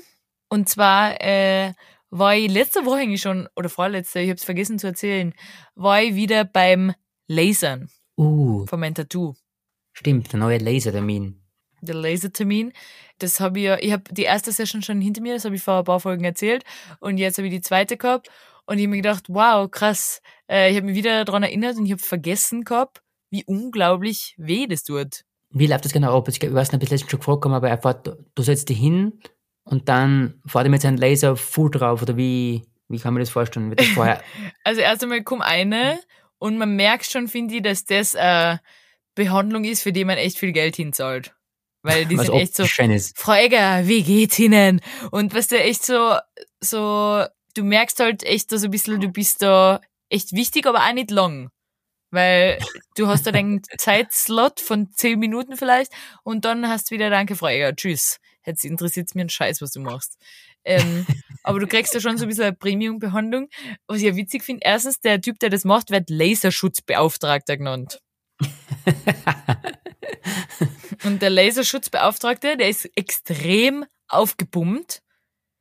Und 0.50 0.70
zwar 0.70 1.20
äh, 1.22 1.74
war 2.10 2.36
ich 2.36 2.52
letzte 2.52 2.86
Woche 2.86 3.00
eigentlich 3.00 3.22
schon, 3.22 3.48
oder 3.56 3.70
vorletzte, 3.70 4.20
ich 4.20 4.30
habe 4.30 4.38
es 4.38 4.44
vergessen 4.44 4.80
zu 4.80 4.88
erzählen, 4.88 5.34
war 5.76 6.02
ich 6.02 6.16
wieder 6.16 6.46
beim 6.46 6.94
Lasern 7.28 7.90
Uh, 8.20 8.66
von 8.66 8.80
meinem 8.80 8.96
Tattoo. 8.96 9.36
stimmt, 9.94 10.32
der 10.34 10.40
neue 10.40 10.58
Lasertermin. 10.58 11.40
Der 11.82 11.94
Lasertermin. 11.94 12.74
Das 13.20 13.40
habe 13.40 13.60
ich 13.60 13.66
ja, 13.66 13.78
ich 13.80 13.92
habe 13.92 14.04
die 14.12 14.24
erste 14.24 14.52
Session 14.52 14.82
schon 14.82 15.02
hinter 15.02 15.22
mir, 15.22 15.36
das 15.36 15.46
habe 15.46 15.56
ich 15.56 15.62
vor 15.62 15.80
ein 15.80 15.84
paar 15.84 16.00
Folgen 16.00 16.24
erzählt. 16.24 16.64
Und 17.00 17.18
jetzt 17.20 17.38
habe 17.38 17.48
ich 17.48 17.54
die 17.54 17.62
zweite 17.62 17.96
gehabt. 17.96 18.30
Und 18.66 18.80
ich 18.80 18.86
habe 18.86 18.90
mir 18.90 19.02
gedacht, 19.04 19.26
wow, 19.30 19.70
krass. 19.70 20.22
Äh, 20.50 20.72
ich 20.72 20.78
habe 20.78 20.88
mich 20.88 20.96
wieder 20.96 21.26
daran 21.26 21.44
erinnert 21.44 21.78
und 21.78 21.86
ich 21.86 21.92
habe 21.92 22.02
vergessen 22.02 22.64
gehabt, 22.64 23.02
wie 23.30 23.44
unglaublich 23.46 24.34
weh 24.38 24.66
das 24.66 24.84
tut. 24.84 25.24
Wie 25.52 25.68
läuft 25.68 25.86
das 25.86 25.94
genau 25.94 26.18
ab? 26.18 26.28
Ich 26.28 26.42
weiß 26.42 26.72
nicht, 26.72 26.78
ob 26.78 26.84
ich 26.84 26.90
letztens 26.90 27.12
schon 27.12 27.20
gefragt 27.20 27.46
habe, 27.46 27.56
aber 27.56 27.70
er 27.70 27.78
fährt, 27.78 28.18
du 28.34 28.44
setzt 28.44 28.70
dich 28.70 28.80
hin 28.80 29.20
und 29.68 29.90
dann 29.90 30.42
fährt 30.46 30.66
er 30.66 30.70
mit 30.70 30.82
seinem 30.82 30.98
Laser 30.98 31.36
full 31.36 31.70
drauf 31.70 32.02
oder 32.02 32.18
wie, 32.18 32.64
wie 32.88 33.00
kann 33.00 33.14
man 33.14 33.22
das 33.22 33.30
vorstellen? 33.30 33.74
Das 33.76 33.88
vorher, 33.88 34.24
Also 34.64 34.82
erst 34.82 35.04
einmal 35.04 35.24
kommt 35.24 35.44
eine 35.44 36.00
und 36.40 36.58
man 36.58 36.76
merkt 36.76 37.06
schon, 37.06 37.28
finde 37.28 37.56
ich, 37.56 37.64
dass 37.64 37.86
das 37.86 38.16
äh, 38.16 38.58
Behandlung 39.16 39.66
ist, 39.66 39.84
für 39.84 39.92
die 39.92 40.06
man 40.06 40.18
echt 40.18 40.38
viel 40.38 40.52
Geld 40.52 40.76
hinzahlt. 40.76 41.34
Weil 41.84 42.06
die 42.06 42.18
was 42.18 42.28
sind 42.28 42.36
echt 42.36 42.56
so, 42.56 42.64
optisch 42.64 42.76
schön 42.76 42.92
ist? 42.92 43.18
Frau 43.18 43.34
Egger, 43.34 43.88
wie 43.88 44.04
geht's 44.04 44.40
Ihnen? 44.40 44.82
Und 45.12 45.34
was 45.34 45.48
du 45.48 45.60
echt 45.60 45.86
so, 45.86 46.16
so, 46.60 47.24
du 47.56 47.64
merkst 47.64 48.00
halt 48.00 48.24
echt 48.24 48.50
so 48.50 48.66
ein 48.66 48.72
bisschen, 48.72 49.00
du 49.00 49.10
bist 49.10 49.42
da 49.42 49.82
echt 50.10 50.34
wichtig, 50.34 50.66
aber 50.66 50.86
auch 50.86 50.94
nicht 50.94 51.12
lang. 51.12 51.50
Weil 52.10 52.60
du 52.96 53.08
hast 53.08 53.28
da 53.28 53.32
deinen 53.32 53.62
Zeitslot 53.78 54.60
von 54.60 54.92
zehn 54.92 55.20
Minuten 55.20 55.58
vielleicht 55.58 55.92
und 56.24 56.46
dann 56.46 56.68
hast 56.68 56.90
du 56.90 56.96
wieder 56.96 57.10
Danke, 57.10 57.36
Frau 57.36 57.48
Egger, 57.48 57.76
tschüss. 57.76 58.20
Jetzt 58.48 58.66
interessiert's 58.66 59.14
mir 59.14 59.22
einen 59.22 59.30
Scheiß, 59.30 59.62
was 59.62 59.72
du 59.72 59.80
machst. 59.82 60.18
Ähm, 60.64 61.06
aber 61.44 61.60
du 61.60 61.68
kriegst 61.70 61.94
da 61.94 62.00
schon 62.00 62.18
so 62.18 62.26
ein 62.26 62.30
bisschen 62.30 62.46
eine 62.46 62.56
Premium-Behandlung. 62.56 63.50
Was 63.86 63.98
ich 63.98 64.04
ja 64.06 64.16
witzig 64.16 64.44
finde, 64.44 64.62
erstens, 64.64 65.00
der 65.00 65.22
Typ, 65.22 65.38
der 65.40 65.50
das 65.50 65.66
macht, 65.66 65.92
wird 65.92 66.10
Laserschutzbeauftragter 66.10 67.58
genannt. 67.58 68.00
Und 71.04 71.22
der 71.22 71.30
Laserschutzbeauftragte, 71.30 72.58
der 72.58 72.70
ist 72.70 72.90
extrem 72.96 73.86
aufgepumpt 74.08 75.04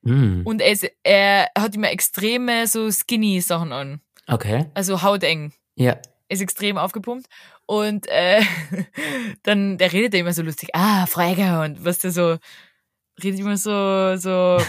Hm, 0.07 0.43
und 0.45 0.61
er, 0.63 0.71
ist, 0.71 0.89
er 1.03 1.51
hat 1.59 1.75
immer 1.75 1.91
extreme 1.91 2.69
so 2.69 2.91
skinny 2.91 3.41
Sachen 3.41 3.73
an. 3.73 4.01
okay. 4.29 4.67
Also 4.75 5.03
hauteng. 5.03 5.53
Ja. 5.75 5.99
Er 6.29 6.35
ist 6.35 6.41
extrem 6.41 6.79
aufgepumpt. 6.79 7.27
Und 7.67 8.07
äh, 8.09 8.41
dann, 9.43 9.79
der 9.79 9.93
redet 9.93 10.15
ja 10.15 10.21
immer 10.21 10.33
so 10.33 10.43
lustig, 10.43 10.71
ah, 10.75 11.07
Freiger 11.07 11.63
und 11.63 11.85
was 11.85 11.99
der 11.99 12.13
so, 12.13 12.37
redet 13.23 13.41
immer 13.41 13.57
so, 13.57 14.17
so, 14.17 14.63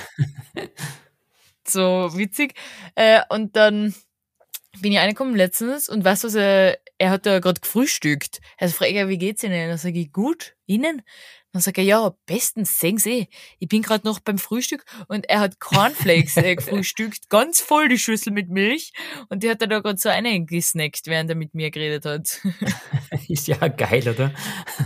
so 1.68 2.10
witzig. 2.18 2.54
Äh, 2.96 3.22
und 3.30 3.56
dann 3.56 3.94
bin 4.82 4.92
ich 4.92 5.00
reingekommen 5.00 5.36
letztens 5.36 5.90
und 5.90 6.04
weißt 6.04 6.24
du, 6.24 6.28
was 6.28 6.36
er, 6.36 6.80
er 6.98 7.10
hat 7.10 7.26
da 7.26 7.40
gerade 7.40 7.60
gefrühstückt. 7.60 8.40
Er 8.58 8.70
Freiger, 8.70 9.10
wie 9.10 9.18
geht's 9.18 9.44
Ihnen? 9.44 9.70
Dann 9.70 9.78
sage 9.78 10.00
ich, 10.00 10.12
gut, 10.12 10.56
Ihnen? 10.66 11.02
Dann 11.54 11.62
sagt 11.62 11.78
er, 11.78 11.84
ja, 11.84 12.16
bestens, 12.26 12.80
sehen 12.80 12.98
Sie. 12.98 13.30
Ich 13.60 13.68
bin 13.68 13.82
gerade 13.82 14.06
noch 14.06 14.20
beim 14.20 14.38
Frühstück 14.38 14.86
und 15.08 15.28
er 15.30 15.40
hat 15.40 15.60
Cornflakes 15.60 16.38
äh, 16.38 16.56
gefrühstückt, 16.58 17.30
ganz 17.30 17.62
voll 17.62 17.88
die 17.88 17.98
Schüssel 17.98 18.34
mit 18.34 18.50
Milch 18.50 18.94
und 19.30 19.44
die 19.44 19.50
hat 19.50 19.62
er 19.62 19.68
da 19.68 19.80
gerade 19.80 19.98
so 19.98 20.10
eine 20.10 20.46
gesnackt, 20.46 21.08
während 21.08 21.30
er 21.30 21.36
mit 21.36 21.54
mir 21.54 21.72
geredet 21.72 22.06
hat. 22.06 22.42
Ist 23.28 23.48
ja 23.48 23.68
geil, 23.70 24.08
oder? 24.08 24.34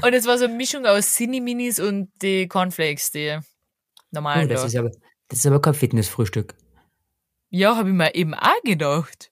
Und 0.02 0.14
es 0.14 0.26
war 0.26 0.38
so 0.38 0.46
eine 0.46 0.54
Mischung 0.54 0.86
aus 0.86 1.14
Cine-Minis 1.16 1.80
und 1.80 2.12
die 2.22 2.48
Cornflakes, 2.48 3.12
die 3.12 3.40
normalen 4.12 4.46
Oh, 4.46 4.50
das 4.50 4.62
da. 4.62 4.68
ist 4.68 4.76
aber, 4.78 4.92
das 5.28 5.40
ist 5.40 5.46
aber 5.48 5.62
kein 5.62 5.74
Fitnessfrühstück. 5.74 6.56
Ja, 7.50 7.76
habe 7.76 7.90
ich 7.90 7.96
mir 7.96 8.16
eben 8.16 8.34
auch 8.34 8.62
gedacht. 8.64 9.30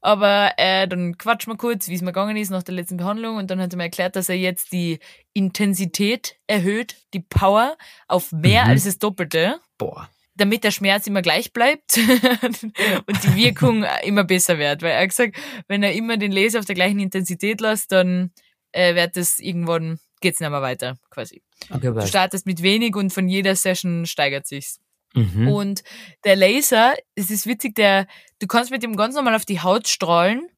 Aber 0.00 0.52
äh, 0.58 0.86
dann 0.86 1.18
quatschen 1.18 1.52
wir 1.52 1.56
kurz, 1.56 1.88
wie 1.88 1.94
es 1.94 2.02
mir 2.02 2.12
gegangen 2.12 2.36
ist 2.36 2.50
nach 2.50 2.62
der 2.62 2.74
letzten 2.74 2.96
Behandlung 2.98 3.36
und 3.36 3.50
dann 3.50 3.60
hat 3.60 3.72
er 3.72 3.76
mir 3.76 3.82
erklärt, 3.84 4.14
dass 4.14 4.28
er 4.28 4.36
jetzt 4.36 4.72
die 4.72 5.00
Intensität 5.32 6.36
erhöht, 6.46 6.96
die 7.14 7.20
Power 7.20 7.76
auf 8.06 8.30
mehr 8.30 8.64
Mhm. 8.64 8.70
als 8.70 8.84
das 8.84 8.98
Doppelte, 8.98 9.58
Boah. 9.76 10.08
damit 10.36 10.62
der 10.62 10.70
Schmerz 10.70 11.06
immer 11.08 11.20
gleich 11.20 11.52
bleibt 11.52 11.98
und 13.06 13.24
die 13.24 13.34
Wirkung 13.34 13.84
immer 14.04 14.22
besser 14.24 14.58
wird. 14.58 14.82
Weil 14.82 14.92
er 14.92 15.02
hat 15.02 15.08
gesagt, 15.08 15.36
wenn 15.66 15.82
er 15.82 15.92
immer 15.94 16.16
den 16.16 16.30
Laser 16.32 16.60
auf 16.60 16.64
der 16.64 16.76
gleichen 16.76 17.00
Intensität 17.00 17.60
lässt, 17.60 17.90
dann 17.90 18.30
äh, 18.72 18.94
wird 18.94 19.16
das 19.16 19.40
irgendwann, 19.40 19.98
geht's 20.20 20.40
nicht 20.40 20.50
mehr 20.50 20.62
weiter, 20.62 20.98
quasi. 21.10 21.42
Okay, 21.70 21.92
Du 21.92 22.06
startest 22.06 22.46
mit 22.46 22.62
wenig 22.62 22.96
und 22.96 23.12
von 23.12 23.28
jeder 23.28 23.54
Session 23.56 24.06
steigert 24.06 24.46
sich's. 24.46 24.80
Mhm. 25.14 25.48
Und 25.48 25.82
der 26.24 26.36
Laser, 26.36 26.94
es 27.14 27.30
ist 27.30 27.46
witzig, 27.46 27.74
der, 27.74 28.06
du 28.38 28.46
kannst 28.46 28.70
mit 28.70 28.82
dem 28.82 28.96
ganz 28.96 29.14
normal 29.14 29.34
auf 29.34 29.44
die 29.44 29.60
Haut 29.60 29.88
strahlen 29.88 30.48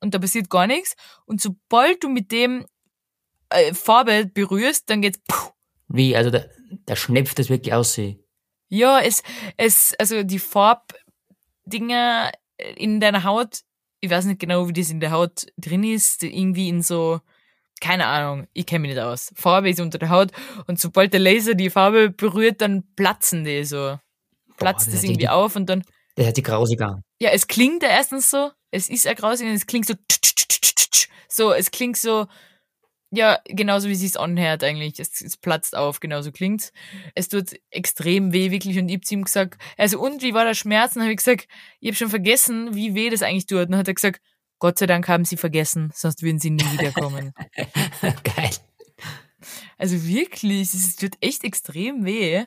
und 0.00 0.14
da 0.14 0.18
passiert 0.18 0.50
gar 0.50 0.66
nichts. 0.66 0.94
Und 1.26 1.40
sobald 1.40 2.02
du 2.04 2.08
mit 2.08 2.30
dem 2.32 2.64
äh, 3.50 3.74
Farbe 3.74 4.26
berührst, 4.26 4.88
dann 4.90 5.02
geht's 5.02 5.20
puh. 5.26 5.50
Wie, 5.88 6.16
also 6.16 6.30
da, 6.30 6.44
da 6.84 6.96
schnepft 6.96 7.38
das 7.38 7.48
wirklich 7.48 7.72
aus. 7.72 7.94
sie. 7.94 8.18
Ja, 8.68 9.00
es, 9.00 9.22
es, 9.56 9.94
also 9.98 10.22
die 10.24 10.40
Farbdinger 10.40 12.32
in 12.76 13.00
deiner 13.00 13.24
Haut, 13.24 13.60
ich 14.00 14.10
weiß 14.10 14.24
nicht 14.24 14.40
genau, 14.40 14.68
wie 14.68 14.72
das 14.72 14.90
in 14.90 15.00
der 15.00 15.12
Haut 15.12 15.46
drin 15.56 15.84
ist, 15.84 16.22
irgendwie 16.22 16.68
in 16.68 16.82
so, 16.82 17.20
keine 17.80 18.06
Ahnung, 18.06 18.46
ich 18.52 18.66
kenne 18.66 18.80
mich 18.80 18.94
nicht 18.94 19.00
aus. 19.02 19.32
Farbe 19.34 19.68
ist 19.70 19.80
unter 19.80 19.98
der 19.98 20.10
Haut 20.10 20.32
und 20.66 20.80
sobald 20.80 21.12
der 21.12 21.20
Laser 21.20 21.54
die 21.54 21.70
Farbe 21.70 22.10
berührt, 22.10 22.60
dann 22.60 22.84
platzen 22.96 23.44
die 23.44 23.64
so. 23.64 23.98
Platzt 24.56 24.86
das 24.86 24.94
das 24.94 25.02
irgendwie 25.04 25.20
die- 25.20 25.28
auf 25.28 25.54
und 25.56 25.66
dann 25.66 25.84
Das 26.14 26.26
hat 26.26 26.36
sich 26.36 26.44
grausig 26.44 26.80
an. 26.80 27.02
Ja, 27.20 27.30
es 27.30 27.46
klingt 27.46 27.82
ja 27.82 27.90
erstens 27.90 28.30
so, 28.30 28.50
es 28.70 28.88
ist 28.88 29.04
ja 29.04 29.12
grausig 29.14 29.46
und 29.46 29.54
es 29.54 29.66
klingt 29.66 29.86
so, 29.86 29.94
so, 31.28 31.52
es 31.52 31.70
klingt 31.70 31.96
so, 31.96 32.26
ja, 33.10 33.38
genauso 33.46 33.88
wie 33.88 33.92
es 33.92 34.00
sich 34.00 34.18
anhört 34.18 34.64
eigentlich. 34.64 34.98
Es, 34.98 35.20
es 35.20 35.36
platzt 35.36 35.76
auf, 35.76 36.00
genauso 36.00 36.32
klingt's. 36.32 36.72
Es 37.14 37.28
tut 37.28 37.54
extrem 37.70 38.32
weh, 38.32 38.50
wirklich, 38.50 38.78
und 38.78 38.88
ich 38.88 38.96
hab 38.96 39.04
zu 39.04 39.14
ihm 39.14 39.24
gesagt, 39.24 39.60
also, 39.76 40.00
und 40.00 40.22
wie 40.22 40.34
war 40.34 40.44
der 40.44 40.54
Schmerz? 40.54 40.96
Und 40.96 41.02
hab 41.02 41.10
ich 41.10 41.18
gesagt, 41.18 41.46
ich 41.80 41.90
hab 41.90 41.96
schon 41.96 42.10
vergessen, 42.10 42.74
wie 42.74 42.94
weh 42.94 43.10
das 43.10 43.22
eigentlich 43.22 43.46
tut. 43.46 43.60
Und 43.60 43.70
dann 43.72 43.78
hat 43.80 43.88
er 43.88 43.94
gesagt, 43.94 44.20
Gott 44.58 44.78
sei 44.78 44.86
Dank 44.86 45.08
haben 45.08 45.24
sie 45.24 45.36
vergessen, 45.36 45.90
sonst 45.94 46.22
würden 46.22 46.38
sie 46.38 46.50
nie 46.50 46.64
wiederkommen. 46.72 47.32
Geil. 48.02 48.50
Also 49.78 50.06
wirklich, 50.06 50.72
es 50.72 50.96
tut 50.96 51.12
echt 51.20 51.44
extrem 51.44 52.04
weh. 52.04 52.44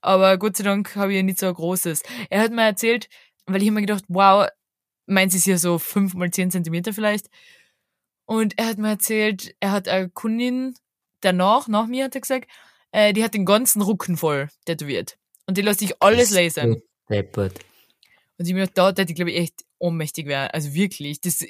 Aber 0.00 0.38
Gott 0.38 0.56
sei 0.56 0.64
Dank 0.64 0.96
habe 0.96 1.12
ich 1.12 1.16
ja 1.16 1.22
nicht 1.22 1.38
so 1.38 1.46
ein 1.46 1.54
großes. 1.54 2.02
Er 2.30 2.40
hat 2.40 2.52
mir 2.52 2.64
erzählt, 2.64 3.08
weil 3.46 3.62
ich 3.62 3.70
mir 3.70 3.82
gedacht, 3.82 4.04
wow, 4.08 4.48
meins 5.06 5.34
ist 5.34 5.46
ja 5.46 5.58
so 5.58 5.78
fünf 5.78 6.14
mal 6.14 6.30
zehn 6.30 6.50
Zentimeter 6.50 6.92
vielleicht. 6.92 7.28
Und 8.24 8.58
er 8.58 8.68
hat 8.68 8.78
mir 8.78 8.90
erzählt, 8.90 9.54
er 9.60 9.72
hat 9.72 9.88
eine 9.88 10.08
Kundin 10.08 10.74
danach, 11.20 11.68
nach 11.68 11.86
mir 11.86 12.04
hat 12.04 12.14
er 12.14 12.20
gesagt, 12.20 12.48
äh, 12.92 13.12
die 13.12 13.24
hat 13.24 13.34
den 13.34 13.44
ganzen 13.44 13.82
Rücken 13.82 14.16
voll 14.16 14.48
tätowiert. 14.64 15.18
Und 15.46 15.58
die 15.58 15.62
lässt 15.62 15.80
sich 15.80 16.00
alles 16.00 16.30
lasern. 16.30 16.80
Deppert. 17.08 17.58
Und 18.40 18.48
ich 18.48 18.54
mir 18.54 18.66
da 18.68 18.88
hätte 18.88 19.02
ich, 19.02 19.14
glaube 19.14 19.32
ich, 19.32 19.36
echt 19.36 19.66
ohnmächtig 19.78 20.26
werden. 20.26 20.48
Also 20.54 20.72
wirklich. 20.72 21.20
Das, 21.20 21.44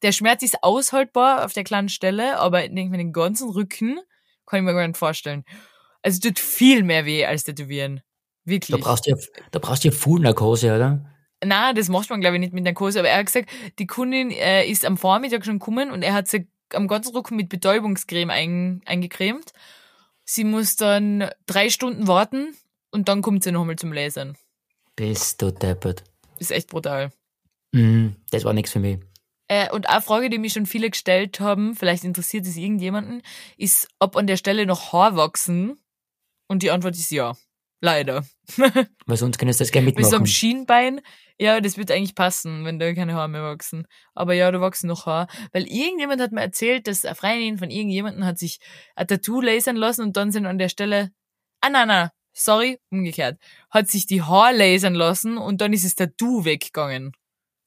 der 0.00 0.12
Schmerz 0.12 0.42
ist 0.42 0.62
aushaltbar 0.62 1.44
auf 1.44 1.52
der 1.52 1.62
kleinen 1.62 1.90
Stelle, 1.90 2.38
aber 2.38 2.66
mir, 2.70 2.88
den 2.90 3.12
ganzen 3.12 3.50
Rücken 3.50 4.00
kann 4.46 4.60
ich 4.60 4.64
mir 4.64 4.72
gar 4.72 4.88
nicht 4.88 4.96
vorstellen. 4.96 5.44
Also 6.00 6.16
es 6.16 6.20
tut 6.20 6.38
viel 6.38 6.84
mehr 6.84 7.04
weh 7.04 7.26
als 7.26 7.44
tätowieren. 7.44 8.00
Wirklich. 8.46 8.80
Da 8.80 8.82
brauchst 8.82 9.06
du 9.06 9.10
ja, 9.10 9.16
da 9.50 9.58
brauchst 9.58 9.84
du 9.84 9.88
ja 9.88 9.94
Full-Narkose, 9.94 10.74
oder? 10.74 11.04
Na, 11.44 11.74
das 11.74 11.90
macht 11.90 12.08
man, 12.08 12.22
glaube 12.22 12.36
ich, 12.36 12.40
nicht 12.40 12.54
mit 12.54 12.64
Narkose. 12.64 13.00
Aber 13.00 13.10
er 13.10 13.18
hat 13.18 13.26
gesagt, 13.26 13.50
die 13.78 13.86
Kundin 13.86 14.30
äh, 14.30 14.66
ist 14.66 14.86
am 14.86 14.96
Vormittag 14.96 15.44
schon 15.44 15.58
gekommen 15.58 15.90
und 15.90 16.02
er 16.02 16.14
hat 16.14 16.28
sie 16.28 16.48
am 16.72 16.88
ganzen 16.88 17.14
Rücken 17.14 17.36
mit 17.36 17.50
Betäubungscreme 17.50 18.30
ein, 18.30 18.80
eingecremt. 18.86 19.52
Sie 20.24 20.44
muss 20.44 20.76
dann 20.76 21.28
drei 21.44 21.68
Stunden 21.68 22.06
warten 22.06 22.56
und 22.90 23.10
dann 23.10 23.20
kommt 23.20 23.44
sie 23.44 23.52
nochmal 23.52 23.76
zum 23.76 23.92
Lasern. 23.92 24.38
Bist 24.96 25.42
du 25.42 25.50
deppert. 25.50 26.04
Ist 26.42 26.50
echt 26.50 26.70
brutal. 26.70 27.12
Mhm, 27.70 28.16
das 28.32 28.44
war 28.44 28.52
nichts 28.52 28.72
für 28.72 28.80
mich. 28.80 28.98
Äh, 29.46 29.70
und 29.70 29.88
eine 29.88 30.02
Frage, 30.02 30.28
die 30.28 30.38
mich 30.38 30.54
schon 30.54 30.66
viele 30.66 30.90
gestellt 30.90 31.38
haben, 31.38 31.76
vielleicht 31.76 32.02
interessiert 32.02 32.46
es 32.46 32.56
irgendjemanden, 32.56 33.22
ist, 33.56 33.86
ob 34.00 34.16
an 34.16 34.26
der 34.26 34.36
Stelle 34.36 34.66
noch 34.66 34.92
Haar 34.92 35.14
wachsen. 35.14 35.80
Und 36.48 36.64
die 36.64 36.72
Antwort 36.72 36.96
ist 36.96 37.12
ja. 37.12 37.36
Leider. 37.80 38.26
Weil 39.06 39.16
sonst 39.16 39.38
könntest 39.38 39.60
du 39.60 39.62
das 39.62 39.70
gerne 39.70 39.84
Mit 39.86 39.94
so 39.94 40.00
einem 40.00 40.10
mitmachen. 40.10 40.26
Schienbein, 40.26 41.00
ja, 41.38 41.60
das 41.60 41.76
wird 41.76 41.92
eigentlich 41.92 42.16
passen, 42.16 42.64
wenn 42.64 42.80
da 42.80 42.92
keine 42.92 43.14
Haare 43.14 43.28
mehr 43.28 43.44
wachsen. 43.44 43.86
Aber 44.14 44.34
ja, 44.34 44.50
da 44.50 44.60
wachsen 44.60 44.88
noch 44.88 45.06
Haare. 45.06 45.28
Weil 45.52 45.68
irgendjemand 45.68 46.20
hat 46.20 46.32
mir 46.32 46.40
erzählt, 46.40 46.88
dass 46.88 47.04
eine 47.04 47.14
Freundin 47.14 47.58
von 47.58 47.70
irgendjemandem 47.70 48.24
hat 48.24 48.38
sich 48.38 48.58
ein 48.96 49.06
Tattoo 49.06 49.40
lasern 49.40 49.76
lassen 49.76 50.02
und 50.02 50.16
dann 50.16 50.32
sind 50.32 50.46
an 50.46 50.58
der 50.58 50.68
Stelle, 50.68 51.12
ah, 51.60 51.70
nein, 51.70 51.86
nein, 51.86 52.10
sorry, 52.32 52.78
umgekehrt, 52.90 53.38
hat 53.70 53.88
sich 53.88 54.06
die 54.06 54.22
Haare 54.22 54.56
lasern 54.56 54.94
lassen 54.94 55.38
und 55.38 55.60
dann 55.60 55.72
ist 55.72 55.84
das 55.84 55.94
Tattoo 55.94 56.44
weggegangen. 56.44 57.12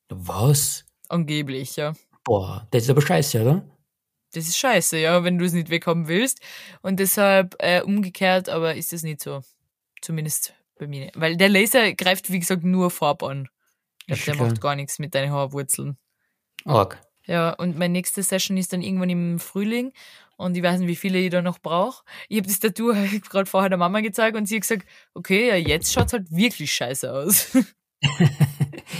Was? 0.09 0.86
Angeblich, 1.09 1.76
ja. 1.76 1.93
Boah, 2.24 2.68
das 2.72 2.84
ist 2.84 2.89
aber 2.89 3.01
scheiße, 3.01 3.41
oder? 3.41 3.63
Das 4.34 4.47
ist 4.47 4.57
scheiße, 4.57 4.97
ja, 4.97 5.24
wenn 5.24 5.38
du 5.38 5.45
es 5.45 5.53
nicht 5.53 5.70
weghaben 5.70 6.07
willst. 6.07 6.39
Und 6.82 6.99
deshalb 6.99 7.55
äh, 7.59 7.82
umgekehrt, 7.82 8.49
aber 8.49 8.76
ist 8.76 8.91
es 8.91 9.03
nicht 9.03 9.22
so. 9.22 9.41
Zumindest 10.01 10.53
bei 10.78 10.88
mir. 10.88 11.05
nicht. 11.05 11.20
Weil 11.20 11.38
der 11.38 11.49
Laser 11.49 11.93
greift, 11.93 12.32
wie 12.32 12.39
gesagt, 12.39 12.63
nur 12.63 12.91
Farb 12.91 13.24
an. 13.24 13.47
Ich 14.07 14.24
glaub, 14.24 14.26
der 14.26 14.36
klar. 14.36 14.47
macht 14.47 14.61
gar 14.61 14.76
nichts 14.76 14.99
mit 14.99 15.16
deinen 15.16 15.32
Haarwurzeln. 15.32 15.97
Arg. 16.66 17.01
Ja, 17.26 17.51
und 17.51 17.78
meine 17.78 17.93
nächste 17.93 18.22
Session 18.22 18.57
ist 18.57 18.74
dann 18.74 18.82
irgendwann 18.82 19.09
im 19.09 19.39
Frühling. 19.39 19.93
Und 20.38 20.55
ich 20.57 20.63
weiß 20.63 20.79
nicht, 20.79 20.89
wie 20.89 20.95
viele 20.95 21.19
ich 21.19 21.29
da 21.31 21.41
noch 21.41 21.59
brauche. 21.59 22.03
Ich 22.27 22.38
habe 22.38 22.47
das 22.47 22.59
Tattoo 22.59 22.93
gerade 23.29 23.49
vorher 23.49 23.69
der 23.69 23.77
Mama 23.77 24.01
gezeigt 24.01 24.36
und 24.36 24.45
sie 24.47 24.55
hat 24.55 24.61
gesagt, 24.61 24.86
okay, 25.13 25.47
ja, 25.47 25.55
jetzt 25.55 25.93
schaut's 25.93 26.13
halt 26.13 26.29
wirklich 26.31 26.73
scheiße 26.73 27.11
aus. 27.13 27.55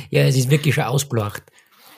Ja, 0.09 0.21
es 0.23 0.36
ist 0.36 0.49
wirklich 0.49 0.73
schon 0.75 0.86
ausblacht. 0.86 1.43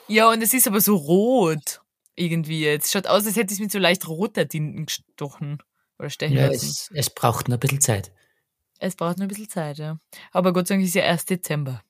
ja, 0.08 0.28
und 0.30 0.42
es 0.42 0.52
ist 0.52 0.66
aber 0.66 0.80
so 0.80 0.96
rot. 0.96 1.80
Irgendwie 2.16 2.60
jetzt. 2.62 2.92
Schaut 2.92 3.06
aus, 3.06 3.24
als 3.26 3.36
hätte 3.36 3.52
ich 3.52 3.58
es 3.58 3.60
mit 3.60 3.70
so 3.70 3.78
leicht 3.78 4.06
roter 4.08 4.46
Tinten 4.48 4.86
gestochen. 4.86 5.58
Oder 5.98 6.10
stechen 6.10 6.36
Ja, 6.36 6.48
lassen. 6.48 6.66
es, 6.66 6.90
es 6.92 7.10
braucht 7.10 7.48
noch 7.48 7.56
ein 7.56 7.60
bisschen 7.60 7.80
Zeit. 7.80 8.12
Es 8.78 8.94
braucht 8.96 9.18
noch 9.18 9.24
ein 9.24 9.28
bisschen 9.28 9.48
Zeit, 9.48 9.78
ja. 9.78 9.98
Aber 10.32 10.52
Gott 10.52 10.66
sei 10.68 10.74
Dank 10.74 10.86
ist 10.86 10.94
ja 10.94 11.02
erst 11.02 11.30
Dezember. 11.30 11.82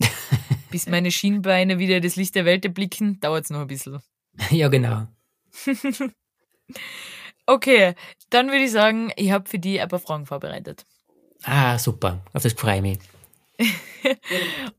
Bis 0.70 0.86
meine 0.86 1.10
Schienbeine 1.10 1.78
wieder 1.78 2.00
das 2.00 2.16
Licht 2.16 2.34
der 2.34 2.44
Welt 2.44 2.64
erblicken, 2.64 3.20
dauert's 3.20 3.50
noch 3.50 3.60
ein 3.60 3.66
bisschen. 3.66 4.00
Ja, 4.50 4.68
genau. 4.68 5.06
Okay, 7.46 7.94
dann 8.30 8.48
würde 8.48 8.64
ich 8.64 8.72
sagen, 8.72 9.12
ich 9.16 9.30
habe 9.32 9.48
für 9.48 9.58
die 9.58 9.80
ein 9.80 9.88
paar 9.88 9.98
Fragen 9.98 10.26
vorbereitet. 10.26 10.84
Ah, 11.44 11.78
super. 11.78 12.20
Auf 12.32 12.42
das 12.42 12.52
freue 12.52 12.76
ich 12.76 12.82
mich. 12.82 12.98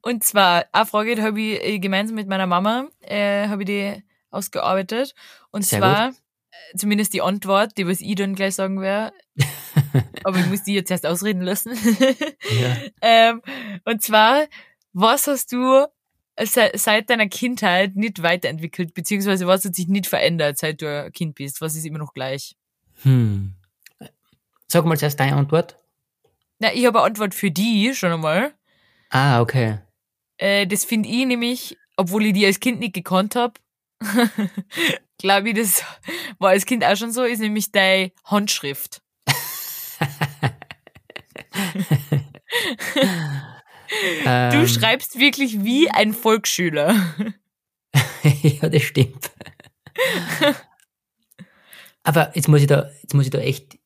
Und 0.01 0.23
zwar, 0.23 0.65
eine 0.71 0.85
Frage, 0.85 1.21
habe 1.21 1.39
ich 1.39 1.63
äh, 1.63 1.79
gemeinsam 1.79 2.15
mit 2.15 2.27
meiner 2.27 2.47
Mama, 2.47 2.87
äh, 3.01 3.47
habe 3.47 3.63
ich 3.63 3.67
die 3.67 4.03
ausgearbeitet. 4.31 5.13
Und 5.51 5.65
Sehr 5.65 5.79
zwar, 5.79 6.09
äh, 6.09 6.77
zumindest 6.77 7.13
die 7.13 7.21
Antwort, 7.21 7.77
die 7.77 7.87
was 7.87 8.01
ich 8.01 8.15
dann 8.15 8.35
gleich 8.35 8.55
sagen 8.55 8.81
werde. 8.81 9.15
Aber 10.23 10.39
ich 10.39 10.47
muss 10.47 10.63
die 10.63 10.73
jetzt 10.73 10.91
erst 10.91 11.05
ausreden 11.05 11.41
lassen. 11.41 11.77
Ja. 12.61 12.77
ähm, 13.01 13.41
und 13.85 14.01
zwar, 14.01 14.45
was 14.93 15.27
hast 15.27 15.51
du 15.51 15.85
seit 16.39 17.09
deiner 17.09 17.27
Kindheit 17.27 17.95
nicht 17.95 18.23
weiterentwickelt, 18.23 18.93
beziehungsweise 18.93 19.47
was 19.47 19.65
hat 19.65 19.75
sich 19.75 19.87
nicht 19.87 20.07
verändert, 20.07 20.57
seit 20.57 20.81
du 20.81 21.05
ein 21.05 21.11
Kind 21.11 21.35
bist? 21.35 21.61
Was 21.61 21.75
ist 21.75 21.85
immer 21.85 21.99
noch 21.99 22.13
gleich? 22.13 22.55
Hm. 23.03 23.53
Sag 24.67 24.85
mal 24.85 24.97
zuerst 24.97 25.19
deine 25.19 25.35
Antwort. 25.35 25.77
Na, 26.59 26.73
ich 26.73 26.85
habe 26.85 26.99
eine 26.99 27.07
Antwort 27.07 27.35
für 27.35 27.51
die 27.51 27.93
schon 27.93 28.11
einmal. 28.11 28.53
Ah, 29.09 29.41
okay. 29.41 29.79
Äh, 30.37 30.65
das 30.65 30.85
finde 30.85 31.09
ich 31.09 31.25
nämlich, 31.25 31.77
obwohl 31.97 32.25
ich 32.25 32.33
die 32.33 32.45
als 32.45 32.59
Kind 32.59 32.79
nicht 32.79 32.93
gekannt 32.93 33.35
habe, 33.35 33.53
glaube 35.19 35.49
ich, 35.49 35.55
das 35.55 35.83
war 36.39 36.49
als 36.49 36.65
Kind 36.65 36.83
auch 36.83 36.95
schon 36.95 37.11
so, 37.11 37.23
ist 37.23 37.39
nämlich 37.39 37.71
deine 37.71 38.11
Handschrift. 38.25 39.01
Du 44.01 44.29
Ähm, 44.29 44.67
schreibst 44.67 45.19
wirklich 45.19 45.63
wie 45.63 45.89
ein 45.89 46.13
Volksschüler. 46.13 46.95
ja, 48.23 48.69
das 48.69 48.83
stimmt. 48.83 49.31
Aber 52.03 52.31
jetzt 52.35 52.47
muss 52.47 52.61
ich 52.61 52.67
da, 52.67 52.89
jetzt 53.01 53.13
muss 53.13 53.25
ich 53.25 53.31
da 53.31 53.39
echt 53.39 53.77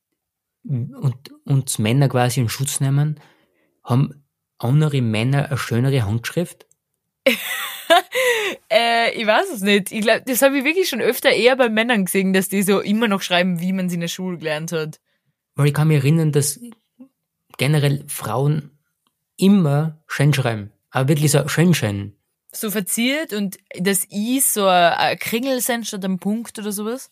und, 0.64 1.16
uns 1.46 1.80
Männer 1.80 2.10
quasi 2.10 2.40
in 2.40 2.50
Schutz 2.50 2.80
nehmen. 2.80 3.20
Haben 3.84 4.24
andere 4.58 5.02
Männer 5.02 5.48
eine 5.48 5.58
schönere 5.58 6.06
Handschrift? 6.06 6.68
Äh, 8.70 9.14
ich 9.14 9.26
weiß 9.26 9.50
es 9.54 9.62
nicht. 9.62 9.94
Ich 9.94 10.02
glaube, 10.02 10.24
das 10.26 10.42
habe 10.42 10.58
ich 10.58 10.66
wirklich 10.66 10.90
schon 10.90 11.00
öfter 11.00 11.30
eher 11.30 11.56
bei 11.56 11.70
Männern 11.70 12.04
gesehen, 12.04 12.34
dass 12.34 12.50
die 12.50 12.64
so 12.64 12.82
immer 12.82 13.08
noch 13.08 13.22
schreiben, 13.22 13.62
wie 13.62 13.72
man 13.72 13.88
sie 13.88 13.96
in 13.96 14.02
der 14.02 14.08
Schule 14.10 14.38
gelernt 14.38 14.74
hat. 14.74 15.00
Weil 15.56 15.68
ich 15.68 15.74
kann 15.74 15.88
mich 15.88 15.98
erinnern, 15.98 16.34
dass 16.34 16.60
generell 17.58 18.04
Frauen 18.08 18.77
immer 19.38 19.98
schön 20.08 20.34
schreiben. 20.34 20.72
Aber 20.92 21.10
wirklich 21.10 21.32
so 21.32 21.48
schön 21.48 21.74
schön. 21.74 22.14
So 22.52 22.72
verziert 22.72 23.34
und 23.34 23.58
das 23.78 24.10
I 24.12 24.40
so 24.40 24.68
ein 24.68 25.18
Kringel 25.20 25.62
sein 25.62 25.84
statt 25.84 26.04
einem 26.04 26.20
Punkt 26.20 26.58
oder 26.60 26.72
sowas. 26.72 27.12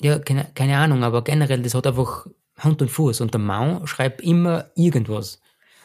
Ja, 0.00 0.18
keine, 0.18 0.46
keine 0.54 0.78
Ahnung, 0.78 1.02
aber 1.02 1.22
generell, 1.24 1.62
das 1.62 1.74
hat 1.74 1.86
einfach 1.86 2.26
Hand 2.58 2.80
und 2.82 2.90
Fuß. 2.90 3.20
Und 3.20 3.34
der 3.34 3.40
Mann 3.40 3.86
schreibt 3.86 4.20
immer 4.20 4.70
irgendwas. 4.74 5.40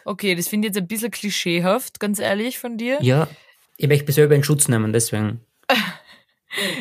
Okay, 0.06 0.36
das 0.36 0.48
finde 0.48 0.68
ich 0.68 0.76
jetzt 0.76 0.82
ein 0.82 0.88
bisschen 0.88 1.12
klischeehaft, 1.12 2.00
ganz 2.00 2.20
ehrlich 2.20 2.60
von 2.60 2.78
dir. 2.78 3.00
Ja, 3.02 3.28
ich 3.78 3.88
möchte 3.88 4.06
mich 4.06 4.16
selber 4.16 4.36
in 4.36 4.44
Schutz 4.44 4.68
nehmen, 4.68 4.94
deswegen. 4.94 5.42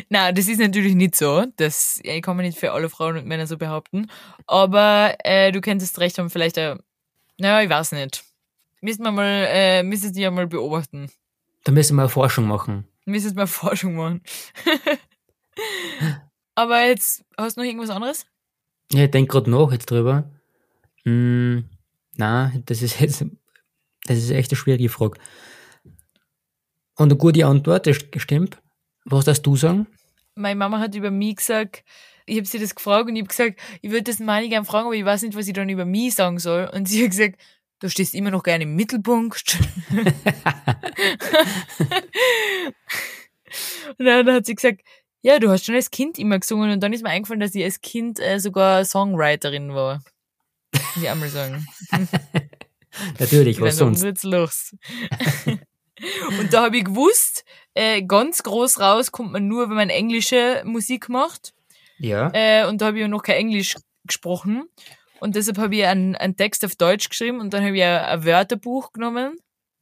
Na, 0.09 0.33
das 0.33 0.49
ist 0.49 0.61
natürlich 0.61 0.95
nicht 0.95 1.17
so. 1.17 1.47
Das 1.57 2.01
ich 2.03 2.23
kann 2.23 2.37
man 2.37 2.45
nicht 2.45 2.59
für 2.59 2.73
alle 2.73 2.91
Frauen 2.91 3.17
und 3.17 3.27
Männer 3.27 3.47
so 3.47 3.57
behaupten. 3.57 4.11
Aber 4.47 5.17
äh, 5.25 5.53
du 5.53 5.61
könntest 5.61 5.99
recht 5.99 6.19
haben, 6.19 6.31
vielleicht, 6.31 6.59
äh, 6.59 6.77
naja, 7.39 7.63
ich 7.63 7.71
weiß 7.71 7.93
nicht. 7.93 8.25
Müssen 8.83 9.05
wir 9.05 9.13
mal, 9.13 9.47
äh, 9.49 9.83
müsstest 9.85 10.17
du 10.17 10.21
ja 10.21 10.31
mal 10.33 10.49
beobachten. 10.49 11.09
Da 11.63 11.71
müssen 11.71 11.95
wir 11.95 12.09
Forschung 12.09 12.49
machen. 12.49 12.89
Müsstest 13.05 13.37
mal 13.37 13.47
Forschung 13.47 13.95
machen. 13.95 14.23
Aber 16.57 16.85
jetzt, 16.85 17.25
hast 17.39 17.57
du 17.57 17.61
noch 17.61 17.67
irgendwas 17.67 17.91
anderes? 17.91 18.27
Ja, 18.91 19.05
ich 19.05 19.11
denke 19.13 19.31
gerade 19.31 19.51
nach 19.51 19.71
jetzt 19.71 19.89
drüber. 19.89 20.29
Hm, 21.05 21.69
na, 22.17 22.53
das 22.67 22.83
ist 22.83 22.99
jetzt, 22.99 23.25
das 24.07 24.19
ist 24.19 24.31
echt 24.31 24.51
eine 24.51 24.59
schwierige 24.59 24.89
Frage. 24.89 25.17
Und 26.97 27.11
eine 27.11 27.17
gute 27.17 27.47
Antwort, 27.47 27.87
das 27.87 27.99
stimmt. 28.17 28.61
Was 29.05 29.27
darfst 29.27 29.47
du 29.47 29.55
sagen? 29.55 29.87
Meine 30.35 30.57
Mama 30.57 30.81
hat 30.81 30.97
über 30.97 31.13
mich 31.13 31.37
gesagt, 31.37 31.85
ich 32.27 32.37
habe 32.37 32.47
sie 32.47 32.59
das 32.59 32.75
gefragt 32.75 33.09
und 33.09 33.15
ich 33.15 33.23
habe 33.23 33.29
gesagt, 33.29 33.61
ich 33.81 33.91
würde 33.93 34.05
das 34.05 34.19
mal 34.19 34.49
gerne 34.49 34.67
fragen, 34.67 34.87
aber 34.87 34.97
ich 34.97 35.05
weiß 35.05 35.23
nicht, 35.23 35.37
was 35.37 35.47
ich 35.47 35.53
dann 35.53 35.69
über 35.69 35.85
mich 35.85 36.17
sagen 36.17 36.41
soll. 36.41 36.69
Und 36.73 36.89
sie 36.89 37.05
hat 37.05 37.11
gesagt, 37.11 37.41
du 37.83 37.91
stehst 37.91 38.15
immer 38.15 38.31
noch 38.31 38.43
gerne 38.43 38.65
im 38.65 38.75
Mittelpunkt. 38.77 39.59
und 43.99 44.05
dann 44.07 44.31
hat 44.33 44.47
sie 44.47 44.55
gesagt, 44.55 44.81
ja, 45.23 45.39
du 45.39 45.51
hast 45.51 45.65
schon 45.67 45.75
als 45.75 45.91
Kind 45.91 46.19
immer 46.19 46.39
gesungen 46.39 46.71
und 46.71 46.81
dann 46.81 46.93
ist 46.93 47.03
mir 47.03 47.11
eingefallen, 47.11 47.41
dass 47.41 47.55
ich 47.55 47.63
als 47.65 47.81
Kind 47.81 48.19
äh, 48.21 48.39
sogar 48.41 48.85
Songwriterin 48.85 49.75
war. 49.75 50.03
Muss 50.73 51.03
ich 51.03 51.09
einmal 51.09 51.29
sagen. 51.29 51.67
Natürlich, 53.19 53.57
Ich 53.57 53.63
was 53.63 53.77
sonst? 53.77 54.03
jetzt 54.03 54.25
los. 54.25 54.75
und 56.39 56.53
da 56.53 56.65
habe 56.65 56.77
ich 56.79 56.85
gewusst, 56.85 57.45
Äh, 57.75 58.03
ganz 58.03 58.43
groß 58.43 58.81
raus 58.81 59.13
kommt 59.13 59.33
man 59.33 59.49
nur, 59.49 59.71
wenn 59.71 59.77
man 59.77 59.89
englische 59.89 60.63
Musik 60.67 61.09
macht. 61.09 61.55
Ja. 61.99 62.31
Äh, 62.35 62.67
und 62.67 62.83
da 62.83 62.87
habe 62.87 62.99
ich 62.99 63.03
ja 63.03 63.09
noch 63.09 63.23
kein 63.23 63.37
Englisch 63.37 63.77
gesprochen. 64.05 64.65
Und 65.23 65.37
deshalb 65.37 65.57
habe 65.59 65.77
ich 65.77 65.85
einen, 65.87 66.17
einen 66.17 66.37
Text 66.37 66.65
auf 66.65 66.75
Deutsch 66.75 67.09
geschrieben 67.09 67.39
und 67.39 67.55
dann 67.55 67.63
habe 67.65 67.77
ich 67.77 67.85
ein, 67.85 67.97
ein 68.05 68.25
Wörterbuch 68.25 68.93
genommen, 68.93 69.39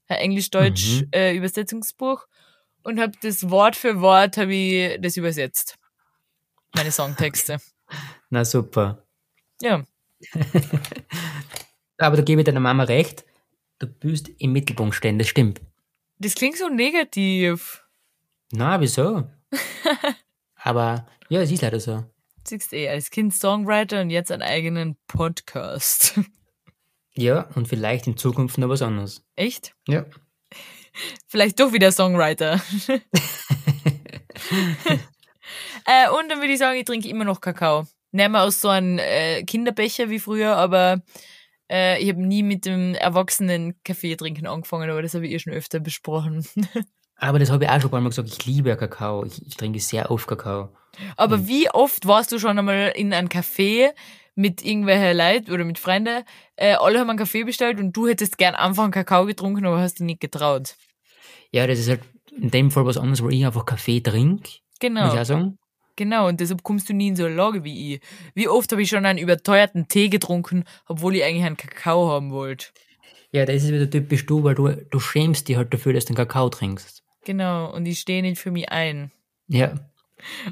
ein 0.06 0.18
Englisch-Deutsch 0.18 1.00
Mhm. 1.00 1.08
äh, 1.12 1.34
Übersetzungsbuch 1.34 2.26
und 2.82 3.00
habe 3.00 3.12
das 3.22 3.48
Wort 3.48 3.74
für 3.74 4.02
Wort 4.02 4.36
habe 4.36 4.52
ich 4.54 5.00
das 5.00 5.16
übersetzt. 5.16 5.78
Meine 6.74 6.92
Songtexte. 6.92 7.56
Na 8.28 8.44
super. 8.44 9.02
Ja. 9.62 9.82
Aber 11.96 12.16
da 12.16 12.22
gebe 12.22 12.42
ich 12.42 12.44
deiner 12.44 12.60
Mama 12.60 12.82
recht. 12.84 13.24
Du 13.78 13.86
bist 13.86 14.28
im 14.36 14.52
Mittelpunkt 14.52 14.94
stehen, 14.94 15.18
das 15.18 15.28
stimmt. 15.28 15.62
Das 16.18 16.34
klingt 16.34 16.58
so 16.58 16.68
negativ. 16.68 17.82
Na, 18.52 18.78
wieso? 18.78 19.26
Aber 20.56 21.06
ja, 21.30 21.40
es 21.40 21.50
ist 21.50 21.62
leider 21.62 21.80
so. 21.80 22.04
Siehst 22.50 22.72
eh, 22.72 22.88
als 22.88 23.10
Kind 23.10 23.32
Songwriter 23.32 24.00
und 24.00 24.10
jetzt 24.10 24.32
einen 24.32 24.42
eigenen 24.42 24.96
Podcast. 25.06 26.18
Ja, 27.14 27.48
und 27.56 27.66
vielleicht 27.66 28.06
in 28.06 28.16
Zukunft 28.16 28.56
noch 28.56 28.68
was 28.68 28.82
anderes. 28.82 29.26
Echt? 29.34 29.74
Ja. 29.88 30.06
Vielleicht 31.26 31.58
doch 31.58 31.72
wieder 31.72 31.90
Songwriter. 31.90 32.62
äh, 35.84 36.08
und 36.08 36.30
dann 36.30 36.38
würde 36.38 36.52
ich 36.52 36.60
sagen, 36.60 36.78
ich 36.78 36.84
trinke 36.84 37.08
immer 37.08 37.24
noch 37.24 37.40
Kakao. 37.40 37.88
Nicht 38.12 38.30
mehr 38.30 38.42
aus 38.42 38.60
so 38.60 38.68
einem 38.68 38.98
äh, 39.00 39.42
Kinderbecher 39.42 40.08
wie 40.08 40.20
früher, 40.20 40.56
aber 40.56 41.02
äh, 41.68 42.00
ich 42.00 42.08
habe 42.10 42.22
nie 42.22 42.44
mit 42.44 42.64
dem 42.64 42.94
erwachsenen 42.94 43.74
Kaffee 43.82 44.14
trinken 44.14 44.46
angefangen, 44.46 44.88
aber 44.88 45.02
das 45.02 45.14
habe 45.14 45.26
ich 45.26 45.32
eh 45.32 45.40
schon 45.40 45.52
öfter 45.52 45.80
besprochen. 45.80 46.46
Aber 47.16 47.40
das 47.40 47.50
habe 47.50 47.64
ich 47.64 47.70
auch 47.70 47.80
schon 47.80 47.88
ein 47.88 47.90
paar 47.90 48.00
Mal 48.00 48.10
gesagt, 48.10 48.28
ich 48.28 48.46
liebe 48.46 48.74
Kakao. 48.76 49.24
Ich, 49.24 49.44
ich 49.44 49.56
trinke 49.56 49.80
sehr 49.80 50.12
oft 50.12 50.28
Kakao. 50.28 50.70
Aber 51.16 51.46
wie 51.46 51.70
oft 51.70 52.06
warst 52.06 52.32
du 52.32 52.38
schon 52.38 52.58
einmal 52.58 52.92
in 52.96 53.12
einem 53.12 53.28
Café 53.28 53.90
mit 54.34 54.64
irgendwelchen 54.64 55.16
Leuten 55.16 55.52
oder 55.52 55.64
mit 55.64 55.78
Freunden, 55.78 56.24
äh, 56.56 56.74
alle 56.74 56.98
haben 57.00 57.10
einen 57.10 57.18
Kaffee 57.18 57.44
bestellt 57.44 57.78
und 57.78 57.92
du 57.96 58.08
hättest 58.08 58.38
gern 58.38 58.54
einfach 58.54 58.84
einen 58.84 58.92
Kakao 58.92 59.26
getrunken, 59.26 59.66
aber 59.66 59.80
hast 59.80 59.98
dich 59.98 60.06
nicht 60.06 60.20
getraut. 60.20 60.76
Ja, 61.52 61.66
das 61.66 61.78
ist 61.78 61.88
halt 61.88 62.00
in 62.36 62.50
dem 62.50 62.70
Fall 62.70 62.86
was 62.86 62.96
anderes, 62.96 63.22
wo 63.22 63.28
ich 63.28 63.44
einfach 63.44 63.66
Kaffee 63.66 64.00
trinke, 64.00 64.42
muss 64.48 64.60
Genau. 64.78 65.12
ich 65.14 65.20
auch 65.20 65.24
sagen. 65.24 65.58
Genau, 65.96 66.28
und 66.28 66.40
deshalb 66.40 66.62
kommst 66.62 66.88
du 66.88 66.94
nie 66.94 67.08
in 67.08 67.16
so 67.16 67.24
eine 67.26 67.34
Lage 67.34 67.64
wie 67.64 67.94
ich. 67.96 68.00
Wie 68.34 68.48
oft 68.48 68.70
habe 68.72 68.80
ich 68.80 68.88
schon 68.88 69.04
einen 69.04 69.18
überteuerten 69.18 69.88
Tee 69.88 70.08
getrunken, 70.08 70.64
obwohl 70.86 71.16
ich 71.16 71.24
eigentlich 71.24 71.44
einen 71.44 71.56
Kakao 71.58 72.08
haben 72.08 72.30
wollte. 72.30 72.68
Ja, 73.32 73.44
das 73.44 73.56
ist 73.64 73.72
wieder 73.72 73.90
typisch 73.90 74.24
du, 74.24 74.42
weil 74.42 74.54
du, 74.54 74.68
du 74.70 75.00
schämst 75.00 75.48
dich 75.48 75.56
halt 75.56 75.74
dafür, 75.74 75.92
dass 75.92 76.06
du 76.06 76.10
einen 76.10 76.16
Kakao 76.16 76.48
trinkst. 76.48 77.02
Genau, 77.24 77.70
und 77.74 77.84
ich 77.84 77.98
stehe 78.00 78.22
nicht 78.22 78.40
für 78.40 78.50
mich 78.50 78.70
ein. 78.70 79.10
Ja. 79.48 79.74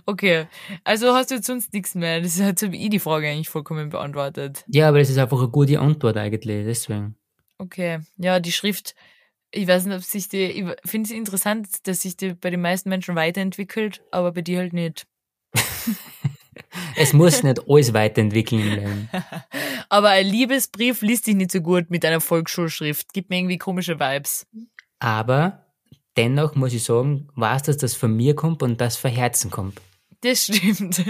Okay, 0.06 0.46
also 0.84 1.14
hast 1.14 1.30
du 1.30 1.36
jetzt 1.36 1.46
sonst 1.46 1.72
nichts 1.72 1.94
mehr. 1.94 2.20
Das 2.20 2.40
hat 2.40 2.58
so 2.58 2.72
wie 2.72 2.82
ich 2.82 2.90
die 2.90 2.98
Frage 2.98 3.28
eigentlich 3.28 3.48
vollkommen 3.48 3.90
beantwortet. 3.90 4.64
Ja, 4.68 4.88
aber 4.88 4.98
das 4.98 5.10
ist 5.10 5.18
einfach 5.18 5.38
eine 5.38 5.48
gute 5.48 5.80
Antwort 5.80 6.16
eigentlich, 6.16 6.64
deswegen. 6.64 7.16
Okay, 7.58 8.00
ja, 8.16 8.40
die 8.40 8.52
Schrift, 8.52 8.94
ich 9.50 9.66
weiß 9.66 9.86
nicht, 9.86 9.96
ob 9.96 10.02
sich 10.02 10.28
die, 10.28 10.44
ich 10.44 10.64
finde 10.84 11.08
es 11.08 11.16
interessant, 11.16 11.68
dass 11.86 12.02
sich 12.02 12.16
die 12.16 12.34
bei 12.34 12.50
den 12.50 12.60
meisten 12.60 12.88
Menschen 12.88 13.16
weiterentwickelt, 13.16 14.02
aber 14.10 14.32
bei 14.32 14.42
dir 14.42 14.58
halt 14.58 14.72
nicht. 14.72 15.06
Es 16.96 17.12
muss 17.12 17.42
nicht 17.42 17.68
alles 17.68 17.94
weiterentwickeln 17.94 18.60
im 18.60 18.74
Leben. 18.74 19.10
Aber 19.88 20.10
ein 20.10 20.26
Liebesbrief 20.26 21.02
liest 21.02 21.24
sich 21.24 21.34
nicht 21.34 21.52
so 21.52 21.60
gut 21.60 21.90
mit 21.90 22.04
einer 22.04 22.20
Volksschulschrift. 22.20 23.12
Gibt 23.12 23.30
mir 23.30 23.38
irgendwie 23.38 23.58
komische 23.58 24.00
Vibes. 24.00 24.46
Aber 24.98 25.67
dennoch 26.18 26.54
muss 26.56 26.74
ich 26.74 26.84
sagen, 26.84 27.28
weiß, 27.36 27.62
dass 27.62 27.78
das 27.78 27.94
von 27.94 28.14
mir 28.14 28.34
kommt 28.34 28.62
und 28.62 28.78
das 28.80 28.96
von 28.98 29.10
Herzen 29.10 29.50
kommt. 29.50 29.80
Das 30.20 30.44
stimmt. 30.44 30.98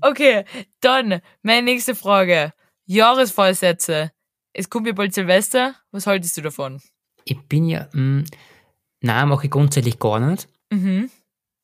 okay, 0.00 0.44
dann 0.80 1.20
meine 1.42 1.62
nächste 1.62 1.94
Frage. 1.94 2.52
Jahresvorsätze. 2.86 4.12
Es 4.52 4.70
kommt 4.70 4.86
ja 4.86 4.92
bald 4.92 5.14
Silvester. 5.14 5.74
Was 5.90 6.06
haltest 6.06 6.36
du 6.36 6.42
davon? 6.42 6.80
Ich 7.24 7.38
bin 7.48 7.66
ja, 7.66 7.88
mh, 7.92 8.24
nein, 9.00 9.28
mache 9.28 9.46
ich 9.46 9.50
grundsätzlich 9.50 9.98
gar 9.98 10.20
nicht. 10.20 10.48
Mhm. 10.70 11.10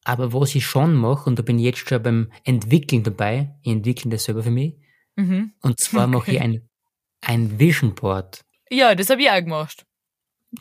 Aber 0.05 0.33
was 0.33 0.55
ich 0.55 0.65
schon 0.67 0.95
mache, 0.95 1.29
und 1.29 1.39
da 1.39 1.43
bin 1.43 1.59
ich 1.59 1.65
jetzt 1.65 1.79
schon 1.89 2.03
beim 2.03 2.31
Entwickeln 2.45 3.03
dabei, 3.03 3.57
ich 3.63 3.73
entwickle 3.73 4.11
das 4.11 4.25
selber 4.25 4.43
für 4.43 4.51
mich, 4.51 4.75
Mhm. 5.19 5.55
und 5.63 5.81
zwar 5.81 6.07
mache 6.09 6.33
ich 6.33 6.41
ein, 6.43 6.69
ein 7.23 7.59
Vision 7.59 7.95
Board. 7.95 8.45
Ja, 8.71 8.95
das 8.95 9.09
habe 9.09 9.23
ich 9.23 9.31
auch 9.31 9.41
gemacht. 9.41 9.86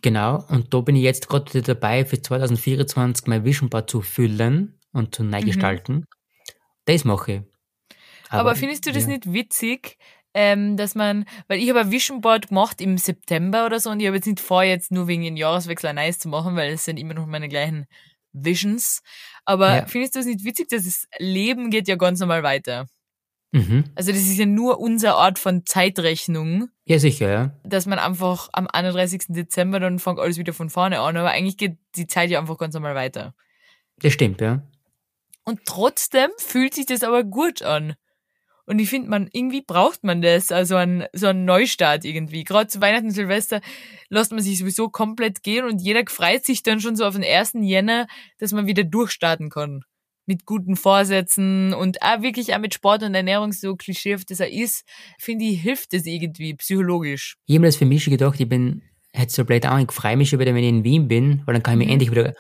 Genau, 0.02 0.44
und 0.50 0.74
da 0.74 0.82
bin 0.82 0.96
ich 0.96 1.04
jetzt 1.04 1.30
gerade 1.30 1.62
dabei, 1.62 2.06
für 2.06 2.22
2024 2.22 3.28
mein 3.28 3.46
Vision 3.46 3.70
Board 3.70 3.90
zu 3.90 4.02
füllen 4.02 4.80
und 4.92 5.16
zu 5.16 5.24
neu 5.24 5.42
gestalten. 5.42 6.06
Das 6.86 7.04
mache 7.06 7.32
ich. 7.32 7.42
Aber, 8.30 8.56
findest 8.56 8.86
du 8.86 8.92
das 8.92 9.04
ja. 9.04 9.10
nicht 9.10 9.32
witzig, 9.32 9.98
ähm, 10.34 10.76
dass 10.76 10.96
man, 10.96 11.26
weil 11.48 11.60
ich 11.60 11.70
habe 11.70 11.82
ein 11.82 11.92
Vision 11.92 12.22
Board 12.22 12.50
gemacht 12.50 12.82
im 12.82 12.98
September 12.98 13.66
oder 13.66 13.80
so 13.80 13.90
und 13.92 14.00
ich 14.00 14.08
habe 14.08 14.18
jetzt 14.18 14.26
nicht 14.26 14.40
vor, 14.42 14.64
jetzt 14.64 14.92
nur 14.92 15.08
wegen 15.08 15.24
dem 15.24 15.38
Jahreswechsel 15.38 15.90
ein 15.90 15.96
neues 15.96 16.20
zu 16.20 16.28
machen, 16.28 16.56
weil 16.56 16.74
es 16.74 16.84
sind 16.84 16.98
immer 16.98 17.14
noch 17.14 17.26
meine 17.26 17.48
gleichen 17.48 17.86
Visions. 18.34 19.02
Aber 19.46 19.76
Ja. 19.78 19.86
findest 19.86 20.16
du 20.16 20.20
das 20.20 20.26
nicht 20.26 20.44
witzig, 20.44 20.68
dass 20.70 20.84
das 20.84 21.08
Leben 21.20 21.70
geht 21.70 21.88
ja 21.88 21.96
ganz 21.96 22.20
normal 22.20 22.44
weiter? 22.44 22.88
Mhm. 23.56 23.86
Also 23.96 24.12
das 24.12 24.20
ist 24.20 24.38
ja 24.38 24.46
nur 24.46 24.82
unsere 24.82 25.16
Art 25.16 25.40
von 25.40 25.66
Zeitrechnung, 25.66 26.68
Ja, 26.84 27.00
sicher, 27.00 27.30
ja. 27.30 27.52
dass 27.64 27.86
man 27.86 28.00
einfach 28.00 28.50
am 28.52 28.68
31. 28.68 29.28
Dezember 29.30 29.80
dann 29.80 29.98
fängt 29.98 30.20
alles 30.20 30.38
wieder 30.38 30.52
von 30.52 30.70
vorne 30.70 31.00
an, 31.00 31.16
aber 31.16 31.32
eigentlich 31.32 31.56
geht 31.56 31.78
die 31.96 32.06
Zeit 32.06 32.30
ja 32.30 32.40
einfach 32.40 32.58
ganz 32.58 32.74
normal 32.74 32.96
weiter. 32.96 33.34
Das 34.02 34.12
stimmt, 34.12 34.42
ja. 34.42 34.62
Und 35.46 35.62
trotzdem 35.66 36.32
fühlt 36.38 36.74
sich 36.74 36.86
das 36.86 37.04
aber 37.04 37.24
gut 37.24 37.62
an. 37.62 37.96
Und 38.66 38.80
ich 38.80 38.90
finde, 38.90 39.10
man, 39.10 39.30
irgendwie 39.32 39.62
braucht 39.62 40.04
man 40.04 40.22
das, 40.22 40.52
also 40.52 40.76
ein, 40.76 41.06
so 41.14 41.28
ein 41.28 41.46
Neustart 41.46 42.04
irgendwie. 42.04 42.44
Gerade 42.44 42.68
zu 42.68 42.82
Weihnachten 42.82 43.06
und 43.06 43.12
Silvester 43.12 43.62
lässt 44.10 44.34
man 44.34 44.42
sich 44.42 44.58
sowieso 44.58 44.90
komplett 44.90 45.44
gehen 45.44 45.64
und 45.64 45.80
jeder 45.82 46.04
freut 46.08 46.44
sich 46.44 46.62
dann 46.62 46.82
schon 46.82 46.98
so 46.98 47.06
auf 47.06 47.14
den 47.14 47.24
1. 47.24 47.54
Jänner, 47.62 48.08
dass 48.38 48.52
man 48.52 48.66
wieder 48.68 48.84
durchstarten 48.84 49.50
kann. 49.50 49.86
Mit 50.26 50.46
guten 50.46 50.76
Vorsätzen 50.76 51.74
und 51.74 52.02
auch 52.02 52.22
wirklich 52.22 52.54
auch 52.56 52.60
mit 52.60 52.74
Sport 52.74 53.04
und 53.04 53.14
Ernährung, 53.14 53.52
so 53.52 53.76
klischeehaft 53.76 54.32
das 54.32 54.42
auch 54.42 54.46
ist, 54.50 54.84
finde 55.20 55.46
ich, 55.46 55.62
hilft 55.62 55.94
das 55.94 56.06
irgendwie 56.06 56.56
psychologisch. 56.56 57.38
Ich 57.46 57.56
habe 57.56 57.62
mir 57.62 57.68
das 57.68 57.76
für 57.76 57.86
mich 57.86 58.04
schon 58.04 58.12
gedacht, 58.12 58.40
ich 58.40 58.50
bin 58.50 58.82
jetzt 59.14 59.36
so 59.36 59.46
blöd 59.46 59.66
auch, 59.68 59.78
ich 59.78 59.92
freue 59.92 60.18
mich 60.18 60.30
schon 60.30 60.40
wieder, 60.40 60.54
wenn 60.56 60.64
ich 60.64 60.70
in 60.70 60.84
Wien 60.84 61.08
bin, 61.08 61.44
weil 61.46 61.54
dann 61.54 61.64
kann 61.64 61.74
ich 61.74 61.80
mir 61.80 61.86
Mhm. 61.86 61.92
endlich 61.92 62.12
wieder 62.12 62.34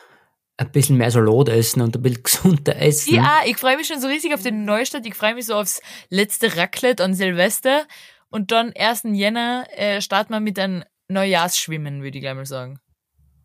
ein 0.58 0.72
bisschen 0.72 0.98
mehr 0.98 1.12
Salat 1.12 1.50
essen 1.50 1.82
und 1.82 1.96
ein 1.96 2.02
bisschen 2.02 2.24
gesunder 2.24 2.82
essen. 2.82 3.14
Ja, 3.14 3.42
ich 3.46 3.58
freue 3.58 3.78
mich 3.78 3.88
schon 3.88 4.02
so 4.02 4.08
richtig 4.08 4.34
auf 4.34 4.42
den 4.42 4.66
Neustart. 4.66 5.06
Ich 5.06 5.14
freue 5.14 5.36
mich 5.36 5.46
so 5.46 5.54
aufs 5.56 5.82
letzte 6.10 6.56
Raclette 6.58 7.04
an 7.04 7.14
Silvester. 7.14 7.86
Und 8.30 8.52
dann 8.52 8.74
1. 8.74 9.04
Jänner 9.14 9.66
äh, 9.76 10.02
starten 10.02 10.34
wir 10.34 10.40
mit 10.40 10.58
einem 10.58 10.84
Neujahrsschwimmen, 11.08 12.02
würde 12.02 12.18
ich 12.18 12.22
gleich 12.24 12.36
mal 12.36 12.46
sagen. 12.46 12.80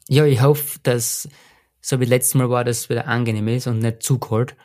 Ja, 0.09 0.25
ich 0.25 0.41
hoffe, 0.41 0.79
dass 0.83 1.29
so 1.81 2.01
wie 2.01 2.05
letztes 2.05 2.35
Mal 2.35 2.51
war, 2.51 2.65
dass 2.65 2.79
es 2.79 2.89
wieder 2.91 3.07
angenehm 3.09 3.49
ist 3.49 3.67
und 3.67 3.79
nicht 3.81 4.03
zu 4.03 4.19
kalt. 4.19 4.57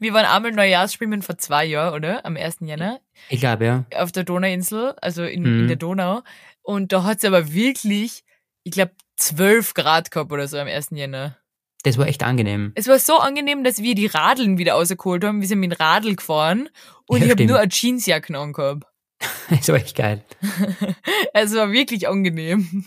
Wir 0.00 0.12
waren 0.14 0.24
einmal 0.24 0.52
Neujahrsschwimmen 0.52 1.22
vor 1.22 1.38
zwei 1.38 1.64
Jahren, 1.64 1.94
oder? 1.94 2.24
Am 2.24 2.36
1. 2.36 2.58
Jänner 2.62 3.00
Ich 3.28 3.40
glaube, 3.40 3.64
ja. 3.66 3.84
auf 3.94 4.12
der 4.12 4.24
Donauinsel, 4.24 4.94
also 5.00 5.22
in, 5.24 5.42
Mhm. 5.42 5.60
in 5.60 5.68
der 5.68 5.76
Donau. 5.76 6.22
Und 6.62 6.92
da 6.92 7.04
hat 7.04 7.18
es 7.18 7.24
aber 7.24 7.52
wirklich, 7.52 8.24
ich 8.64 8.72
glaube, 8.72 8.92
12 9.16 9.74
Grad 9.74 10.10
gehabt 10.10 10.32
oder 10.32 10.48
so 10.48 10.58
am 10.58 10.66
1. 10.68 10.88
Jänner. 10.96 11.36
Das 11.84 11.96
war 11.98 12.06
echt 12.08 12.22
angenehm. 12.24 12.72
Es 12.74 12.88
war 12.88 12.98
so 12.98 13.18
angenehm, 13.18 13.62
dass 13.62 13.82
wir 13.82 13.94
die 13.94 14.06
Radeln 14.06 14.58
wieder 14.58 14.72
rausgeholt 14.72 15.22
haben. 15.24 15.40
Wir 15.40 15.48
sind 15.48 15.60
mit 15.60 15.70
dem 15.72 15.76
Radl 15.80 16.16
gefahren 16.16 16.68
und 17.06 17.18
Ja, 17.20 17.26
ich 17.26 17.30
habe 17.30 17.44
nur 17.46 17.58
eine 17.60 17.70
Jeansjacken 17.70 18.34
angehabt. 18.36 18.84
Das 19.50 19.68
war 19.68 19.76
echt 19.76 19.96
geil. 19.96 20.22
Es 21.32 21.54
war 21.54 21.72
wirklich 21.72 22.08
angenehm. 22.08 22.84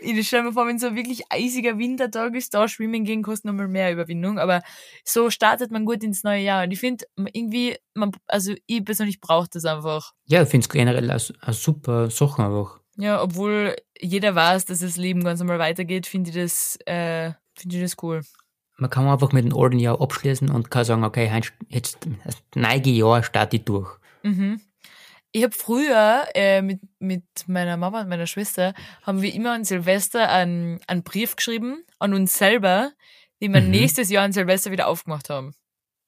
Ich 0.00 0.26
stelle 0.28 0.44
mir 0.44 0.52
vor, 0.52 0.66
wenn 0.66 0.78
so 0.78 0.88
ein 0.88 0.96
wirklich 0.96 1.22
eisiger 1.30 1.78
Wintertag 1.78 2.34
ist, 2.34 2.54
da 2.54 2.68
schwimmen 2.68 3.04
gehen 3.04 3.22
kostet 3.22 3.46
nochmal 3.46 3.68
mehr 3.68 3.92
Überwindung, 3.92 4.38
aber 4.38 4.62
so 5.04 5.30
startet 5.30 5.70
man 5.70 5.84
gut 5.84 6.02
ins 6.04 6.22
neue 6.24 6.42
Jahr. 6.42 6.64
Und 6.64 6.70
ich 6.70 6.80
finde, 6.80 7.04
irgendwie, 7.32 7.76
man, 7.94 8.12
also 8.26 8.54
ich 8.66 8.84
persönlich 8.84 9.20
brauche 9.20 9.48
das 9.50 9.64
einfach. 9.64 10.12
Ja, 10.26 10.42
ich 10.42 10.48
finde 10.48 10.64
es 10.64 10.68
generell 10.68 11.10
eine, 11.10 11.20
eine 11.40 11.52
super 11.54 12.10
Sache 12.10 12.42
einfach. 12.44 12.80
Ja, 12.96 13.22
obwohl 13.22 13.74
jeder 14.00 14.34
weiß, 14.34 14.66
dass 14.66 14.80
das 14.80 14.96
Leben 14.96 15.24
ganz 15.24 15.40
normal 15.40 15.58
weitergeht, 15.58 16.06
finde 16.06 16.30
ich 16.30 16.36
das, 16.36 16.78
äh, 16.86 17.32
finde 17.56 17.76
ich 17.76 17.82
das 17.82 17.96
cool. 18.02 18.22
Man 18.78 18.90
kann 18.90 19.06
einfach 19.06 19.32
mit 19.32 19.44
dem 19.44 19.56
alten 19.56 19.78
Jahr 19.78 20.00
abschließen 20.00 20.50
und 20.50 20.70
kann 20.70 20.84
sagen, 20.84 21.04
okay, 21.04 21.30
jetzt- 21.68 21.98
neue 22.54 22.88
Jahr 22.88 23.22
starte 23.22 23.56
ich 23.56 23.64
durch. 23.64 23.88
Mhm. 24.22 24.60
Ich 25.32 25.42
habe 25.42 25.54
früher 25.56 26.26
äh, 26.34 26.60
mit, 26.62 26.80
mit 26.98 27.24
meiner 27.46 27.76
Mama 27.78 28.02
und 28.02 28.08
meiner 28.08 28.26
Schwester, 28.26 28.74
haben 29.02 29.22
wir 29.22 29.32
immer 29.32 29.52
an 29.52 29.64
Silvester 29.64 30.28
einen, 30.28 30.78
einen 30.86 31.02
Brief 31.02 31.36
geschrieben 31.36 31.82
an 31.98 32.12
uns 32.12 32.36
selber, 32.36 32.92
den 33.40 33.54
wir 33.54 33.62
Mhm. 33.62 33.70
nächstes 33.70 34.10
Jahr 34.10 34.24
an 34.24 34.32
Silvester 34.32 34.70
wieder 34.70 34.88
aufgemacht 34.88 35.30
haben. 35.30 35.54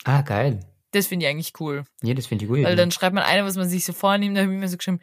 Ah, 0.05 0.21
geil. 0.23 0.61
Das 0.93 1.07
finde 1.07 1.25
ich 1.27 1.31
eigentlich 1.31 1.53
cool. 1.59 1.85
Ja, 2.03 2.15
das 2.15 2.27
finde 2.27 2.45
ich 2.45 2.51
gut. 2.51 2.63
Weil 2.63 2.77
dann 2.77 2.91
schreibt 2.93 3.15
man 3.15 3.25
eine, 3.25 3.45
was 3.45 3.57
man 3.57 3.69
sich 3.69 3.85
so 3.85 3.93
vornimmt, 3.93 4.37
da 4.37 4.43
habe 4.43 4.53
ich 4.53 4.59
mir 4.59 4.69
so 4.69 4.77
geschrieben, 4.77 5.01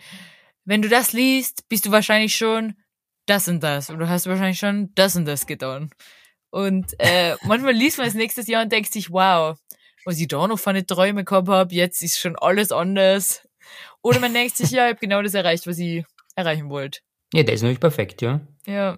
wenn 0.66 0.82
du 0.84 0.88
das 0.88 1.12
liest, 1.14 1.68
bist 1.68 1.86
du 1.88 1.92
wahrscheinlich 1.92 2.36
schon 2.36 2.76
das 3.26 3.48
und 3.48 3.62
das. 3.64 3.90
Und 3.90 4.00
du 4.00 4.08
hast 4.08 4.28
wahrscheinlich 4.28 4.60
schon 4.60 4.94
das 4.96 5.16
und 5.16 5.26
das 5.26 5.48
getan. 5.48 5.90
Und 6.52 6.94
äh, 7.00 7.36
manchmal 7.44 7.74
liest 7.74 7.98
man 7.98 8.08
es 8.08 8.14
nächstes 8.14 8.48
Jahr 8.48 8.62
und 8.62 8.72
denkt 8.72 8.94
sich, 8.94 9.10
wow, 9.12 9.58
was 10.06 10.20
ich 10.20 10.28
da 10.28 10.48
noch 10.48 10.58
für 10.60 10.70
eine 10.70 10.86
Träume 10.86 11.24
gehabt 11.26 11.48
habe, 11.48 11.74
jetzt 11.74 12.04
ist 12.04 12.20
schon 12.20 12.36
alles 12.38 12.72
anders. 12.72 13.48
Oder 14.02 14.20
man 14.20 14.34
denkt 14.34 14.58
sich, 14.58 14.72
ja, 14.72 14.86
ich 14.86 14.92
habe 14.92 15.00
genau 15.00 15.22
das 15.22 15.34
erreicht, 15.34 15.68
was 15.68 15.78
ich 15.78 16.04
erreichen 16.36 16.70
wollte. 16.70 17.00
Ja, 17.34 17.44
das 17.44 17.56
ist 17.56 17.62
natürlich 17.62 17.80
perfekt, 17.80 18.22
ja. 18.22 18.42
Ja. 18.66 18.98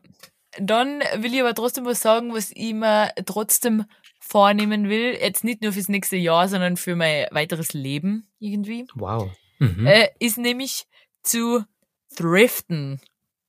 Dann 0.60 1.01
will 1.18 1.34
ich 1.34 1.41
aber 1.41 1.56
trotzdem 1.56 1.86
was 1.86 2.01
sagen, 2.01 2.34
was 2.34 2.51
ich 2.51 2.74
mir 2.74 3.12
trotzdem 3.26 3.86
vornehmen 4.20 4.88
will. 4.88 5.18
Jetzt 5.20 5.43
nicht 5.43 5.62
nur 5.62 5.74
fürs 5.74 5.89
nächste 5.89 6.16
Jahr, 6.16 6.47
sondern 6.47 6.78
für 6.78 6.95
mein 6.95 7.26
weiteres 7.32 7.74
Leben 7.74 8.28
irgendwie. 8.39 8.86
Wow. 8.95 9.32
Mhm. 9.60 9.86
Äh, 9.88 10.10
ist 10.20 10.38
nämlich 10.38 10.86
zu 11.24 11.64
thriften 12.16 13.01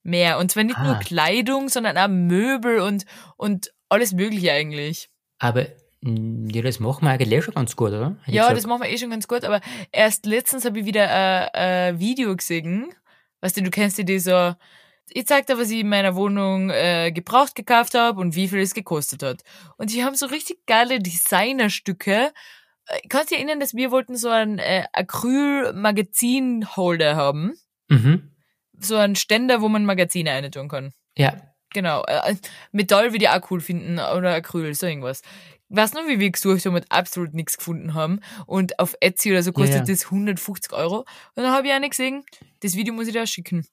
mehr. 0.03 0.37
Und 0.39 0.51
zwar 0.51 0.63
nicht 0.63 0.79
nur 0.79 0.95
Ah. 0.95 0.99
Kleidung, 0.99 1.69
sondern 1.69 1.97
auch 1.97 2.07
Möbel 2.07 2.79
und, 2.79 3.05
und 3.37 3.71
alles 3.89 4.13
Mögliche 4.13 4.51
eigentlich. 4.51 5.09
Aber 5.39 5.67
ja, 6.05 6.61
das 6.61 6.79
machen 6.79 7.03
wir 7.03 7.11
eigentlich 7.11 7.43
schon 7.43 7.55
ganz 7.55 7.75
gut, 7.75 7.89
oder? 7.89 8.15
Hätte 8.23 8.37
Ja, 8.37 8.53
das 8.53 8.65
machen 8.67 8.83
wir 8.83 8.89
eh 8.89 8.97
schon 8.97 9.09
ganz 9.09 9.27
gut, 9.27 9.43
aber 9.43 9.59
erst 9.91 10.25
letztens 10.25 10.63
habe 10.65 10.79
ich 10.79 10.85
wieder 10.85 11.09
ein, 11.09 11.49
ein 11.53 11.99
Video 11.99 12.33
gesehen. 12.35 12.89
Weißt 13.41 13.57
du, 13.57 13.63
du 13.63 13.71
kennst 13.71 13.97
ja 13.97 14.03
die 14.03 14.19
so, 14.19 14.53
ich 15.09 15.25
zeig 15.25 15.47
dir, 15.47 15.57
was 15.57 15.71
ich 15.71 15.79
in 15.79 15.89
meiner 15.89 16.15
Wohnung 16.15 16.69
äh, 16.69 17.11
gebraucht 17.11 17.55
gekauft 17.55 17.95
habe 17.95 18.21
und 18.21 18.35
wie 18.35 18.47
viel 18.47 18.59
es 18.59 18.75
gekostet 18.75 19.23
hat. 19.23 19.41
Und 19.77 19.91
die 19.93 20.03
haben 20.03 20.15
so 20.15 20.27
richtig 20.27 20.65
geile 20.67 20.99
Designerstücke. 20.99 22.31
Äh, 22.87 22.99
Kannst 23.09 23.31
du 23.31 23.35
dich 23.35 23.43
erinnern, 23.43 23.59
dass 23.59 23.73
wir 23.73 23.89
wollten 23.91 24.15
so 24.15 24.29
einen 24.29 24.59
äh, 24.59 24.85
Acryl-Magazin-Holder 24.93 27.15
haben? 27.15 27.53
Mhm. 27.87 28.31
So 28.77 28.97
einen 28.97 29.15
Ständer, 29.15 29.61
wo 29.61 29.69
man 29.69 29.85
Magazine 29.85 30.29
reintun 30.31 30.67
kann. 30.69 30.91
Ja. 31.17 31.33
Genau. 31.73 32.03
Äh, 32.05 32.35
Metall 32.71 33.11
würde 33.11 33.25
ich 33.25 33.29
auch 33.29 33.51
cool 33.51 33.59
finden 33.59 33.99
oder 33.99 34.33
Acryl, 34.33 34.73
so 34.73 34.87
irgendwas. 34.87 35.21
Weißt 35.69 35.95
du 35.95 36.01
noch, 36.01 36.07
wie 36.07 36.19
wir 36.19 36.29
gesucht 36.29 36.65
haben 36.65 36.75
und 36.75 36.91
absolut 36.91 37.33
nichts 37.33 37.57
gefunden 37.57 37.93
haben? 37.93 38.19
Und 38.45 38.79
auf 38.79 38.95
Etsy 38.99 39.31
oder 39.31 39.41
so 39.43 39.51
kostet 39.51 39.75
Ja, 39.75 39.79
ja. 39.79 39.85
das 39.85 40.05
150 40.05 40.73
Euro. 40.73 40.99
Und 40.99 41.07
dann 41.43 41.51
habe 41.51 41.67
ich 41.67 41.73
eine 41.73 41.89
gesehen, 41.89 42.23
das 42.61 42.75
Video 42.75 42.93
muss 42.93 43.07
ich 43.07 43.13
dir 43.13 43.25
schicken. 43.25 43.67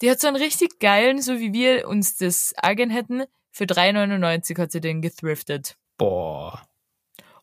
Die 0.00 0.10
hat 0.10 0.20
so 0.20 0.28
einen 0.28 0.36
richtig 0.36 0.78
geilen, 0.78 1.20
so 1.20 1.38
wie 1.40 1.52
wir 1.52 1.88
uns 1.88 2.16
das 2.16 2.54
eigen 2.56 2.90
hätten, 2.90 3.24
für 3.50 3.64
3,99 3.64 4.58
hat 4.58 4.72
sie 4.72 4.80
den 4.80 5.02
gethriftet. 5.02 5.76
Boah. 5.98 6.66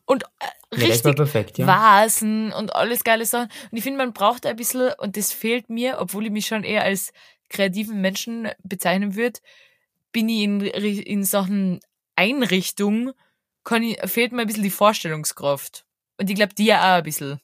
Und 0.04 0.24
äh, 0.24 0.46
Ja, 0.76 0.86
richtig 0.86 1.14
perfekt, 1.14 1.58
ja. 1.58 1.66
Vasen 1.66 2.52
und 2.52 2.74
alles 2.74 3.04
geile 3.04 3.24
Sachen. 3.24 3.48
Und 3.70 3.78
ich 3.78 3.84
finde, 3.84 3.98
man 3.98 4.12
braucht 4.12 4.44
ein 4.44 4.56
bisschen, 4.56 4.92
und 4.98 5.16
das 5.16 5.32
fehlt 5.32 5.70
mir, 5.70 5.98
obwohl 6.00 6.26
ich 6.26 6.32
mich 6.32 6.46
schon 6.46 6.64
eher 6.64 6.82
als 6.82 7.12
kreativen 7.48 8.00
Menschen 8.00 8.48
bezeichnen 8.62 9.14
würde, 9.14 9.40
bin 10.12 10.28
ich 10.28 10.42
in, 10.42 10.60
in 10.62 11.24
Sachen 11.24 11.80
Einrichtung, 12.16 13.12
kann 13.64 13.82
ich, 13.82 13.98
fehlt 14.10 14.32
mir 14.32 14.42
ein 14.42 14.46
bisschen 14.46 14.62
die 14.62 14.70
Vorstellungskraft. 14.70 15.84
Und 16.18 16.30
ich 16.30 16.36
glaube, 16.36 16.54
die 16.54 16.66
ja 16.66 16.80
auch 16.80 16.98
ein 16.98 17.04
bisschen. 17.04 17.40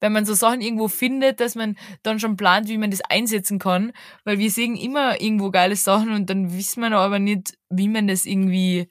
Wenn 0.00 0.12
man 0.12 0.26
so 0.26 0.34
Sachen 0.34 0.60
irgendwo 0.60 0.88
findet, 0.88 1.40
dass 1.40 1.54
man 1.54 1.76
dann 2.02 2.20
schon 2.20 2.36
plant, 2.36 2.68
wie 2.68 2.76
man 2.76 2.90
das 2.90 3.00
einsetzen 3.00 3.58
kann, 3.58 3.92
weil 4.24 4.38
wir 4.38 4.50
sehen 4.50 4.76
immer 4.76 5.20
irgendwo 5.20 5.50
geile 5.50 5.76
Sachen 5.76 6.12
und 6.12 6.28
dann 6.28 6.52
wissen 6.52 6.82
wir 6.82 6.92
aber 6.92 7.18
nicht, 7.18 7.56
wie 7.70 7.88
man 7.88 8.06
das 8.06 8.26
irgendwie, 8.26 8.90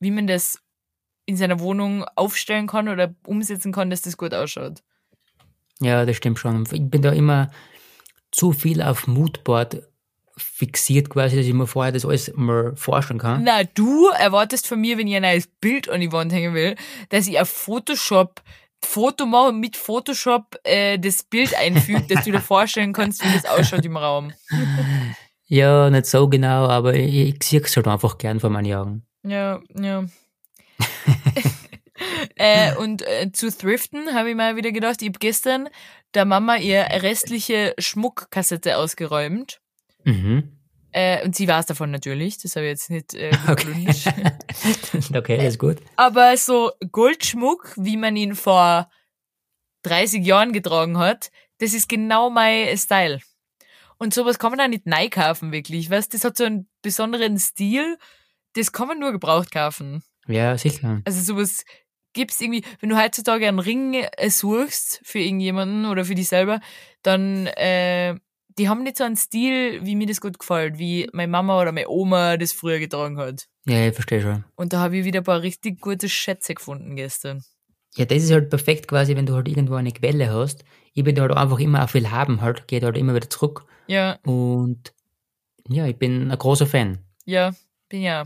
wie 0.00 0.10
man 0.10 0.26
das 0.26 0.58
in 1.26 1.36
seiner 1.36 1.60
Wohnung 1.60 2.04
aufstellen 2.16 2.66
kann 2.66 2.88
oder 2.88 3.14
umsetzen 3.24 3.72
kann, 3.72 3.90
dass 3.90 4.02
das 4.02 4.16
gut 4.16 4.34
ausschaut. 4.34 4.82
Ja, 5.80 6.04
das 6.04 6.16
stimmt 6.16 6.38
schon. 6.38 6.66
Ich 6.72 6.90
bin 6.90 7.02
da 7.02 7.12
immer 7.12 7.50
zu 8.32 8.52
viel 8.52 8.82
auf 8.82 9.06
Moodboard 9.06 9.82
fixiert 10.36 11.08
quasi, 11.10 11.36
dass 11.36 11.46
ich 11.46 11.54
mir 11.54 11.66
vorher 11.66 11.92
das 11.92 12.04
alles 12.04 12.32
mal 12.34 12.74
vorstellen 12.76 13.18
kann. 13.18 13.42
Na, 13.44 13.64
du 13.64 14.08
erwartest 14.08 14.66
von 14.66 14.80
mir, 14.80 14.98
wenn 14.98 15.06
ich 15.06 15.16
ein 15.16 15.22
neues 15.22 15.46
Bild 15.46 15.88
an 15.88 16.00
die 16.00 16.12
Wand 16.12 16.32
hängen 16.32 16.54
will, 16.54 16.76
dass 17.08 17.26
ich 17.26 17.40
auf 17.40 17.48
Photoshop 17.48 18.42
Foto 18.84 19.26
mache 19.26 19.48
und 19.48 19.60
mit 19.60 19.76
Photoshop 19.76 20.58
äh, 20.64 20.98
das 20.98 21.22
Bild 21.22 21.54
einfüge, 21.56 22.02
dass 22.02 22.24
du 22.24 22.32
dir 22.32 22.40
vorstellen 22.42 22.92
kannst, 22.92 23.24
wie 23.24 23.32
das 23.32 23.46
ausschaut 23.46 23.84
im 23.84 23.96
Raum. 23.96 24.32
Ja, 25.46 25.90
nicht 25.90 26.06
so 26.06 26.28
genau, 26.28 26.68
aber 26.68 26.94
ich, 26.94 27.14
ich 27.14 27.42
sehe 27.42 27.60
es 27.60 27.76
halt 27.76 27.88
einfach 27.88 28.18
gern 28.18 28.38
vor 28.38 28.50
meinen 28.50 28.72
Augen. 28.74 29.06
Ja, 29.22 29.60
ja. 29.78 30.04
äh, 32.36 32.74
und 32.76 33.02
äh, 33.02 33.32
zu 33.32 33.50
thriften 33.50 34.14
habe 34.14 34.30
ich 34.30 34.36
mal 34.36 34.56
wieder 34.56 34.72
gedacht, 34.72 35.02
ich 35.02 35.08
habe 35.08 35.18
gestern 35.18 35.68
der 36.14 36.24
Mama 36.24 36.56
ihr 36.56 36.82
restliche 36.90 37.74
Schmuckkassette 37.78 38.76
ausgeräumt. 38.76 39.60
Mhm. 40.06 40.52
Äh, 40.92 41.22
und 41.26 41.36
sie 41.36 41.46
weiß 41.46 41.66
davon 41.66 41.90
natürlich, 41.90 42.38
das 42.38 42.56
habe 42.56 42.66
ich 42.66 42.70
jetzt 42.70 42.90
nicht 42.90 43.12
äh, 43.14 43.30
Okay. 43.48 43.64
gegründet. 43.74 45.14
okay, 45.14 45.46
ist 45.46 45.58
gut. 45.58 45.78
Aber 45.96 46.36
so 46.38 46.72
Goldschmuck, 46.90 47.74
wie 47.76 47.98
man 47.98 48.16
ihn 48.16 48.34
vor 48.34 48.88
30 49.82 50.24
Jahren 50.24 50.52
getragen 50.52 50.96
hat, 50.96 51.30
das 51.58 51.74
ist 51.74 51.88
genau 51.88 52.30
mein 52.30 52.76
Style. 52.78 53.20
Und 53.98 54.14
sowas 54.14 54.38
kann 54.38 54.50
man 54.52 54.60
auch 54.60 54.68
nicht 54.68 54.86
neu 54.86 55.08
kaufen, 55.10 55.52
wirklich. 55.52 55.90
Weißt, 55.90 56.12
das 56.14 56.24
hat 56.24 56.36
so 56.36 56.44
einen 56.44 56.68
besonderen 56.82 57.38
Stil, 57.38 57.98
das 58.54 58.72
kann 58.72 58.88
man 58.88 58.98
nur 58.98 59.12
gebraucht 59.12 59.50
kaufen. 59.52 60.02
Ja, 60.28 60.56
sicher. 60.56 61.02
Also 61.04 61.20
sowas 61.20 61.64
gibt's 62.12 62.40
irgendwie, 62.40 62.64
wenn 62.80 62.88
du 62.88 62.96
heutzutage 62.96 63.46
einen 63.46 63.58
Ring 63.58 63.94
äh, 63.94 64.30
suchst 64.30 65.00
für 65.04 65.18
irgendjemanden 65.18 65.86
oder 65.86 66.04
für 66.04 66.14
dich 66.14 66.28
selber, 66.28 66.60
dann 67.02 67.46
äh, 67.48 68.16
die 68.58 68.68
haben 68.68 68.82
nicht 68.82 68.96
so 68.96 69.04
einen 69.04 69.16
Stil, 69.16 69.84
wie 69.84 69.96
mir 69.96 70.06
das 70.06 70.20
gut 70.20 70.38
gefällt, 70.38 70.78
wie 70.78 71.08
meine 71.12 71.30
Mama 71.30 71.60
oder 71.60 71.72
meine 71.72 71.88
Oma 71.88 72.36
das 72.36 72.52
früher 72.52 72.78
getragen 72.78 73.18
hat. 73.18 73.46
Ja, 73.66 73.86
ich 73.88 73.94
verstehe 73.94 74.22
schon. 74.22 74.44
Und 74.54 74.72
da 74.72 74.80
habe 74.80 74.96
ich 74.98 75.04
wieder 75.04 75.20
ein 75.20 75.24
paar 75.24 75.42
richtig 75.42 75.80
gute 75.80 76.08
Schätze 76.08 76.54
gefunden 76.54 76.96
gestern. 76.96 77.42
Ja, 77.96 78.04
das 78.04 78.22
ist 78.22 78.30
halt 78.32 78.50
perfekt 78.50 78.88
quasi, 78.88 79.16
wenn 79.16 79.26
du 79.26 79.34
halt 79.34 79.48
irgendwo 79.48 79.74
eine 79.74 79.92
Quelle 79.92 80.30
hast. 80.32 80.64
Ich 80.94 81.02
bin 81.04 81.18
halt 81.20 81.32
einfach 81.32 81.58
immer 81.58 81.84
auch 81.84 81.90
viel 81.90 82.10
haben, 82.10 82.40
halt, 82.40 82.68
geht 82.68 82.82
halt 82.84 82.96
immer 82.96 83.14
wieder 83.14 83.28
zurück. 83.30 83.64
Ja, 83.86 84.18
Und 84.24 84.92
ja, 85.68 85.86
ich 85.86 85.96
bin 85.96 86.30
ein 86.30 86.38
großer 86.38 86.66
Fan. 86.66 86.98
ja, 87.24 87.52
bin 87.88 88.02
ja. 88.02 88.24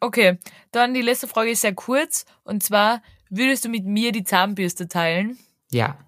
Okay, 0.00 0.38
dann 0.72 0.92
die 0.92 1.00
letzte 1.02 1.26
Frage 1.26 1.50
ist 1.50 1.62
sehr 1.62 1.74
kurz. 1.74 2.26
Und 2.44 2.62
zwar, 2.62 3.02
würdest 3.30 3.64
du 3.64 3.68
mit 3.68 3.84
mir 3.86 4.12
die 4.12 4.24
Zahnbürste 4.24 4.88
teilen? 4.88 5.38
Ja. 5.70 5.98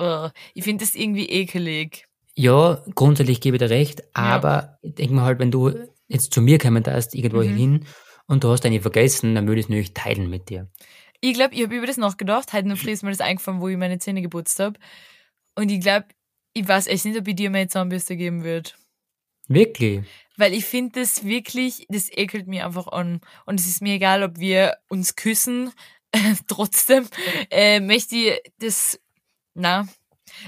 Ugh, 0.00 0.30
ich 0.54 0.64
finde 0.64 0.84
das 0.84 0.94
irgendwie 0.94 1.26
ekelig. 1.28 2.06
Ja, 2.40 2.82
grundsätzlich 2.94 3.42
gebe 3.42 3.56
ich 3.56 3.60
dir 3.60 3.68
recht, 3.68 4.02
aber 4.16 4.78
ich 4.80 4.94
denke 4.94 5.12
mir 5.14 5.22
halt, 5.22 5.38
wenn 5.40 5.50
du 5.50 5.74
jetzt 6.08 6.32
zu 6.32 6.40
mir 6.40 6.56
kommen 6.58 6.82
darfst, 6.82 7.14
irgendwo 7.14 7.42
Mhm. 7.42 7.56
hin 7.56 7.86
und 8.28 8.44
du 8.44 8.48
hast 8.48 8.64
eine 8.64 8.80
vergessen, 8.80 9.34
dann 9.34 9.46
würde 9.46 9.60
ich 9.60 9.66
es 9.66 9.68
natürlich 9.68 9.92
teilen 9.92 10.30
mit 10.30 10.48
dir. 10.48 10.66
Ich 11.20 11.34
glaube, 11.34 11.54
ich 11.54 11.62
habe 11.62 11.76
über 11.76 11.86
das 11.86 11.98
nachgedacht. 11.98 12.54
Heute 12.54 12.66
noch 12.68 12.78
früh 12.78 12.92
ist 12.92 13.02
mir 13.02 13.10
das 13.10 13.20
eingefallen, 13.20 13.60
wo 13.60 13.68
ich 13.68 13.76
meine 13.76 13.98
Zähne 13.98 14.22
geputzt 14.22 14.58
habe. 14.58 14.80
Und 15.54 15.70
ich 15.70 15.80
glaube, 15.80 16.06
ich 16.54 16.66
weiß 16.66 16.86
echt 16.86 17.04
nicht, 17.04 17.18
ob 17.18 17.28
ich 17.28 17.36
dir 17.36 17.50
meine 17.50 17.68
Zahnbürste 17.68 18.16
geben 18.16 18.42
würde. 18.42 18.70
Wirklich? 19.46 20.00
Weil 20.38 20.54
ich 20.54 20.64
finde 20.64 21.00
das 21.00 21.24
wirklich, 21.24 21.84
das 21.90 22.08
ekelt 22.10 22.46
mir 22.46 22.64
einfach 22.64 22.86
an. 22.86 23.20
Und 23.44 23.60
es 23.60 23.66
ist 23.66 23.82
mir 23.82 23.94
egal, 23.96 24.22
ob 24.22 24.38
wir 24.38 24.78
uns 24.88 25.14
küssen. 25.14 25.72
Trotzdem 26.48 27.06
äh, 27.50 27.80
möchte 27.80 28.16
ich 28.16 28.40
das, 28.60 28.98
na. 29.52 29.86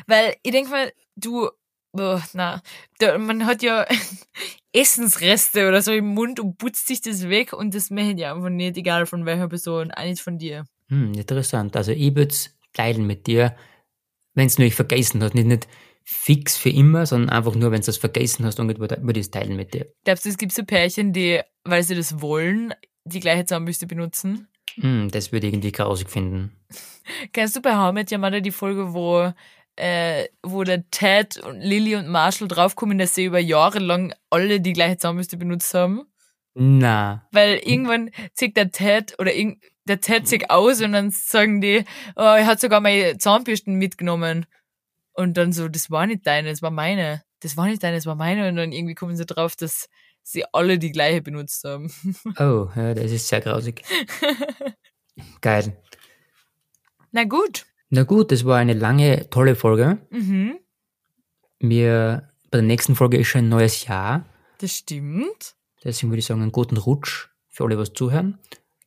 Weil 0.06 0.36
ich 0.42 0.52
denke 0.52 0.70
mal, 0.70 0.92
du, 1.16 1.50
oh, 1.92 2.20
na, 2.32 2.62
da, 2.98 3.18
man 3.18 3.46
hat 3.46 3.62
ja 3.62 3.86
Essensreste 4.72 5.68
oder 5.68 5.82
so 5.82 5.92
im 5.92 6.06
Mund 6.06 6.40
und 6.40 6.58
putzt 6.58 6.86
sich 6.86 7.00
das 7.00 7.28
weg 7.28 7.52
und 7.52 7.74
das 7.74 7.90
möchte 7.90 8.20
ich 8.20 8.26
einfach 8.26 8.48
nicht, 8.48 8.76
egal 8.76 9.06
von 9.06 9.26
welcher 9.26 9.48
Person, 9.48 9.90
auch 9.90 10.04
nicht 10.04 10.22
von 10.22 10.38
dir. 10.38 10.64
Hm, 10.88 11.14
interessant. 11.14 11.76
Also 11.76 11.92
ich 11.92 12.14
würde 12.14 12.30
es 12.30 12.56
teilen 12.72 13.06
mit 13.06 13.26
dir, 13.26 13.56
wenn 14.34 14.46
es 14.46 14.58
natürlich 14.58 14.74
vergessen 14.74 15.22
hast. 15.22 15.34
Nicht, 15.34 15.46
nicht 15.46 15.68
fix 16.04 16.56
für 16.56 16.70
immer, 16.70 17.06
sondern 17.06 17.30
einfach 17.30 17.54
nur, 17.54 17.70
wenn 17.70 17.80
du 17.80 17.86
das 17.86 17.96
vergessen 17.96 18.44
hast, 18.44 18.58
und 18.58 18.68
würde 18.78 19.20
ich 19.20 19.26
es 19.26 19.30
teilen 19.30 19.56
mit 19.56 19.74
dir. 19.74 19.86
Glaubst 20.04 20.24
du, 20.24 20.30
es 20.30 20.38
gibt 20.38 20.52
so 20.52 20.64
Pärchen, 20.64 21.12
die, 21.12 21.40
weil 21.64 21.82
sie 21.82 21.94
das 21.94 22.20
wollen, 22.20 22.74
die 23.04 23.20
gleiche 23.20 23.44
Zahnbürste 23.44 23.86
benutzen? 23.86 24.48
Hm, 24.74 25.10
das 25.10 25.32
würde 25.32 25.46
ich 25.46 25.52
irgendwie 25.52 25.72
grausig 25.72 26.10
finden. 26.10 26.56
Kennst 27.32 27.56
du 27.56 27.60
bei 27.60 27.76
How 27.76 27.92
Met 27.92 28.10
Your 28.10 28.18
Mother 28.18 28.40
die 28.40 28.50
Folge, 28.50 28.94
wo, 28.94 29.32
äh, 29.76 30.28
wo 30.42 30.64
der 30.64 30.88
Ted 30.90 31.38
und 31.38 31.60
Lily 31.60 31.96
und 31.96 32.08
Marshall 32.08 32.48
draufkommen, 32.48 32.98
dass 32.98 33.14
sie 33.14 33.24
über 33.24 33.38
Jahre 33.38 33.78
lang 33.78 34.14
alle 34.30 34.60
die 34.60 34.72
gleiche 34.72 34.98
Zahnbürste 34.98 35.36
benutzt 35.36 35.72
haben? 35.74 36.02
Na, 36.54 37.26
Weil 37.32 37.60
irgendwann 37.64 38.10
zieht 38.34 38.56
der 38.56 38.70
Ted 38.70 39.14
oder 39.18 39.34
irgend, 39.34 39.64
der 39.84 40.00
Ted 40.00 40.28
zieht 40.28 40.50
aus 40.50 40.82
und 40.82 40.92
dann 40.92 41.10
sagen 41.10 41.60
die, 41.60 41.84
oh, 42.16 42.20
er 42.22 42.46
hat 42.46 42.60
sogar 42.60 42.80
meine 42.80 43.16
Zahnbürsten 43.18 43.74
mitgenommen. 43.76 44.46
Und 45.14 45.36
dann 45.36 45.52
so, 45.52 45.68
das 45.68 45.90
war 45.90 46.06
nicht 46.06 46.26
deine, 46.26 46.50
das 46.50 46.62
war 46.62 46.70
meine. 46.70 47.22
Das 47.40 47.56
war 47.56 47.66
nicht 47.66 47.82
deine, 47.82 47.96
das 47.96 48.06
war 48.06 48.14
meine. 48.14 48.48
Und 48.48 48.56
dann 48.56 48.72
irgendwie 48.72 48.94
kommen 48.94 49.16
sie 49.16 49.26
drauf, 49.26 49.56
dass 49.56 49.88
sie 50.22 50.44
alle 50.52 50.78
die 50.78 50.92
gleiche 50.92 51.22
benutzt 51.22 51.64
haben. 51.64 51.92
oh, 52.38 52.68
ja, 52.76 52.94
das 52.94 53.10
ist 53.10 53.28
sehr 53.28 53.40
grausig. 53.40 53.82
Geil. 55.40 55.76
Na 57.10 57.24
gut. 57.24 57.66
Na 57.94 58.04
gut, 58.04 58.32
das 58.32 58.46
war 58.46 58.56
eine 58.56 58.72
lange, 58.72 59.28
tolle 59.28 59.54
Folge. 59.54 59.98
Mhm. 60.08 60.58
Wir, 61.58 62.30
bei 62.50 62.56
der 62.56 62.62
nächsten 62.62 62.96
Folge 62.96 63.18
ist 63.18 63.28
schon 63.28 63.42
ein 63.42 63.48
neues 63.50 63.86
Jahr. 63.86 64.24
Das 64.60 64.74
stimmt. 64.78 65.56
Deswegen 65.84 66.10
würde 66.10 66.20
ich 66.20 66.24
sagen, 66.24 66.40
einen 66.40 66.52
guten 66.52 66.78
Rutsch 66.78 67.28
für 67.48 67.64
alle, 67.64 67.76
was 67.76 67.92
zuhören. 67.92 68.38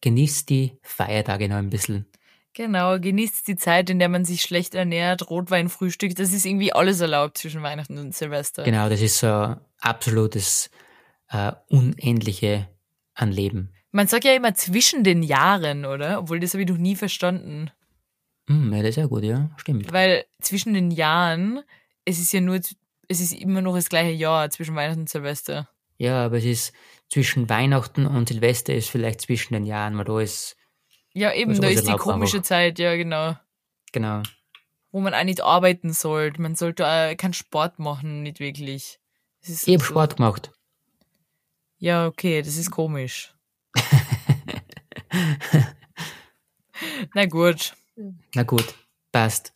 Genießt 0.01 0.49
die 0.49 0.79
Feiertage 0.81 1.47
noch 1.47 1.57
ein 1.57 1.69
bisschen. 1.69 2.07
Genau, 2.53 2.99
genießt 2.99 3.47
die 3.47 3.57
Zeit, 3.57 3.91
in 3.91 3.99
der 3.99 4.09
man 4.09 4.25
sich 4.25 4.41
schlecht 4.41 4.73
ernährt, 4.73 5.29
Rotwein 5.29 5.69
frühstückt. 5.69 6.17
Das 6.17 6.33
ist 6.33 6.47
irgendwie 6.47 6.73
alles 6.73 6.99
erlaubt 6.99 7.37
zwischen 7.37 7.61
Weihnachten 7.61 7.99
und 7.99 8.15
Silvester. 8.15 8.63
Genau, 8.63 8.89
das 8.89 9.01
ist 9.01 9.19
so 9.19 9.27
ein 9.27 9.59
absolutes 9.81 10.71
äh, 11.29 11.51
Unendliche 11.67 12.69
an 13.13 13.31
Leben. 13.31 13.71
Man 13.91 14.07
sagt 14.07 14.25
ja 14.25 14.33
immer 14.33 14.55
zwischen 14.55 15.03
den 15.03 15.21
Jahren, 15.21 15.85
oder? 15.85 16.17
Obwohl, 16.17 16.39
das 16.39 16.55
habe 16.55 16.63
ich 16.63 16.69
noch 16.69 16.79
nie 16.79 16.95
verstanden. 16.95 17.69
Hm, 18.47 18.71
ja, 18.73 18.79
das 18.81 18.89
ist 18.91 18.95
ja 18.97 19.05
gut, 19.07 19.23
ja, 19.23 19.49
stimmt. 19.57 19.91
Weil 19.91 20.25
zwischen 20.41 20.73
den 20.73 20.91
Jahren, 20.91 21.61
es 22.05 22.19
ist 22.19 22.31
ja 22.31 22.41
nur, 22.41 22.55
es 22.55 22.75
ist 23.19 23.33
immer 23.33 23.61
noch 23.61 23.75
das 23.75 23.89
gleiche 23.89 24.11
Jahr 24.11 24.49
zwischen 24.51 24.75
Weihnachten 24.75 25.01
und 25.01 25.09
Silvester. 25.09 25.67
Ja, 25.97 26.25
aber 26.25 26.37
es 26.37 26.45
ist 26.45 26.73
zwischen 27.09 27.49
Weihnachten 27.49 28.05
und 28.05 28.29
Silvester 28.29 28.73
ist 28.73 28.89
vielleicht 28.89 29.21
zwischen 29.21 29.53
den 29.53 29.65
Jahren, 29.65 29.97
weil 29.97 30.05
da 30.05 30.19
ist, 30.19 30.55
Ja, 31.13 31.33
eben, 31.33 31.59
da 31.59 31.67
ist 31.69 31.87
die 31.87 31.91
komische 31.93 32.37
einfach. 32.37 32.47
Zeit, 32.47 32.79
ja, 32.79 32.95
genau. 32.95 33.35
genau. 33.91 34.21
Wo 34.91 34.99
man 35.01 35.13
auch 35.13 35.23
nicht 35.23 35.41
arbeiten 35.41 35.91
sollte. 35.93 36.41
Man 36.41 36.55
sollte 36.55 36.85
auch 36.87 37.15
keinen 37.17 37.33
Sport 37.33 37.79
machen, 37.79 38.23
nicht 38.23 38.39
wirklich. 38.39 38.99
Ich 39.41 39.49
hab 39.67 39.81
so- 39.81 39.85
Sport 39.85 40.15
gemacht. 40.17 40.51
Ja, 41.77 42.07
okay, 42.07 42.41
das 42.41 42.55
ist 42.57 42.71
komisch. 42.71 43.33
Na 47.13 47.25
gut. 47.25 47.73
Na 48.33 48.43
gut, 48.43 48.75
passt. 49.11 49.53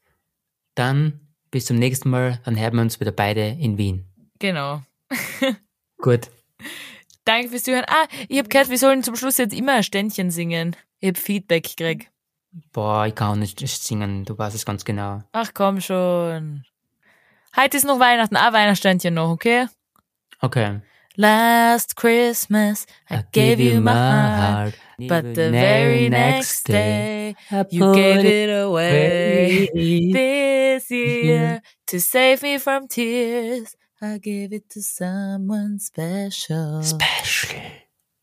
Dann 0.76 1.20
bis 1.52 1.66
zum 1.66 1.78
nächsten 1.78 2.10
Mal, 2.10 2.40
dann 2.46 2.60
hören 2.60 2.76
wir 2.76 2.82
uns 2.82 3.00
wieder 3.00 3.12
beide 3.12 3.48
in 3.48 3.78
Wien. 3.78 4.06
Genau. 4.40 4.84
Gut. 5.98 6.30
Danke 7.26 7.50
fürs 7.50 7.64
Zuhören. 7.64 7.86
Ah, 7.88 8.08
ich 8.28 8.38
habe 8.38 8.50
gehört, 8.50 8.70
wir 8.70 8.78
sollen 8.78 9.04
zum 9.04 9.16
Schluss 9.16 9.38
jetzt 9.38 9.54
immer 9.54 9.74
ein 9.74 9.84
Ständchen 9.84 10.32
singen. 10.32 10.76
Ich 11.00 11.10
hab 11.10 11.18
Feedback 11.18 11.64
gekriegt. 11.76 12.12
Boah, 12.72 13.06
ich 13.06 13.16
kann 13.16 13.40
nicht 13.40 13.60
singen, 13.60 14.26
du 14.26 14.38
weißt 14.38 14.56
es 14.56 14.66
ganz 14.66 14.84
genau. 14.86 15.22
Ach 15.34 15.52
komm 15.54 15.82
schon. 15.82 16.64
Heute 17.56 17.78
ist 17.78 17.86
noch 17.86 18.00
Weihnachten. 18.00 18.36
Ah, 18.36 18.54
Weihnachtsständchen 18.54 19.14
noch, 19.14 19.30
okay? 19.30 19.68
Okay. 20.42 20.82
Last 21.20 21.98
Christmas 21.98 22.86
I 23.10 23.26
gave 23.34 23.60
you 23.60 23.82
my 23.82 23.94
heart, 23.94 24.76
but 24.98 25.36
the 25.36 25.52
very 25.52 26.08
next 26.08 26.64
day 26.64 27.36
you 27.70 27.94
gave 27.94 28.24
it 28.24 28.50
away. 28.50 29.68
This 30.14 30.90
year 30.90 31.62
to 31.88 32.00
save 32.00 32.42
me 32.42 32.58
from 32.58 32.88
tears, 32.88 33.76
I 34.02 34.18
gave 34.20 34.54
it 34.54 34.70
to 34.70 34.82
someone 34.82 35.80
special. 35.80 36.84
Special. 36.84 37.60